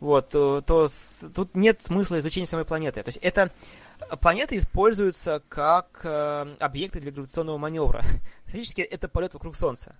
вот, 0.00 0.30
то, 0.30 0.62
то 0.62 0.88
с, 0.88 1.30
тут 1.34 1.54
нет 1.54 1.82
смысла 1.82 2.20
изучения 2.20 2.46
самой 2.46 2.64
планеты. 2.64 3.02
То 3.02 3.08
есть 3.08 3.18
это 3.20 3.50
планеты 4.20 4.56
используются 4.56 5.42
как 5.48 6.00
э, 6.04 6.56
объекты 6.58 7.00
для 7.00 7.12
гравитационного 7.12 7.58
маневра. 7.58 8.02
Фактически 8.44 8.80
это 8.80 9.08
полет 9.08 9.34
вокруг 9.34 9.56
Солнца. 9.56 9.96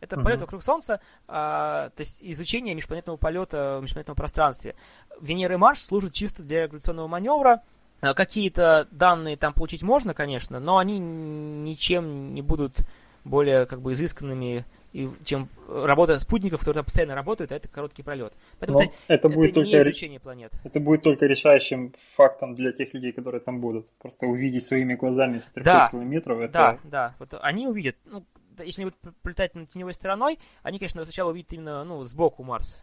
Это 0.00 0.16
uh-huh. 0.16 0.22
полет 0.22 0.40
вокруг 0.40 0.62
Солнца, 0.62 1.00
а, 1.28 1.90
то 1.90 2.00
есть 2.00 2.20
изучение 2.22 2.74
межпланетного 2.74 3.18
полета 3.18 3.76
в 3.78 3.82
межпланетном 3.82 4.16
пространстве. 4.16 4.74
Венера 5.20 5.54
и 5.54 5.58
Марс 5.58 5.82
служат 5.82 6.14
чисто 6.14 6.42
для 6.42 6.68
гравитационного 6.68 7.06
маневра. 7.06 7.62
А, 8.00 8.14
какие-то 8.14 8.88
данные 8.90 9.36
там 9.36 9.52
получить 9.52 9.82
можно, 9.82 10.14
конечно, 10.14 10.58
но 10.58 10.78
они 10.78 10.98
ничем 10.98 12.34
не 12.34 12.40
будут 12.40 12.78
более 13.24 13.66
как 13.66 13.82
бы 13.82 13.92
изысканными 13.92 14.64
и 14.92 15.08
чем 15.24 15.48
работа 15.68 16.18
спутников, 16.18 16.60
которые 16.60 16.80
там 16.80 16.84
постоянно 16.84 17.14
работают, 17.14 17.52
а 17.52 17.56
это 17.56 17.68
короткий 17.68 18.02
пролет. 18.02 18.32
Поэтому 18.58 18.80
это, 18.80 18.92
это, 19.08 19.28
будет 19.28 19.50
это 19.50 19.54
только 19.54 19.70
не 19.70 19.82
изучение 19.82 20.20
планет. 20.20 20.52
Это 20.64 20.80
будет 20.80 21.02
только 21.02 21.26
решающим 21.26 21.94
фактом 22.14 22.54
для 22.54 22.72
тех 22.72 22.92
людей, 22.92 23.12
которые 23.12 23.40
там 23.40 23.60
будут. 23.60 23.88
Просто 23.98 24.26
увидеть 24.26 24.64
своими 24.64 24.94
глазами 24.94 25.38
с 25.38 25.50
300 25.50 25.64
да, 25.64 25.88
километров. 25.90 26.40
Это... 26.40 26.52
Да, 26.52 26.78
да. 26.84 27.14
Вот 27.18 27.34
они 27.40 27.68
увидят. 27.68 27.96
Ну, 28.04 28.24
если 28.58 28.82
они 28.82 28.90
будут 28.90 29.16
прилетать 29.22 29.54
на 29.54 29.66
теневой 29.66 29.94
стороной, 29.94 30.38
они, 30.62 30.78
конечно, 30.78 31.04
сначала 31.04 31.30
увидят 31.30 31.52
именно 31.52 31.84
ну, 31.84 32.02
сбоку 32.04 32.42
Марс. 32.42 32.82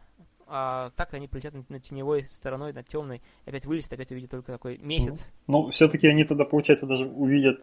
А 0.49 0.91
так 0.95 1.13
они 1.13 1.27
полетят 1.27 1.53
на, 1.53 1.65
на 1.67 1.79
теневой 1.81 2.25
стороной, 2.29 2.71
на 2.71 2.81
темной, 2.81 3.21
опять 3.45 3.65
вылезут, 3.65 3.91
опять 3.91 4.11
увидят 4.11 4.31
только 4.31 4.53
такой 4.53 4.77
месяц. 4.77 5.29
Ну, 5.45 5.63
ну 5.63 5.71
все-таки 5.71 6.07
они 6.07 6.23
тогда, 6.23 6.45
получается, 6.45 6.85
даже 6.85 7.05
увидят 7.05 7.59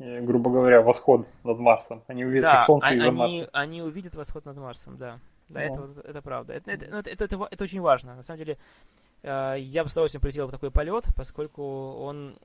грубо 0.00 0.50
говоря, 0.50 0.80
восход 0.80 1.26
над 1.44 1.58
Марсом. 1.58 2.02
Они 2.06 2.24
увидят, 2.24 2.42
да, 2.42 2.56
как 2.56 2.64
Солнце 2.64 2.86
они, 2.86 2.98
из-за 2.98 3.12
Марса. 3.12 3.50
Они 3.52 3.82
увидят 3.82 4.14
восход 4.14 4.44
над 4.44 4.56
Марсом, 4.56 4.96
да. 4.96 5.18
Да, 5.50 5.60
это, 5.62 5.90
это 6.04 6.22
правда. 6.22 6.54
Это, 6.54 6.70
это, 6.70 6.84
это, 6.84 7.10
это, 7.10 7.24
это, 7.24 7.48
это 7.50 7.64
очень 7.64 7.80
важно. 7.80 8.14
На 8.14 8.22
самом 8.22 8.38
деле, 8.38 8.56
э, 9.22 9.56
я 9.58 9.82
бы 9.82 9.88
с 9.88 9.92
удовольствием 9.92 10.22
полетел 10.22 10.46
в 10.46 10.52
такой 10.52 10.70
полет, 10.70 11.06
поскольку 11.16 11.62
он 11.94 12.38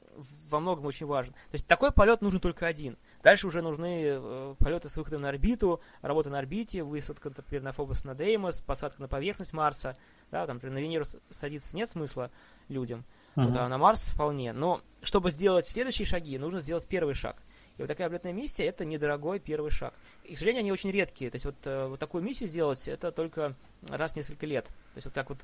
во 0.50 0.60
многом 0.60 0.86
очень 0.86 1.06
важен. 1.06 1.34
То 1.34 1.54
есть 1.54 1.68
такой 1.68 1.92
полет 1.92 2.22
нужен 2.22 2.40
только 2.40 2.66
один. 2.66 2.98
Дальше 3.22 3.46
уже 3.46 3.62
нужны 3.62 4.04
э, 4.06 4.56
полеты 4.58 4.90
с 4.90 4.98
выходом 4.98 5.22
на 5.22 5.30
орбиту, 5.30 5.82
работа 6.02 6.32
на 6.32 6.40
орбите, 6.40 6.84
высадка, 6.84 7.30
например, 7.30 7.64
на 7.64 7.74
Фобос 7.74 8.06
на 8.06 8.16
Деймос, 8.16 8.62
посадка 8.62 9.00
на 9.02 9.08
поверхность 9.08 9.54
Марса. 9.54 9.98
Да, 10.32 10.48
там, 10.48 10.56
например, 10.56 10.74
на 10.74 10.82
Венеру 10.82 11.06
садиться 11.30 11.76
нет 11.76 11.92
смысла 11.92 12.32
людям. 12.70 13.06
Uh-huh. 13.36 13.48
Вот, 13.48 13.56
а 13.56 13.70
на 13.70 13.78
Марс 13.78 14.10
вполне. 14.10 14.52
Но 14.52 14.82
чтобы 15.04 15.30
сделать 15.30 15.68
следующие 15.68 16.08
шаги, 16.08 16.40
нужно 16.40 16.60
сделать 16.60 16.88
первый 16.88 17.14
шаг. 17.14 17.38
И 17.78 17.82
вот 17.82 17.88
такая 17.88 18.08
облетная 18.08 18.32
миссия– 18.32 18.66
это 18.68 18.86
недорогой 18.86 19.40
первый 19.40 19.70
шаг. 19.70 19.94
И, 20.24 20.36
к 20.36 20.38
сожалению, 20.38 20.62
они 20.62 20.72
очень 20.72 20.92
редкие. 20.92 21.30
То 21.30 21.36
есть 21.36 21.46
вот, 21.46 21.56
э, 21.66 21.88
вот 21.88 22.00
такую 22.00 22.24
миссию 22.24 22.48
сделать– 22.48 22.88
это 22.88 23.12
только 23.12 23.56
раз 23.90 24.14
в 24.14 24.16
несколько 24.16 24.46
лет. 24.46 24.66
То 24.66 24.98
есть 24.98 25.06
вот 25.06 25.14
так 25.14 25.30
вот, 25.30 25.40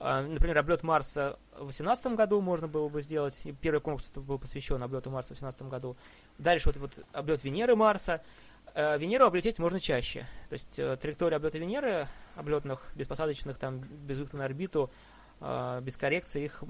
э, 0.00 0.20
например, 0.22 0.58
облет 0.58 0.82
Марса 0.82 1.38
в 1.52 1.70
2018 1.70 2.16
году 2.16 2.40
можно 2.40 2.66
было 2.66 2.88
бы 2.88 3.02
сделать. 3.02 3.40
И 3.44 3.52
первый 3.52 3.80
конкурс 3.80 4.10
был 4.10 4.38
посвящен 4.38 4.82
облету 4.82 5.10
Марса 5.10 5.34
в 5.34 5.38
2018 5.38 5.62
году. 5.70 5.96
Дальше 6.38 6.70
вот, 6.70 6.76
вот 6.76 7.06
облет 7.12 7.44
Венеры 7.44 7.76
Марса. 7.76 8.20
Э, 8.74 8.98
Венеру 8.98 9.26
облететь 9.26 9.60
можно 9.60 9.78
чаще. 9.78 10.26
То 10.48 10.54
есть 10.54 10.74
траектория 10.74 11.36
облета 11.36 11.58
Венеры, 11.58 12.08
облетных, 12.34 12.90
беспосадочных, 12.96 13.58
там, 13.58 13.78
без 13.78 14.18
выхода 14.18 14.38
на 14.38 14.44
орбиту, 14.44 14.90
без 15.38 15.98
коррекции, 15.98 16.46
их 16.46 16.64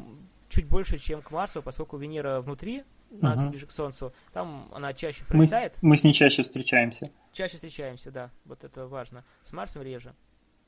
чуть 0.48 0.66
больше, 0.66 0.98
чем 0.98 1.22
к 1.22 1.30
Марсу, 1.30 1.62
поскольку 1.62 1.96
Венера 1.98 2.40
внутри 2.40 2.82
нас 3.10 3.40
угу. 3.40 3.50
ближе 3.50 3.66
к 3.66 3.72
Солнцу, 3.72 4.12
там 4.32 4.68
она 4.72 4.92
чаще 4.92 5.24
пролетает. 5.24 5.74
Мы, 5.82 5.90
мы 5.90 5.96
с 5.96 6.04
ней 6.04 6.12
чаще 6.12 6.42
встречаемся. 6.42 7.10
Чаще 7.32 7.56
встречаемся, 7.56 8.10
да. 8.10 8.30
Вот 8.44 8.64
это 8.64 8.86
важно. 8.86 9.24
С 9.42 9.52
Марсом 9.52 9.82
реже. 9.82 10.14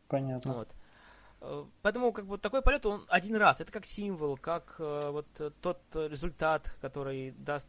Понятно. 0.08 0.54
Вот. 0.54 0.68
Э, 1.40 1.64
поэтому 1.82 2.12
как 2.12 2.26
бы 2.26 2.38
такой 2.38 2.62
полет 2.62 2.86
он 2.86 3.04
один 3.08 3.36
раз. 3.36 3.60
Это 3.60 3.72
как 3.72 3.86
символ, 3.86 4.36
как 4.36 4.76
э, 4.78 5.10
вот 5.10 5.26
тот 5.60 5.80
результат, 5.94 6.74
который 6.80 7.32
даст 7.32 7.68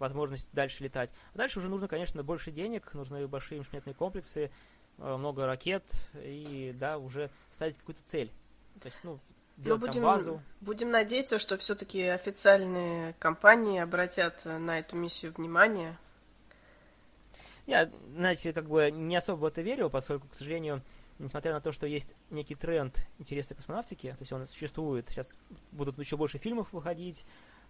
возможность 0.00 0.48
дальше 0.52 0.82
летать. 0.82 1.12
А 1.34 1.38
дальше 1.38 1.60
уже 1.60 1.68
нужно, 1.68 1.86
конечно, 1.86 2.22
больше 2.24 2.50
денег, 2.50 2.92
нужны 2.94 3.28
большие 3.28 3.58
межпланетные 3.58 3.94
комплексы, 3.94 4.50
э, 4.98 5.16
много 5.16 5.46
ракет 5.46 5.84
и 6.14 6.74
да, 6.78 6.98
уже 6.98 7.30
ставить 7.50 7.76
какую-то 7.76 8.02
цель. 8.06 8.32
То 8.80 8.86
есть, 8.86 8.98
ну, 9.04 9.20
делать 9.60 9.80
будем, 9.80 9.94
там 9.94 10.02
базу. 10.02 10.42
Будем 10.60 10.90
надеяться, 10.90 11.38
что 11.38 11.56
все-таки 11.56 12.02
официальные 12.02 13.14
компании 13.18 13.80
обратят 13.80 14.44
на 14.44 14.78
эту 14.78 14.96
миссию 14.96 15.32
внимание. 15.36 15.96
Я, 17.66 17.90
знаете, 18.14 18.52
как 18.52 18.68
бы 18.68 18.90
не 18.90 19.16
особо 19.16 19.40
в 19.40 19.44
это 19.44 19.62
верю, 19.62 19.90
поскольку, 19.90 20.26
к 20.28 20.34
сожалению, 20.34 20.82
несмотря 21.18 21.52
на 21.52 21.60
то, 21.60 21.72
что 21.72 21.86
есть 21.86 22.08
некий 22.30 22.54
тренд 22.54 22.96
интереса 23.18 23.54
космонавтики, 23.54 24.08
то 24.08 24.20
есть 24.20 24.32
он 24.32 24.48
существует, 24.48 25.08
сейчас 25.08 25.32
будут 25.70 25.98
еще 25.98 26.16
больше 26.16 26.38
фильмов 26.38 26.72
выходить, 26.72 27.24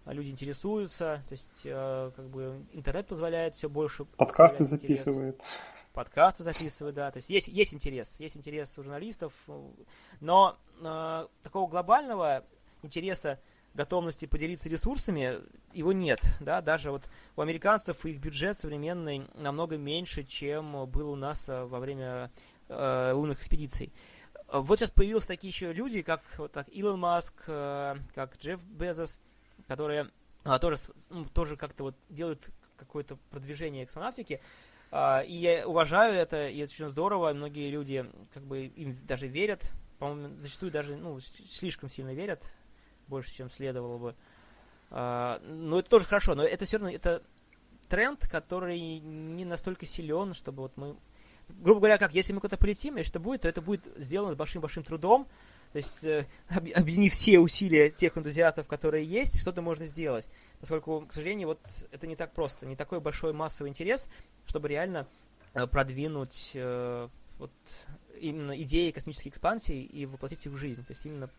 люди 0.05 0.29
интересуются, 0.29 1.21
то 1.27 1.33
есть 1.33 1.61
э, 1.65 2.11
как 2.15 2.25
бы 2.29 2.65
интернет 2.73 3.05
позволяет 3.05 3.53
все 3.53 3.69
больше. 3.69 4.05
Подкасты 4.05 4.65
записывает. 4.65 5.35
Интерес 5.35 5.51
подкасты 5.93 6.43
записывают, 6.43 6.95
да, 6.95 7.11
то 7.11 7.17
есть 7.17 7.29
есть, 7.29 7.47
есть 7.47 7.73
интерес, 7.73 8.15
есть 8.19 8.37
интерес 8.37 8.77
у 8.77 8.83
журналистов, 8.83 9.33
но 10.19 10.57
э, 10.81 11.27
такого 11.43 11.69
глобального 11.69 12.43
интереса, 12.83 13.39
готовности 13.73 14.25
поделиться 14.25 14.69
ресурсами, 14.69 15.39
его 15.73 15.93
нет, 15.93 16.19
да, 16.39 16.61
даже 16.61 16.91
вот 16.91 17.03
у 17.35 17.41
американцев 17.41 18.05
их 18.05 18.19
бюджет 18.19 18.57
современный 18.57 19.27
намного 19.35 19.77
меньше, 19.77 20.23
чем 20.23 20.87
был 20.87 21.11
у 21.11 21.15
нас 21.15 21.47
э, 21.47 21.63
во 21.63 21.79
время 21.79 22.31
э, 22.67 23.11
лунных 23.13 23.39
экспедиций. 23.39 23.93
Вот 24.51 24.79
сейчас 24.79 24.91
появились 24.91 25.27
такие 25.27 25.49
еще 25.49 25.71
люди, 25.71 26.01
как 26.01 26.21
вот 26.37 26.51
так 26.51 26.67
Илон 26.69 26.99
Маск, 26.99 27.35
э, 27.47 27.95
как 28.13 28.37
Джефф 28.37 28.61
Безос, 28.63 29.19
которые 29.67 30.09
э, 30.43 30.59
тоже, 30.59 30.75
ну, 31.09 31.25
тоже 31.25 31.55
как-то 31.55 31.83
вот 31.83 31.95
делают 32.09 32.49
какое-то 32.75 33.17
продвижение 33.29 33.85
космонавтики, 33.85 34.41
а, 34.91 35.21
и 35.21 35.33
я 35.33 35.67
уважаю 35.67 36.13
это, 36.15 36.49
и 36.49 36.57
это 36.57 36.73
очень 36.73 36.89
здорово. 36.89 37.31
Многие 37.33 37.69
люди 37.69 38.05
как 38.33 38.43
бы 38.43 38.65
им 38.65 38.97
даже 39.07 39.27
верят. 39.27 39.63
По-моему, 40.01 40.41
зачастую 40.41 40.71
даже 40.71 40.97
ну, 40.97 41.19
слишком 41.19 41.87
сильно 41.87 42.11
верят, 42.11 42.43
больше, 43.05 43.35
чем 43.35 43.51
следовало 43.51 43.99
бы. 43.99 44.15
А, 44.89 45.39
но 45.45 45.77
это 45.77 45.91
тоже 45.91 46.07
хорошо, 46.07 46.33
но 46.33 46.43
это 46.43 46.65
все 46.65 46.77
равно 46.77 46.91
это 46.91 47.21
тренд, 47.87 48.27
который 48.27 48.79
не 48.79 49.45
настолько 49.45 49.85
силен, 49.85 50.33
чтобы 50.33 50.63
вот 50.63 50.75
мы... 50.75 50.97
Грубо 51.49 51.81
говоря, 51.81 51.99
как, 51.99 52.15
если 52.15 52.33
мы 52.33 52.39
куда-то 52.39 52.57
полетим, 52.57 52.97
и 52.97 53.03
что 53.03 53.19
будет, 53.19 53.41
то 53.41 53.47
это 53.47 53.61
будет 53.61 53.83
сделано 53.95 54.35
большим-большим 54.35 54.83
трудом, 54.83 55.27
то 55.71 55.77
есть, 55.77 56.03
э, 56.03 56.25
объединив 56.49 57.13
все 57.13 57.37
усилия 57.37 57.91
тех 57.91 58.17
энтузиастов, 58.17 58.67
которые 58.67 59.05
есть, 59.05 59.39
что-то 59.39 59.61
можно 59.61 59.85
сделать. 59.85 60.27
Поскольку, 60.59 61.05
к 61.07 61.13
сожалению, 61.13 61.49
вот 61.49 61.59
это 61.91 62.07
не 62.07 62.15
так 62.15 62.33
просто, 62.33 62.65
не 62.65 62.75
такой 62.75 63.01
большой 63.01 63.33
массовый 63.33 63.69
интерес, 63.69 64.09
чтобы 64.47 64.67
реально 64.67 65.07
э, 65.53 65.67
продвинуть 65.67 66.53
э, 66.55 67.07
вот 67.37 67.51
именно 68.21 68.59
идеи 68.61 68.91
космической 68.91 69.29
экспансии 69.29 69.83
и 69.83 70.05
воплотить 70.05 70.45
их 70.45 70.51
в 70.51 70.57
жизнь, 70.57 70.85
то 70.85 70.91
есть 70.91 71.05
именно 71.05 71.29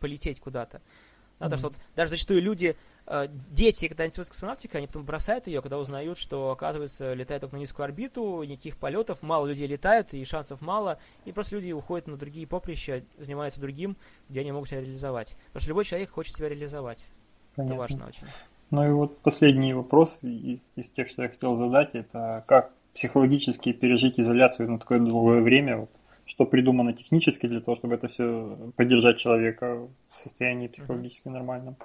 полететь 0.00 0.40
куда-то. 0.40 0.80
Да, 1.38 1.46
mm-hmm. 1.46 1.50
Потому 1.50 1.58
что 1.58 1.68
вот 1.68 1.76
даже 1.94 2.10
зачастую 2.10 2.42
люди, 2.42 2.76
э, 3.06 3.28
дети, 3.50 3.86
когда 3.86 4.04
интересуются 4.04 4.32
космонавтикой, 4.32 4.78
они 4.78 4.86
потом 4.88 5.04
бросают 5.04 5.46
ее, 5.46 5.62
когда 5.62 5.78
узнают, 5.78 6.18
что, 6.18 6.50
оказывается, 6.50 7.14
летает 7.14 7.42
только 7.42 7.56
на 7.56 7.60
низкую 7.60 7.84
орбиту, 7.84 8.42
никаких 8.42 8.76
полетов, 8.76 9.22
мало 9.22 9.46
людей 9.46 9.66
летают, 9.66 10.14
и 10.14 10.24
шансов 10.24 10.60
мало, 10.60 10.98
и 11.24 11.32
просто 11.32 11.56
люди 11.56 11.70
уходят 11.70 12.08
на 12.08 12.16
другие 12.16 12.46
поприща, 12.46 13.04
занимаются 13.18 13.60
другим, 13.60 13.96
где 14.28 14.40
они 14.40 14.52
могут 14.52 14.68
себя 14.68 14.80
реализовать. 14.80 15.36
Потому 15.48 15.60
что 15.60 15.68
любой 15.68 15.84
человек 15.84 16.10
хочет 16.10 16.36
себя 16.36 16.48
реализовать. 16.48 17.06
Понятно. 17.54 17.72
Это 17.72 17.78
важно 17.78 18.06
очень. 18.08 18.26
Ну 18.70 18.86
и 18.86 18.90
вот 18.92 19.18
последний 19.20 19.72
вопрос 19.72 20.18
из, 20.22 20.60
из 20.76 20.86
тех, 20.90 21.08
что 21.08 21.22
я 21.22 21.28
хотел 21.28 21.56
задать, 21.56 21.94
это 21.94 22.44
как 22.46 22.72
психологически 22.94 23.72
пережить 23.72 24.18
изоляцию 24.18 24.70
на 24.70 24.78
такое 24.78 24.98
долгое 24.98 25.40
время, 25.40 25.78
вот, 25.78 25.90
что 26.28 26.44
придумано 26.44 26.92
технически 26.92 27.46
для 27.46 27.60
того, 27.60 27.74
чтобы 27.74 27.94
это 27.94 28.08
все 28.08 28.72
поддержать 28.76 29.18
человека 29.18 29.88
в 30.10 30.16
состоянии 30.16 30.68
психологически 30.68 31.28
нормальном. 31.28 31.76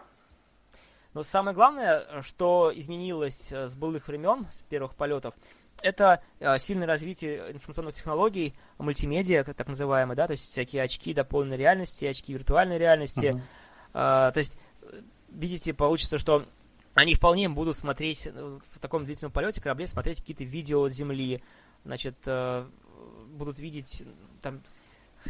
Но 1.13 1.23
самое 1.23 1.55
главное, 1.55 2.21
что 2.21 2.71
изменилось 2.75 3.51
э, 3.51 3.67
с 3.69 3.75
былых 3.75 4.07
времен, 4.07 4.47
с 4.51 4.61
первых 4.69 4.95
полетов, 4.95 5.33
это 5.81 6.21
э, 6.39 6.57
сильное 6.59 6.87
развитие 6.87 7.53
информационных 7.53 7.95
технологий, 7.95 8.53
мультимедиа, 8.79 9.43
так 9.43 9.67
называемые, 9.67 10.15
да, 10.17 10.27
то 10.27 10.31
есть 10.31 10.51
всякие 10.51 10.83
очки 10.83 11.13
дополненной 11.13 11.57
реальности, 11.57 12.05
очки 12.05 12.33
виртуальной 12.33 12.77
реальности. 12.77 13.41
Uh-huh. 13.93 14.31
то 14.31 14.37
есть, 14.37 14.57
видите, 15.29 15.73
получится, 15.73 16.17
что 16.17 16.45
они 16.95 17.15
вполне 17.15 17.47
будут 17.47 17.77
смотреть 17.77 18.27
в 18.27 18.79
таком 18.79 19.05
длительном 19.05 19.31
полете 19.31 19.61
корабле, 19.61 19.87
смотреть 19.87 20.19
какие-то 20.19 20.43
видео 20.43 20.89
Земли, 20.89 21.43
значит, 21.85 22.15
будут 23.33 23.59
видеть 23.59 24.05
там 24.43 24.61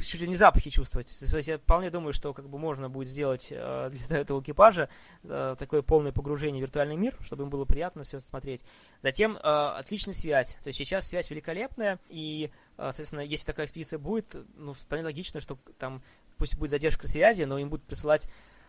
чуть 0.02 0.22
ли 0.22 0.28
не 0.28 0.36
запахи 0.36 0.70
чувствовать. 0.70 1.08
То 1.20 1.38
есть 1.38 1.48
я 1.48 1.58
вполне 1.58 1.90
думаю, 1.90 2.14
что 2.14 2.34
как 2.34 2.50
бы 2.50 2.58
можно 2.58 2.90
будет 2.90 3.08
сделать 3.08 3.48
э, 3.52 3.92
для 3.92 4.18
этого 4.20 4.42
экипажа 4.42 4.90
э, 5.24 5.56
такое 5.58 5.82
полное 5.82 6.12
погружение 6.12 6.60
в 6.60 6.64
виртуальный 6.64 6.98
мир, 6.98 7.16
чтобы 7.22 7.44
им 7.44 7.50
было 7.50 7.66
приятно 7.66 8.04
все 8.04 8.20
смотреть. 8.20 8.62
Затем 9.02 9.38
э, 9.38 9.40
отличная 9.40 10.14
связь. 10.14 10.58
То 10.64 10.68
есть 10.68 10.80
сейчас 10.80 11.08
связь 11.08 11.30
великолепная, 11.30 12.00
и, 12.10 12.50
э, 12.78 12.82
соответственно, 12.82 13.22
если 13.22 13.46
такая 13.46 13.68
экспедиция 13.68 14.00
будет, 14.00 14.36
ну, 14.56 14.74
вполне 14.74 15.06
логично, 15.06 15.40
что 15.40 15.58
там 15.78 16.02
пусть 16.38 16.58
будет 16.58 16.72
задержка 16.72 17.08
связи, 17.08 17.44
но 17.44 17.58
им 17.60 17.70
будут 17.70 17.86
присылать, 17.86 18.28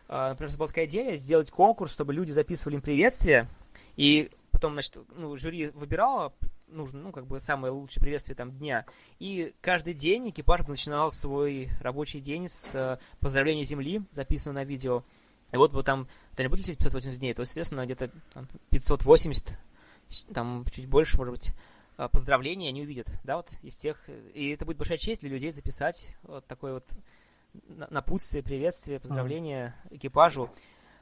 э, 0.09 0.29
например, 0.29 0.57
была 0.57 0.69
такая 0.69 0.85
идея, 0.85 1.17
сделать 1.17 1.51
конкурс, 1.51 1.93
чтобы 1.93 2.13
люди 2.13 2.31
записывали 2.31 2.77
им 2.77 2.83
приветствия, 2.83 3.49
и 3.97 4.31
потом, 4.51 4.75
значит, 4.75 4.99
ну, 5.17 5.37
жюри 5.37 5.71
выбирало 5.71 6.35
нужно, 6.75 7.01
ну, 7.01 7.13
как 7.13 7.27
бы 7.27 7.41
самое 7.41 7.73
лучшее 7.73 8.01
приветствие 8.01 8.37
там 8.37 8.53
дня. 8.53 8.87
И 9.19 9.55
каждый 9.61 9.95
день 9.95 10.31
экипаж 10.31 10.67
начинал 10.67 11.11
свой 11.11 11.71
рабочий 11.81 12.21
день 12.21 12.49
с 12.49 12.75
э, 12.75 12.99
поздравления 13.21 13.65
Земли, 13.65 14.03
записанного 14.11 14.65
на 14.65 14.65
видео. 14.65 15.05
И 15.53 15.57
вот, 15.57 15.73
там, 15.85 16.09
это 16.33 16.43
не 16.43 16.49
будет 16.49 16.61
лететь 16.61 16.79
580 16.79 17.21
дней, 17.21 17.35
то, 17.35 17.45
соответственно, 17.45 17.85
где-то 17.85 18.11
580, 18.71 19.59
там 20.33 20.65
чуть 20.71 20.89
больше, 20.89 21.17
может 21.17 21.33
быть, 21.33 21.53
э, 21.97 22.09
поздравления 22.11 22.69
они 22.69 22.83
увидят, 22.83 23.09
да, 23.25 23.37
вот 23.37 23.51
из 23.63 23.75
всех. 23.75 24.09
И 24.35 24.51
это 24.51 24.65
будет 24.65 24.79
большая 24.79 24.99
честь 24.99 25.21
для 25.21 25.31
людей 25.31 25.53
записать 25.53 26.17
вот 26.23 26.47
такое 26.47 26.75
вот 26.75 26.87
напутствие, 27.69 28.43
приветствие, 28.43 29.01
поздравление 29.01 29.75
экипажу. 29.91 30.51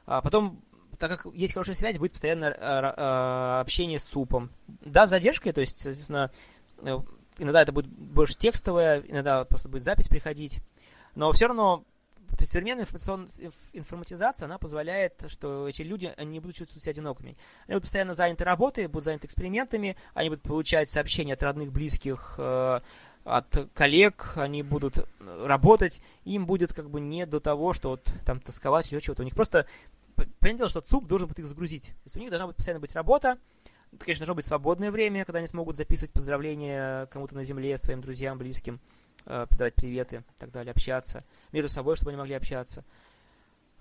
А 0.05 0.21
потом 0.21 0.61
так 0.97 1.21
как 1.21 1.33
есть 1.33 1.53
хорошая 1.53 1.75
связь, 1.75 1.97
будет 1.97 2.13
постоянно 2.13 2.45
э, 2.45 2.55
э, 2.57 3.59
общение 3.61 3.99
с 3.99 4.03
супом. 4.03 4.51
Да, 4.67 5.07
с 5.07 5.09
то 5.09 5.61
есть, 5.61 5.79
соответственно, 5.79 6.31
э, 6.79 6.97
иногда 7.37 7.61
это 7.61 7.71
будет 7.71 7.87
больше 7.87 8.37
текстовое, 8.37 9.01
иногда 9.07 9.45
просто 9.45 9.69
будет 9.69 9.83
запись 9.83 10.07
приходить, 10.07 10.61
но 11.15 11.31
все 11.31 11.47
равно 11.47 11.83
то 12.29 12.41
есть 12.41 12.51
современная 12.51 12.87
информатизация, 13.73 14.47
она 14.47 14.57
позволяет, 14.57 15.23
что 15.27 15.67
эти 15.67 15.83
люди 15.83 16.11
они 16.17 16.31
не 16.31 16.39
будут 16.39 16.55
чувствовать 16.55 16.81
себя 16.81 16.91
одинокими. 16.91 17.37
Они 17.67 17.75
будут 17.75 17.83
постоянно 17.83 18.15
заняты 18.15 18.43
работой, 18.43 18.87
будут 18.87 19.05
заняты 19.05 19.27
экспериментами, 19.27 19.95
они 20.15 20.29
будут 20.29 20.41
получать 20.41 20.89
сообщения 20.89 21.33
от 21.33 21.43
родных, 21.43 21.71
близких, 21.71 22.39
от 23.23 23.69
коллег, 23.73 24.33
они 24.35 24.63
будут 24.63 25.07
работать, 25.19 26.01
им 26.25 26.45
будет 26.45 26.73
как 26.73 26.89
бы 26.89 26.99
не 26.99 27.25
до 27.25 27.39
того, 27.39 27.73
что 27.73 27.89
вот 27.89 28.11
там 28.25 28.39
тосковать 28.39 28.91
или 28.91 28.99
чего-то. 28.99 29.21
У 29.21 29.25
них 29.25 29.35
просто 29.35 29.67
понятное 30.39 30.67
что 30.67 30.81
ЦУП 30.81 31.07
должен 31.07 31.27
быть 31.27 31.39
их 31.39 31.45
загрузить. 31.45 31.89
То 31.89 32.05
есть 32.05 32.15
у 32.15 32.19
них 32.19 32.29
должна 32.29 32.47
быть 32.47 32.55
постоянно 32.55 32.79
быть 32.81 32.95
работа, 32.95 33.37
это, 33.93 34.05
конечно, 34.05 34.21
должно 34.21 34.35
быть 34.35 34.45
свободное 34.45 34.91
время, 34.91 35.23
когда 35.25 35.39
они 35.39 35.47
смогут 35.47 35.77
записывать 35.77 36.11
поздравления 36.11 37.05
кому-то 37.07 37.35
на 37.35 37.43
земле, 37.43 37.77
своим 37.77 38.01
друзьям, 38.01 38.37
близким, 38.37 38.79
э, 39.25 39.45
передавать 39.49 39.75
приветы 39.75 40.23
и 40.35 40.39
так 40.39 40.51
далее, 40.51 40.71
общаться 40.71 41.23
между 41.51 41.69
собой, 41.69 41.95
чтобы 41.95 42.11
они 42.11 42.17
могли 42.17 42.33
общаться. 42.33 42.83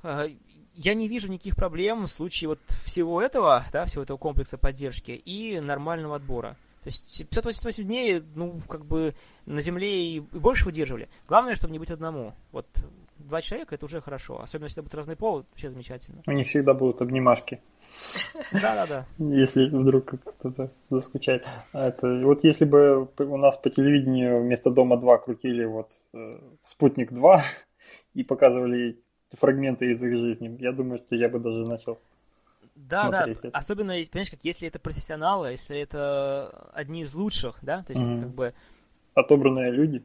Э, 0.03 0.29
я 0.75 0.95
не 0.95 1.09
вижу 1.09 1.31
никаких 1.31 1.57
проблем 1.57 2.05
в 2.05 2.09
случае 2.09 2.49
вот 2.49 2.61
всего 2.85 3.23
этого, 3.23 3.65
да, 3.73 3.87
всего 3.87 4.03
этого 4.03 4.19
комплекса 4.19 4.59
поддержки 4.59 5.13
и 5.13 5.61
нормального 5.61 6.17
отбора. 6.17 6.57
То 6.83 6.89
есть 6.89 7.29
588 7.29 7.85
дней, 7.85 8.23
ну, 8.35 8.61
как 8.69 8.85
бы 8.85 9.15
на 9.47 9.63
земле 9.63 10.05
и, 10.05 10.17
и 10.17 10.21
больше 10.21 10.65
выдерживали. 10.65 11.09
Главное, 11.29 11.55
чтобы 11.55 11.73
не 11.73 11.79
быть 11.79 11.91
одному. 11.91 12.35
Вот 12.51 12.67
два 13.23 13.41
человека 13.41 13.75
это 13.75 13.87
уже 13.87 14.01
хорошо. 14.01 14.41
Особенно 14.41 14.67
если 14.67 14.77
это 14.77 14.83
будет 14.83 14.95
разный 14.95 15.17
пол, 15.17 15.45
вообще 15.51 15.71
замечательно. 15.71 16.23
У 16.27 16.33
них 16.33 16.49
всегда 16.49 16.75
будут 16.75 17.01
обнимашки. 17.03 17.61
Да-да-да. 18.53 19.07
Если 19.19 19.69
вдруг 19.69 20.15
кто-то 20.25 20.71
заскучает. 20.91 21.47
А 21.73 21.89
это, 21.89 22.21
вот 22.25 22.45
если 22.45 22.65
бы 22.65 23.09
у 23.19 23.37
нас 23.37 23.57
по 23.57 23.71
телевидению 23.71 24.43
вместо 24.43 24.71
Дома 24.71 24.97
2 24.97 25.19
крутили 25.19 25.65
вот 25.65 25.91
э, 26.15 26.39
Спутник 26.63 27.13
2 27.13 27.43
и 28.15 28.25
показывали 28.25 28.99
фрагменты 29.33 29.91
из 29.91 30.03
их 30.03 30.13
жизни, 30.13 30.57
я 30.61 30.73
думаю, 30.73 30.99
что 30.99 31.17
я 31.17 31.29
бы 31.29 31.39
даже 31.39 31.67
начал 31.67 31.99
да, 32.75 33.11
да, 33.11 33.27
это. 33.29 33.49
особенно, 33.53 33.93
понимаешь, 34.11 34.31
как 34.31 34.41
если 34.43 34.67
это 34.67 34.79
профессионалы, 34.79 35.51
если 35.51 35.79
это 35.79 36.71
одни 36.73 37.03
из 37.03 37.15
лучших, 37.15 37.59
да, 37.63 37.83
то 37.83 37.93
есть 37.93 38.07
угу. 38.07 38.21
как 38.21 38.31
бы... 38.31 38.55
Отобранные 39.15 39.71
люди 39.71 40.03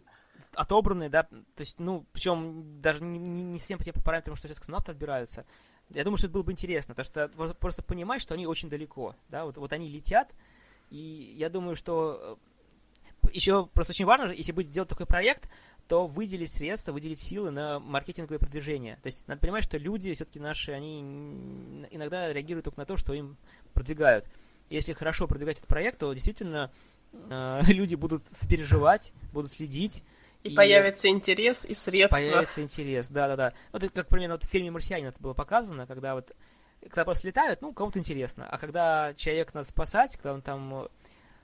отобранные, 0.57 1.09
да, 1.09 1.23
то 1.23 1.59
есть, 1.59 1.79
ну, 1.79 2.05
причем 2.11 2.81
даже 2.81 3.03
не, 3.03 3.17
не, 3.17 3.43
не 3.43 3.59
всем 3.59 3.77
по 3.77 3.83
тем 3.83 3.93
параметрам, 4.03 4.35
что 4.35 4.47
сейчас 4.47 4.59
космонавты 4.59 4.91
отбираются. 4.91 5.45
Я 5.89 6.03
думаю, 6.03 6.17
что 6.17 6.27
это 6.27 6.33
было 6.33 6.43
бы 6.43 6.51
интересно, 6.51 6.93
потому 6.93 7.05
что 7.05 7.55
просто 7.55 7.83
понимать, 7.83 8.21
что 8.21 8.33
они 8.33 8.45
очень 8.45 8.69
далеко, 8.69 9.15
да, 9.29 9.45
вот, 9.45 9.57
вот 9.57 9.71
они 9.71 9.89
летят, 9.89 10.33
и 10.89 11.35
я 11.37 11.49
думаю, 11.49 11.75
что 11.75 12.39
э, 13.23 13.29
еще 13.33 13.67
просто 13.67 13.91
очень 13.91 14.05
важно, 14.05 14.31
если 14.31 14.51
будет 14.51 14.71
делать 14.71 14.89
такой 14.89 15.05
проект, 15.05 15.49
то 15.87 16.07
выделить 16.07 16.51
средства, 16.51 16.91
выделить 16.91 17.19
силы 17.19 17.51
на 17.51 17.79
маркетинговое 17.79 18.39
продвижение. 18.39 18.97
То 19.01 19.07
есть 19.07 19.27
надо 19.27 19.39
понимать, 19.39 19.63
что 19.63 19.77
люди 19.77 20.13
все-таки 20.13 20.39
наши, 20.39 20.71
они 20.71 20.99
иногда 21.91 22.31
реагируют 22.33 22.65
только 22.65 22.79
на 22.79 22.85
то, 22.85 22.97
что 22.97 23.13
им 23.13 23.37
продвигают. 23.73 24.25
Если 24.69 24.93
хорошо 24.93 25.27
продвигать 25.27 25.57
этот 25.57 25.69
проект, 25.69 25.99
то 25.99 26.13
действительно 26.13 26.71
э, 27.13 27.61
люди 27.67 27.95
будут 27.95 28.25
сопереживать, 28.27 29.13
будут 29.31 29.51
следить, 29.51 30.03
и, 30.43 30.49
и 30.49 30.55
появится 30.55 31.09
интерес 31.09 31.65
и 31.65 31.73
средства. 31.73 32.17
Появится 32.17 32.61
интерес, 32.61 33.07
да-да-да. 33.09 33.53
Вот 33.71 33.83
это 33.83 33.93
как 33.93 34.07
примерно 34.07 34.35
вот 34.35 34.43
в 34.43 34.49
фильме 34.49 34.71
«Марсианин» 34.71 35.07
это 35.07 35.21
было 35.21 35.33
показано, 35.33 35.87
когда 35.87 36.15
вот 36.15 36.31
когда 36.83 37.05
просто 37.05 37.27
летают, 37.27 37.61
ну, 37.61 37.73
кому-то 37.73 37.99
интересно. 37.99 38.47
А 38.49 38.57
когда 38.57 39.13
человек 39.15 39.53
надо 39.53 39.67
спасать, 39.67 40.15
когда 40.15 40.33
он 40.33 40.41
там 40.41 40.87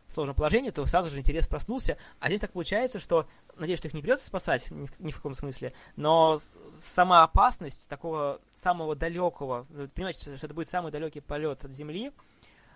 в 0.08 0.14
сложном 0.14 0.36
положении, 0.36 0.70
то 0.70 0.86
сразу 0.86 1.10
же 1.10 1.20
интерес 1.20 1.48
проснулся. 1.48 1.98
А 2.20 2.28
здесь 2.28 2.39
так 2.39 2.52
получается, 2.52 3.00
что, 3.00 3.28
надеюсь, 3.56 3.80
что 3.80 3.88
их 3.88 3.94
не 3.94 4.02
придется 4.02 4.28
спасать, 4.28 4.70
ни, 4.70 4.88
ни 5.00 5.12
в 5.12 5.16
каком 5.16 5.34
смысле, 5.34 5.74
но 5.96 6.38
сама 6.74 7.24
опасность 7.24 7.89
такого 7.89 8.39
самого 8.54 8.96
далекого, 8.96 9.66
вы 9.70 9.88
понимаете, 9.88 10.36
что 10.38 10.46
это 10.46 10.54
будет 10.54 10.70
самый 10.70 10.91
далекий 10.91 11.20
полет 11.22 11.66
от 11.66 11.72
Земли, 11.72 12.12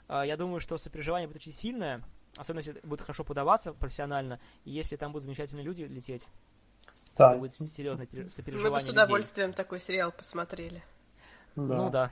а, 0.07 0.25
я 0.25 0.37
думаю, 0.37 0.59
что 0.59 0.77
сопереживание 0.77 1.27
будет 1.27 1.37
очень 1.37 1.53
сильное, 1.53 2.01
Особенно, 2.37 2.59
если 2.59 2.79
будет 2.83 3.01
хорошо 3.01 3.23
подаваться 3.23 3.73
профессионально, 3.73 4.39
и 4.63 4.71
если 4.71 4.95
там 4.95 5.11
будут 5.11 5.23
замечательные 5.23 5.63
люди 5.63 5.83
лететь. 5.83 6.27
Да. 7.17 7.31
Это 7.31 7.39
будет 7.39 7.55
серьезное 7.55 8.07
сопереживание 8.29 8.69
Мы 8.71 8.75
бы 8.75 8.79
с 8.79 8.89
удовольствием 8.89 9.49
людей. 9.49 9.57
такой 9.57 9.79
сериал 9.79 10.11
посмотрели. 10.11 10.83
Да. 11.55 11.75
Ну 11.75 11.89
да. 11.89 12.11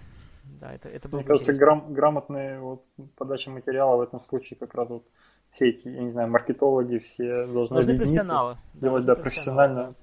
Да, 0.59 0.73
это, 0.73 0.89
это 0.89 1.09
было 1.09 1.19
Мне 1.19 1.27
кажется, 1.27 1.53
грам- 1.53 1.93
грамотная 1.93 2.59
вот, 2.59 2.85
подача 3.15 3.49
материала 3.49 3.97
в 3.97 4.01
этом 4.01 4.23
случае 4.25 4.57
как 4.59 4.73
раз 4.75 4.89
вот 4.89 5.07
все 5.51 5.69
эти, 5.69 5.87
я 5.87 6.03
не 6.03 6.11
знаю, 6.11 6.29
маркетологи 6.29 6.99
все 6.99 7.47
должны 7.47 7.75
Нужны 7.75 7.95
профессионалы. 7.95 8.57
Делать, 8.73 9.05
да, 9.05 9.15
профессионально 9.15 9.95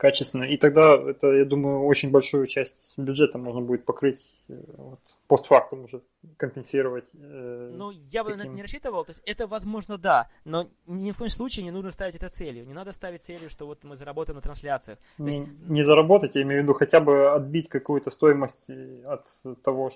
качественно. 0.00 0.44
И 0.44 0.56
тогда 0.56 0.94
это, 0.94 1.26
я 1.26 1.44
думаю, 1.44 1.84
очень 1.84 2.10
большую 2.10 2.46
часть 2.46 2.94
бюджета 2.96 3.38
можно 3.38 3.60
будет 3.60 3.84
покрыть 3.84 4.20
э, 4.48 4.54
вот, 4.78 5.00
постфактум 5.26 5.84
уже 5.84 6.00
компенсировать. 6.38 7.04
Э, 7.14 7.70
ну, 7.76 7.90
я 7.90 8.24
бы 8.24 8.32
таким... 8.32 8.54
не 8.54 8.62
рассчитывал, 8.62 9.04
то 9.04 9.10
есть 9.10 9.22
это 9.26 9.46
возможно 9.46 9.98
да, 9.98 10.30
но 10.44 10.70
ни 10.86 11.12
в 11.12 11.18
коем 11.18 11.30
случае 11.30 11.64
не 11.64 11.70
нужно 11.70 11.90
ставить 11.90 12.16
это 12.16 12.30
целью. 12.30 12.66
Не 12.66 12.72
надо 12.72 12.92
ставить 12.92 13.22
целью, 13.22 13.50
что 13.50 13.66
вот 13.66 13.84
мы 13.84 13.96
заработаем 13.96 14.36
на 14.36 14.42
трансляциях. 14.42 14.98
То 15.18 15.22
не, 15.22 15.38
есть... 15.38 15.68
не 15.68 15.82
заработать, 15.82 16.34
я 16.34 16.42
имею 16.42 16.62
в 16.62 16.64
виду 16.64 16.72
хотя 16.72 17.00
бы 17.00 17.34
отбить 17.34 17.68
какую-то 17.68 18.10
стоимость 18.10 18.70
от 19.04 19.26
того, 19.62 19.90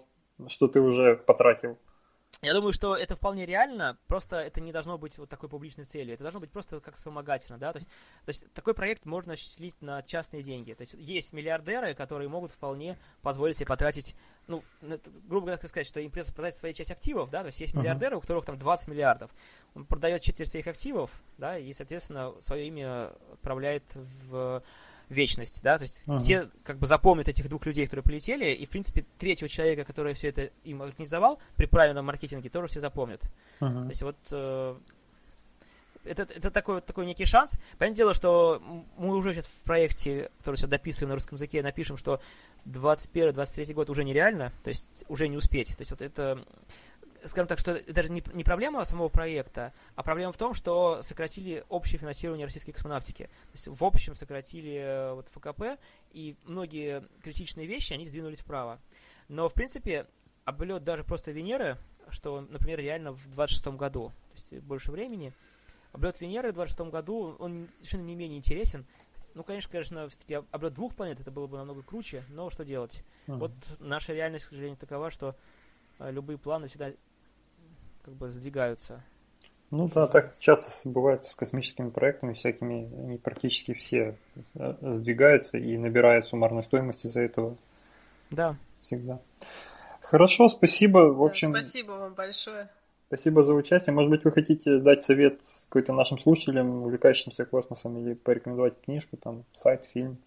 что 0.49 0.69
ты 0.69 0.81
уже 0.81 1.17
потратил. 1.17 1.79
Я 2.45 2.55
думаю, 2.55 2.73
что 2.73 2.95
это 2.95 3.17
вполне 3.17 3.47
реально, 3.47 3.99
просто 4.07 4.37
это 4.37 4.61
не 4.61 4.73
должно 4.73 4.99
быть 4.99 5.19
вот 5.19 5.29
такой 5.29 5.49
публичной 5.49 5.85
целью, 5.85 6.15
это 6.15 6.23
должно 6.23 6.41
быть 6.41 6.51
просто 6.51 6.81
как 6.81 6.95
вспомогательно, 6.95 7.59
да, 7.59 7.73
то 7.73 7.79
есть, 7.79 7.89
то 7.89 8.29
есть 8.29 8.53
такой 8.53 8.75
проект 8.75 9.07
можно 9.07 9.33
осуществить 9.33 9.81
на 9.81 10.03
частные 10.03 10.43
деньги, 10.43 10.75
то 10.75 10.83
есть 10.83 10.95
есть 10.95 11.33
миллиардеры, 11.33 11.95
которые 11.95 12.29
могут 12.29 12.51
вполне 12.51 12.99
позволить 13.23 13.57
себе 13.57 13.67
потратить, 13.67 14.15
ну, 14.47 14.63
грубо 15.25 15.47
говоря, 15.47 15.69
сказать, 15.69 15.87
что 15.87 16.01
им 16.01 16.11
придется 16.11 16.35
продать 16.35 16.57
свои 16.57 16.75
часть 16.75 16.91
активов, 16.91 17.31
да, 17.31 17.41
то 17.41 17.47
есть 17.47 17.61
есть 17.61 17.75
миллиардеры, 17.75 18.17
у 18.17 18.21
которых 18.21 18.45
там 18.45 18.59
20 18.59 18.89
миллиардов, 18.89 19.31
он 19.75 19.87
продает 19.87 20.23
четверть 20.23 20.51
своих 20.51 20.67
активов, 20.67 21.11
да, 21.39 21.59
и, 21.59 21.73
соответственно, 21.73 22.35
свое 22.41 22.67
имя 22.69 23.13
отправляет 23.33 23.85
в 23.95 24.63
вечность, 25.09 25.63
да, 25.63 25.79
то 25.79 25.83
есть 25.83 26.05
uh-huh. 26.07 26.19
все 26.19 26.51
как 26.65 26.79
бы 26.79 26.87
запомнят 26.87 27.29
этих 27.29 27.49
двух 27.49 27.67
людей, 27.67 27.85
которые 27.87 28.03
полетели, 28.03 28.53
и, 28.53 28.67
в 28.67 28.71
принципе, 28.71 29.05
третьего 29.19 29.49
человека, 29.49 29.85
который 29.85 30.15
все 30.15 30.29
это 30.29 30.51
им 30.65 30.83
организовал 30.83 31.39
при 31.57 31.67
правильном 31.67 32.07
маркетинге, 32.07 32.49
тоже 32.49 32.69
все 32.69 32.81
запомнят. 32.81 33.23
Uh-huh. 33.61 33.85
То 33.85 33.89
есть 33.89 34.03
вот 34.03 34.17
э, 34.33 34.77
это, 36.05 36.23
это 36.23 36.51
такой, 36.51 36.81
такой 36.81 37.07
некий 37.07 37.25
шанс. 37.25 37.59
Понятное 37.79 37.97
дело, 37.97 38.15
что 38.15 38.63
мы 38.97 39.17
уже 39.17 39.35
сейчас 39.35 39.47
в 39.47 39.61
проекте, 39.61 40.31
который 40.39 40.57
сейчас 40.57 40.71
дописываем 40.71 41.11
на 41.11 41.15
русском 41.15 41.37
языке, 41.37 41.63
напишем, 41.63 41.97
что 41.97 42.21
21-23 42.67 43.73
год 43.75 43.91
уже 43.91 44.05
нереально, 44.05 44.53
то 44.63 44.69
есть 44.69 45.05
уже 45.09 45.29
не 45.29 45.37
успеть. 45.37 45.77
То 45.77 45.81
есть 45.81 45.91
вот 45.91 46.03
это 46.03 46.45
скажем 47.25 47.47
так, 47.47 47.59
что 47.59 47.73
это 47.73 47.93
даже 47.93 48.13
не, 48.13 48.23
не 48.33 48.45
проблема 48.45 48.85
самого 48.85 49.09
проекта, 49.09 49.73
а 49.95 50.03
проблема 50.03 50.33
в 50.33 50.37
том, 50.37 50.55
что 50.55 51.03
сократили 51.03 51.65
общее 51.69 51.99
финансирование 51.99 52.47
российской 52.47 52.73
космонавтики. 52.73 53.25
То 53.25 53.53
есть 53.53 53.69
в 53.69 53.85
общем 53.85 54.15
сократили 54.15 54.75
э, 54.75 55.15
вот 55.15 55.29
ФКП, 55.29 55.79
и 56.13 56.37
многие 56.45 57.05
критичные 57.23 57.67
вещи, 57.67 57.93
они 57.93 58.07
сдвинулись 58.07 58.41
вправо. 58.41 58.79
Но, 59.29 59.49
в 59.49 59.55
принципе, 59.55 60.07
облет 60.45 60.85
даже 60.85 61.05
просто 61.05 61.31
Венеры, 61.31 61.79
что, 62.11 62.41
например, 62.41 62.79
реально 62.79 63.13
в 63.13 63.31
26 63.31 63.69
году, 63.69 64.13
то 64.33 64.55
есть 64.55 64.65
больше 64.65 64.93
времени, 64.93 65.33
облет 65.93 66.21
Венеры 66.21 66.51
в 66.51 66.55
26 66.55 66.91
году, 66.91 67.37
он 67.39 67.69
совершенно 67.77 68.03
не 68.03 68.15
менее 68.15 68.39
интересен. 68.39 68.85
Ну, 69.35 69.43
конечно, 69.43 69.71
конечно, 69.71 70.09
все-таки 70.09 70.35
облет 70.51 70.75
двух 70.75 70.95
планет 70.95 71.19
это 71.19 71.31
было 71.31 71.47
бы 71.47 71.57
намного 71.57 71.83
круче, 71.83 72.25
но 72.29 72.51
что 72.51 72.65
делать? 72.65 73.03
Mm-hmm. 73.27 73.39
Вот 73.39 73.53
наша 73.81 74.13
реальность, 74.13 74.45
к 74.45 74.49
сожалению, 74.49 74.77
такова, 74.77 75.11
что 75.11 75.35
э, 75.99 76.13
любые 76.13 76.39
планы 76.39 76.69
всегда 76.69 76.93
как 78.05 78.15
бы 78.15 78.29
сдвигаются. 78.31 79.03
Ну 79.71 79.89
да, 79.89 80.07
так 80.07 80.39
часто 80.39 80.89
бывает 80.89 81.25
с 81.25 81.35
космическими 81.35 81.91
проектами 81.91 82.35
всякими, 82.35 82.89
они 83.03 83.19
практически 83.19 83.75
все 83.75 84.17
э, 84.55 84.75
сдвигаются 84.83 85.59
и 85.59 85.77
набирают 85.77 86.27
суммарной 86.27 86.63
стоимости 86.63 87.07
из-за 87.07 87.23
этого. 87.23 87.57
Да. 88.31 88.57
Всегда. 88.79 89.21
Хорошо, 90.01 90.49
спасибо. 90.49 90.99
В 91.13 91.23
общем, 91.23 91.53
да, 91.53 91.61
спасибо 91.61 91.93
вам 91.93 92.15
большое. 92.15 92.69
Спасибо 93.09 93.43
за 93.43 93.55
участие. 93.55 93.95
Может 93.95 94.11
быть, 94.11 94.25
вы 94.25 94.33
хотите 94.33 94.79
дать 94.79 95.03
совет 95.03 95.41
какой-то 95.69 95.93
нашим 95.93 96.19
слушателям, 96.19 96.83
увлекающимся 96.83 97.45
космосом, 97.45 97.99
или 97.99 98.15
порекомендовать 98.15 98.81
книжку, 98.81 99.17
там, 99.17 99.45
сайт, 99.57 99.85
фильм, 99.93 100.19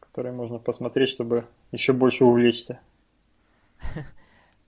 который 0.00 0.32
можно 0.32 0.58
посмотреть, 0.58 1.08
чтобы 1.08 1.46
еще 1.72 1.92
больше 1.92 2.24
увлечься? 2.24 2.80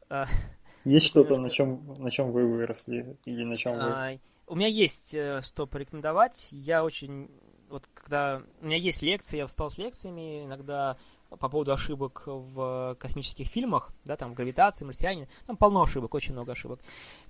Есть 0.84 1.06
что-то, 1.06 1.38
на 1.38 1.50
чем, 1.50 1.94
на 1.98 2.10
чем 2.10 2.32
вы 2.32 2.46
выросли 2.46 3.16
или 3.24 3.44
на 3.44 3.56
чем 3.56 3.74
вы? 3.74 3.80
А, 3.80 4.18
у 4.46 4.54
меня 4.56 4.68
есть 4.68 5.14
э, 5.14 5.40
что 5.42 5.66
порекомендовать. 5.66 6.48
Я 6.52 6.84
очень 6.84 7.30
вот 7.74 7.88
когда 7.92 8.40
у 8.60 8.66
меня 8.66 8.76
есть 8.76 9.02
лекции, 9.02 9.38
я 9.38 9.46
вспал 9.46 9.68
с 9.68 9.78
лекциями, 9.78 10.44
иногда 10.44 10.96
по 11.28 11.48
поводу 11.48 11.72
ошибок 11.72 12.22
в 12.26 12.96
космических 13.00 13.48
фильмах, 13.48 13.92
да, 14.04 14.16
там 14.16 14.34
гравитация, 14.34 14.86
марсиане, 14.86 15.28
там 15.46 15.56
полно 15.56 15.82
ошибок, 15.82 16.14
очень 16.14 16.32
много 16.32 16.52
ошибок. 16.52 16.78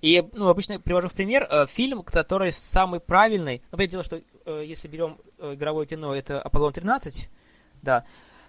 И, 0.01 0.23
ну, 0.33 0.47
обычно 0.47 0.79
привожу 0.79 1.09
в 1.09 1.13
пример 1.13 1.47
э, 1.49 1.65
фильм, 1.65 2.03
который 2.03 2.51
самый 2.51 2.99
правильный. 2.99 3.63
Например, 3.71 3.89
дело, 3.89 4.03
что 4.03 4.21
э, 4.45 4.63
если 4.65 4.87
берем 4.87 5.17
э, 5.39 5.55
игровое 5.55 5.87
кино, 5.87 6.13
это 6.13 6.39
Аполлон 6.39 6.73
13, 6.73 7.29
да, 7.81 8.05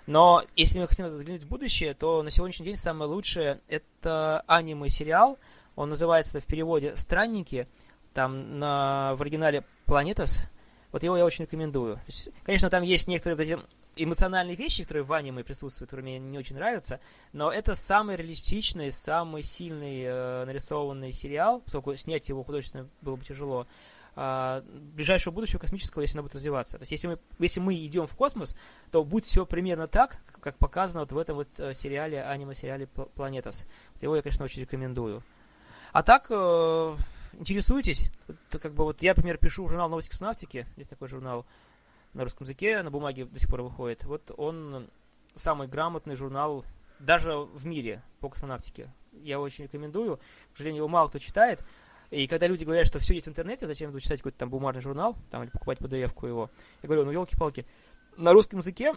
но 0.06 0.44
если 0.54 0.80
мы 0.80 0.86
хотим 0.86 1.10
заглянуть 1.10 1.42
в 1.42 1.48
будущее, 1.48 1.94
то 1.94 2.22
на 2.22 2.30
сегодняшний 2.30 2.66
день 2.66 2.76
самое 2.76 3.10
лучшее 3.10 3.60
это 3.68 4.42
аниме-сериал. 4.46 5.38
Он 5.74 5.90
называется 5.90 6.40
в 6.40 6.46
переводе 6.46 6.96
«Странники», 6.96 7.68
там 8.14 8.58
на, 8.58 9.14
в 9.16 9.22
оригинале 9.22 9.64
«Планетас». 9.84 10.44
Вот 10.92 11.02
его 11.02 11.16
я 11.16 11.24
очень 11.24 11.44
рекомендую. 11.44 12.00
есть, 12.06 12.30
конечно, 12.44 12.70
там 12.70 12.82
есть 12.82 13.08
некоторые 13.08 13.36
вот 13.36 13.42
эти 13.42 13.58
эмоциональные 13.96 14.56
вещи, 14.56 14.84
которые 14.84 15.04
в 15.04 15.12
аниме 15.12 15.42
присутствуют, 15.42 15.90
которые 15.90 16.04
мне 16.04 16.18
не 16.18 16.38
очень 16.38 16.54
нравятся, 16.54 17.00
но 17.32 17.50
это 17.50 17.74
самый 17.74 18.16
реалистичный, 18.16 18.92
самый 18.92 19.42
сильный 19.42 20.02
э, 20.04 20.44
нарисованный 20.44 21.12
сериал, 21.12 21.60
поскольку 21.60 21.94
снять 21.96 22.28
его 22.28 22.44
художественно 22.44 22.88
было 23.00 23.16
бы 23.16 23.24
тяжело, 23.24 23.66
ближайшего 24.16 25.34
будущего 25.34 25.60
космического, 25.60 26.00
если 26.00 26.16
оно 26.16 26.22
будет 26.22 26.36
развиваться. 26.36 26.78
То 26.78 26.82
есть, 26.82 26.92
если 26.92 27.08
мы, 27.08 27.18
если 27.38 27.60
мы 27.60 27.74
идем 27.74 28.06
в 28.06 28.14
космос, 28.14 28.56
то 28.90 29.04
будет 29.04 29.26
все 29.26 29.44
примерно 29.44 29.88
так, 29.88 30.18
как 30.40 30.56
показано 30.56 31.00
вот 31.00 31.12
в 31.12 31.18
этом 31.18 31.36
вот 31.36 31.48
э, 31.58 31.74
сериале, 31.74 32.22
аниме-сериале 32.22 32.86
Планетас. 32.86 33.66
Его 34.00 34.16
я, 34.16 34.22
конечно, 34.22 34.44
очень 34.44 34.62
рекомендую. 34.62 35.22
А 35.92 36.02
так, 36.02 36.26
э, 36.30 36.96
интересуйтесь, 37.34 38.10
то, 38.50 38.58
как 38.58 38.72
бы 38.72 38.84
вот 38.84 39.02
я, 39.02 39.12
например, 39.12 39.36
пишу 39.36 39.68
журнал 39.68 39.90
«Новости 39.90 40.10
космонавтики», 40.10 40.66
есть 40.76 40.88
такой 40.88 41.08
журнал, 41.08 41.44
на 42.16 42.24
русском 42.24 42.44
языке, 42.44 42.82
на 42.82 42.90
бумаге 42.90 43.26
до 43.26 43.38
сих 43.38 43.50
пор 43.50 43.62
выходит. 43.62 44.04
Вот 44.04 44.30
он 44.36 44.88
самый 45.34 45.68
грамотный 45.68 46.16
журнал 46.16 46.64
даже 46.98 47.36
в 47.36 47.66
мире 47.66 48.02
по 48.20 48.30
космонавтике. 48.30 48.90
Я 49.12 49.38
очень 49.38 49.64
рекомендую. 49.64 50.16
К 50.52 50.56
сожалению, 50.56 50.80
его 50.80 50.88
мало 50.88 51.08
кто 51.08 51.18
читает. 51.18 51.62
И 52.10 52.26
когда 52.26 52.46
люди 52.46 52.64
говорят, 52.64 52.86
что 52.86 52.98
все 52.98 53.14
есть 53.14 53.26
в 53.26 53.30
интернете, 53.30 53.66
зачем 53.66 53.90
буду 53.90 54.00
читать 54.00 54.20
какой-то 54.20 54.38
там 54.38 54.50
бумажный 54.50 54.82
журнал, 54.82 55.16
там, 55.30 55.42
или 55.42 55.50
покупать 55.50 55.78
PDF-ку 55.78 56.26
его, 56.26 56.50
я 56.82 56.86
говорю, 56.86 57.04
ну, 57.04 57.10
елки-палки, 57.10 57.66
на 58.16 58.32
русском 58.32 58.60
языке 58.60 58.94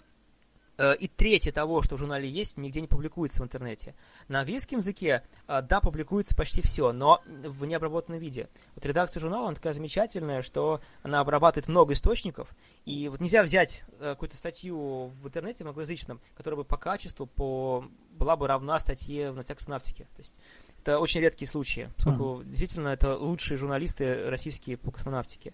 Э, 0.79 0.95
и 0.95 1.09
третье 1.09 1.51
того, 1.51 1.81
что 1.81 1.97
в 1.97 1.99
журнале 1.99 2.29
есть, 2.29 2.57
нигде 2.57 2.79
не 2.79 2.87
публикуется 2.87 3.41
в 3.41 3.45
интернете. 3.45 3.95
На 4.29 4.39
английском 4.39 4.79
языке, 4.79 5.23
э, 5.45 5.61
да, 5.61 5.81
публикуется 5.81 6.37
почти 6.37 6.61
все, 6.61 6.93
но 6.93 7.21
в 7.25 7.65
необработанном 7.65 8.21
виде. 8.21 8.47
Вот 8.75 8.85
редакция 8.85 9.19
журнала, 9.19 9.47
она 9.47 9.55
такая 9.55 9.73
замечательная, 9.73 10.41
что 10.41 10.79
она 11.03 11.19
обрабатывает 11.19 11.67
много 11.67 11.93
источников, 11.93 12.55
и 12.85 13.09
вот 13.09 13.19
нельзя 13.19 13.43
взять 13.43 13.83
э, 13.99 14.11
какую-то 14.11 14.37
статью 14.37 15.07
в 15.21 15.27
интернете 15.27 15.65
многоязычном, 15.65 16.21
которая 16.33 16.59
бы 16.59 16.63
по 16.63 16.77
качеству 16.77 17.25
по, 17.25 17.83
была 18.11 18.37
бы 18.37 18.47
равна 18.47 18.79
статье 18.79 19.31
в 19.31 19.35
Натяксонавтике. 19.35 20.05
То 20.15 20.19
есть 20.19 20.39
это 20.81 20.99
очень 20.99 21.21
редкие 21.21 21.47
случаи, 21.47 21.89
поскольку 21.95 22.23
mm-hmm. 22.23 22.45
действительно 22.45 22.87
это 22.89 23.15
лучшие 23.15 23.57
журналисты 23.57 24.29
российские 24.29 24.77
по 24.77 24.91
космонавтике. 24.91 25.53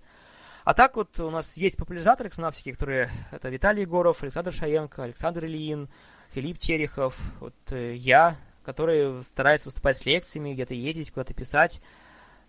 А 0.63 0.73
так 0.73 0.95
вот 0.95 1.19
у 1.19 1.29
нас 1.29 1.57
есть 1.57 1.77
популяризаторы 1.77 2.29
космонавтики, 2.29 2.71
которые 2.71 3.09
это 3.31 3.49
Виталий 3.49 3.81
Егоров, 3.81 4.23
Александр 4.23 4.51
Шаенко, 4.51 5.03
Александр 5.03 5.45
Ильин, 5.45 5.89
Филипп 6.33 6.57
Терехов, 6.57 7.15
вот 7.39 7.53
э, 7.69 7.95
я, 7.95 8.35
который 8.63 9.23
старается 9.23 9.69
выступать 9.69 9.97
с 9.97 10.05
лекциями, 10.05 10.53
где-то 10.53 10.73
ездить, 10.73 11.11
куда-то 11.11 11.33
писать. 11.35 11.81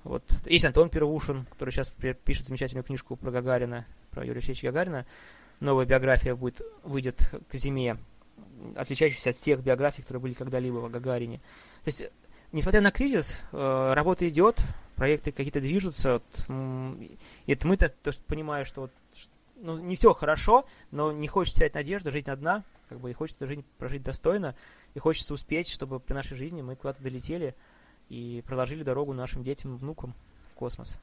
Вот. 0.03 0.25
Есть 0.47 0.65
Антон 0.65 0.89
Первушин, 0.89 1.47
который 1.51 1.71
сейчас 1.71 1.93
пишет 2.25 2.47
замечательную 2.47 2.85
книжку 2.85 3.17
про 3.17 3.31
Гагарина, 3.31 3.85
про 4.11 4.23
Юрия 4.23 4.39
Алексеевича 4.39 4.69
Гагарина. 4.69 5.07
Новая 5.61 5.85
биография 5.85 6.35
будет, 6.35 6.63
выйдет 6.85 7.31
к 7.51 7.55
зиме, 7.55 7.99
отличающаяся 8.77 9.31
от 9.31 9.37
тех 9.37 9.61
биографий, 9.61 10.03
которые 10.03 10.23
были 10.23 10.33
когда-либо 10.33 10.79
в 10.79 10.91
Гагарине. 10.91 11.39
То 11.85 11.89
есть, 11.89 12.11
несмотря 12.53 12.81
на 12.81 12.91
кризис, 12.91 13.43
э, 13.53 13.93
работа 13.95 14.29
идет, 14.29 14.61
проекты 14.97 15.33
какие-то 15.33 15.61
движутся. 15.61 16.15
Вот, 16.15 16.23
и 16.49 17.53
это 17.53 17.67
мы-то 17.67 17.89
то, 17.89 18.13
что 18.13 18.23
понимаю, 18.25 18.65
что 18.65 18.83
вот, 18.83 18.91
ну, 19.57 19.79
не 19.79 19.97
все 19.97 20.13
хорошо, 20.13 20.65
но 20.91 21.13
не 21.13 21.29
хочется 21.29 21.61
терять 21.61 21.75
надежду, 21.75 22.11
жить 22.11 22.29
одна, 22.29 22.65
как 22.89 23.01
бы 23.01 23.11
и 23.11 23.15
хочется 23.15 23.47
жизнь 23.47 23.65
прожить 23.79 24.03
достойно, 24.03 24.55
и 24.95 24.99
хочется 24.99 25.35
успеть, 25.35 25.69
чтобы 25.69 26.01
при 26.01 26.15
нашей 26.15 26.37
жизни 26.37 26.63
мы 26.63 26.77
куда-то 26.77 27.03
долетели 27.03 27.55
и 28.09 28.43
проложили 28.47 28.83
дорогу 28.83 29.13
нашим 29.13 29.43
детям, 29.45 29.77
внукам 29.77 30.15
в 30.53 30.55
космос. 30.55 30.99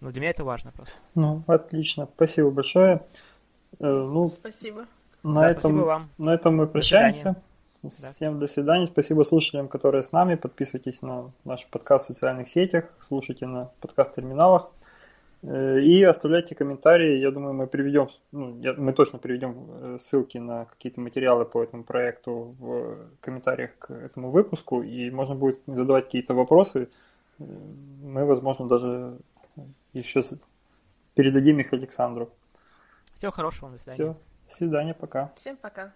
Ну, 0.00 0.10
для 0.10 0.20
меня 0.20 0.30
это 0.30 0.44
важно 0.44 0.72
просто. 0.72 0.94
Ну, 1.14 1.42
отлично. 1.46 2.08
Спасибо 2.14 2.50
большое. 2.50 3.02
Э, 3.78 4.06
ну, 4.10 4.26
спасибо. 4.26 4.86
На, 5.22 5.40
да, 5.40 5.50
этом, 5.50 5.60
спасибо 5.60 5.78
вам. 5.78 6.10
на 6.18 6.34
этом 6.34 6.56
мы 6.56 6.66
прощаемся. 6.66 7.36
Да. 7.84 8.12
Всем 8.12 8.38
до 8.38 8.46
свидания. 8.46 8.86
Спасибо 8.86 9.24
слушателям, 9.24 9.68
которые 9.68 10.02
с 10.02 10.10
нами. 10.10 10.36
Подписывайтесь 10.36 11.02
на 11.02 11.32
наш 11.44 11.66
подкаст 11.66 12.06
в 12.06 12.14
социальных 12.14 12.48
сетях, 12.48 12.86
слушайте 12.98 13.46
на 13.46 13.70
подкаст-терминалах. 13.80 14.70
Э, 15.42 15.80
и 15.80 16.02
оставляйте 16.02 16.54
комментарии. 16.54 17.18
Я 17.18 17.30
думаю, 17.30 17.52
мы 17.52 17.66
приведем, 17.66 18.08
ну, 18.32 18.58
я, 18.60 18.72
мы 18.72 18.94
точно 18.94 19.18
приведем 19.18 19.54
э, 19.68 19.98
ссылки 20.00 20.38
на 20.38 20.64
какие-то 20.64 21.02
материалы 21.02 21.44
по 21.44 21.62
этому 21.62 21.84
проекту 21.84 22.56
в 22.58 22.96
комментариях 23.20 23.76
к 23.78 23.90
этому 23.90 24.30
выпуску. 24.30 24.82
И 24.82 25.10
можно 25.10 25.34
будет 25.34 25.60
задавать 25.66 26.06
какие-то 26.06 26.32
вопросы. 26.32 26.88
Э, 27.38 27.44
мы, 28.02 28.24
возможно, 28.24 28.66
даже 28.66 29.18
еще 29.92 30.22
передадим 31.14 31.60
их 31.60 31.70
Александру. 31.74 32.30
Всего 33.12 33.30
хорошего, 33.30 33.70
до 33.70 33.76
свидания. 33.76 33.96
Все, 33.96 34.16
до 34.48 34.54
свидания, 34.54 34.94
пока. 34.94 35.32
Всем 35.36 35.58
пока. 35.58 35.92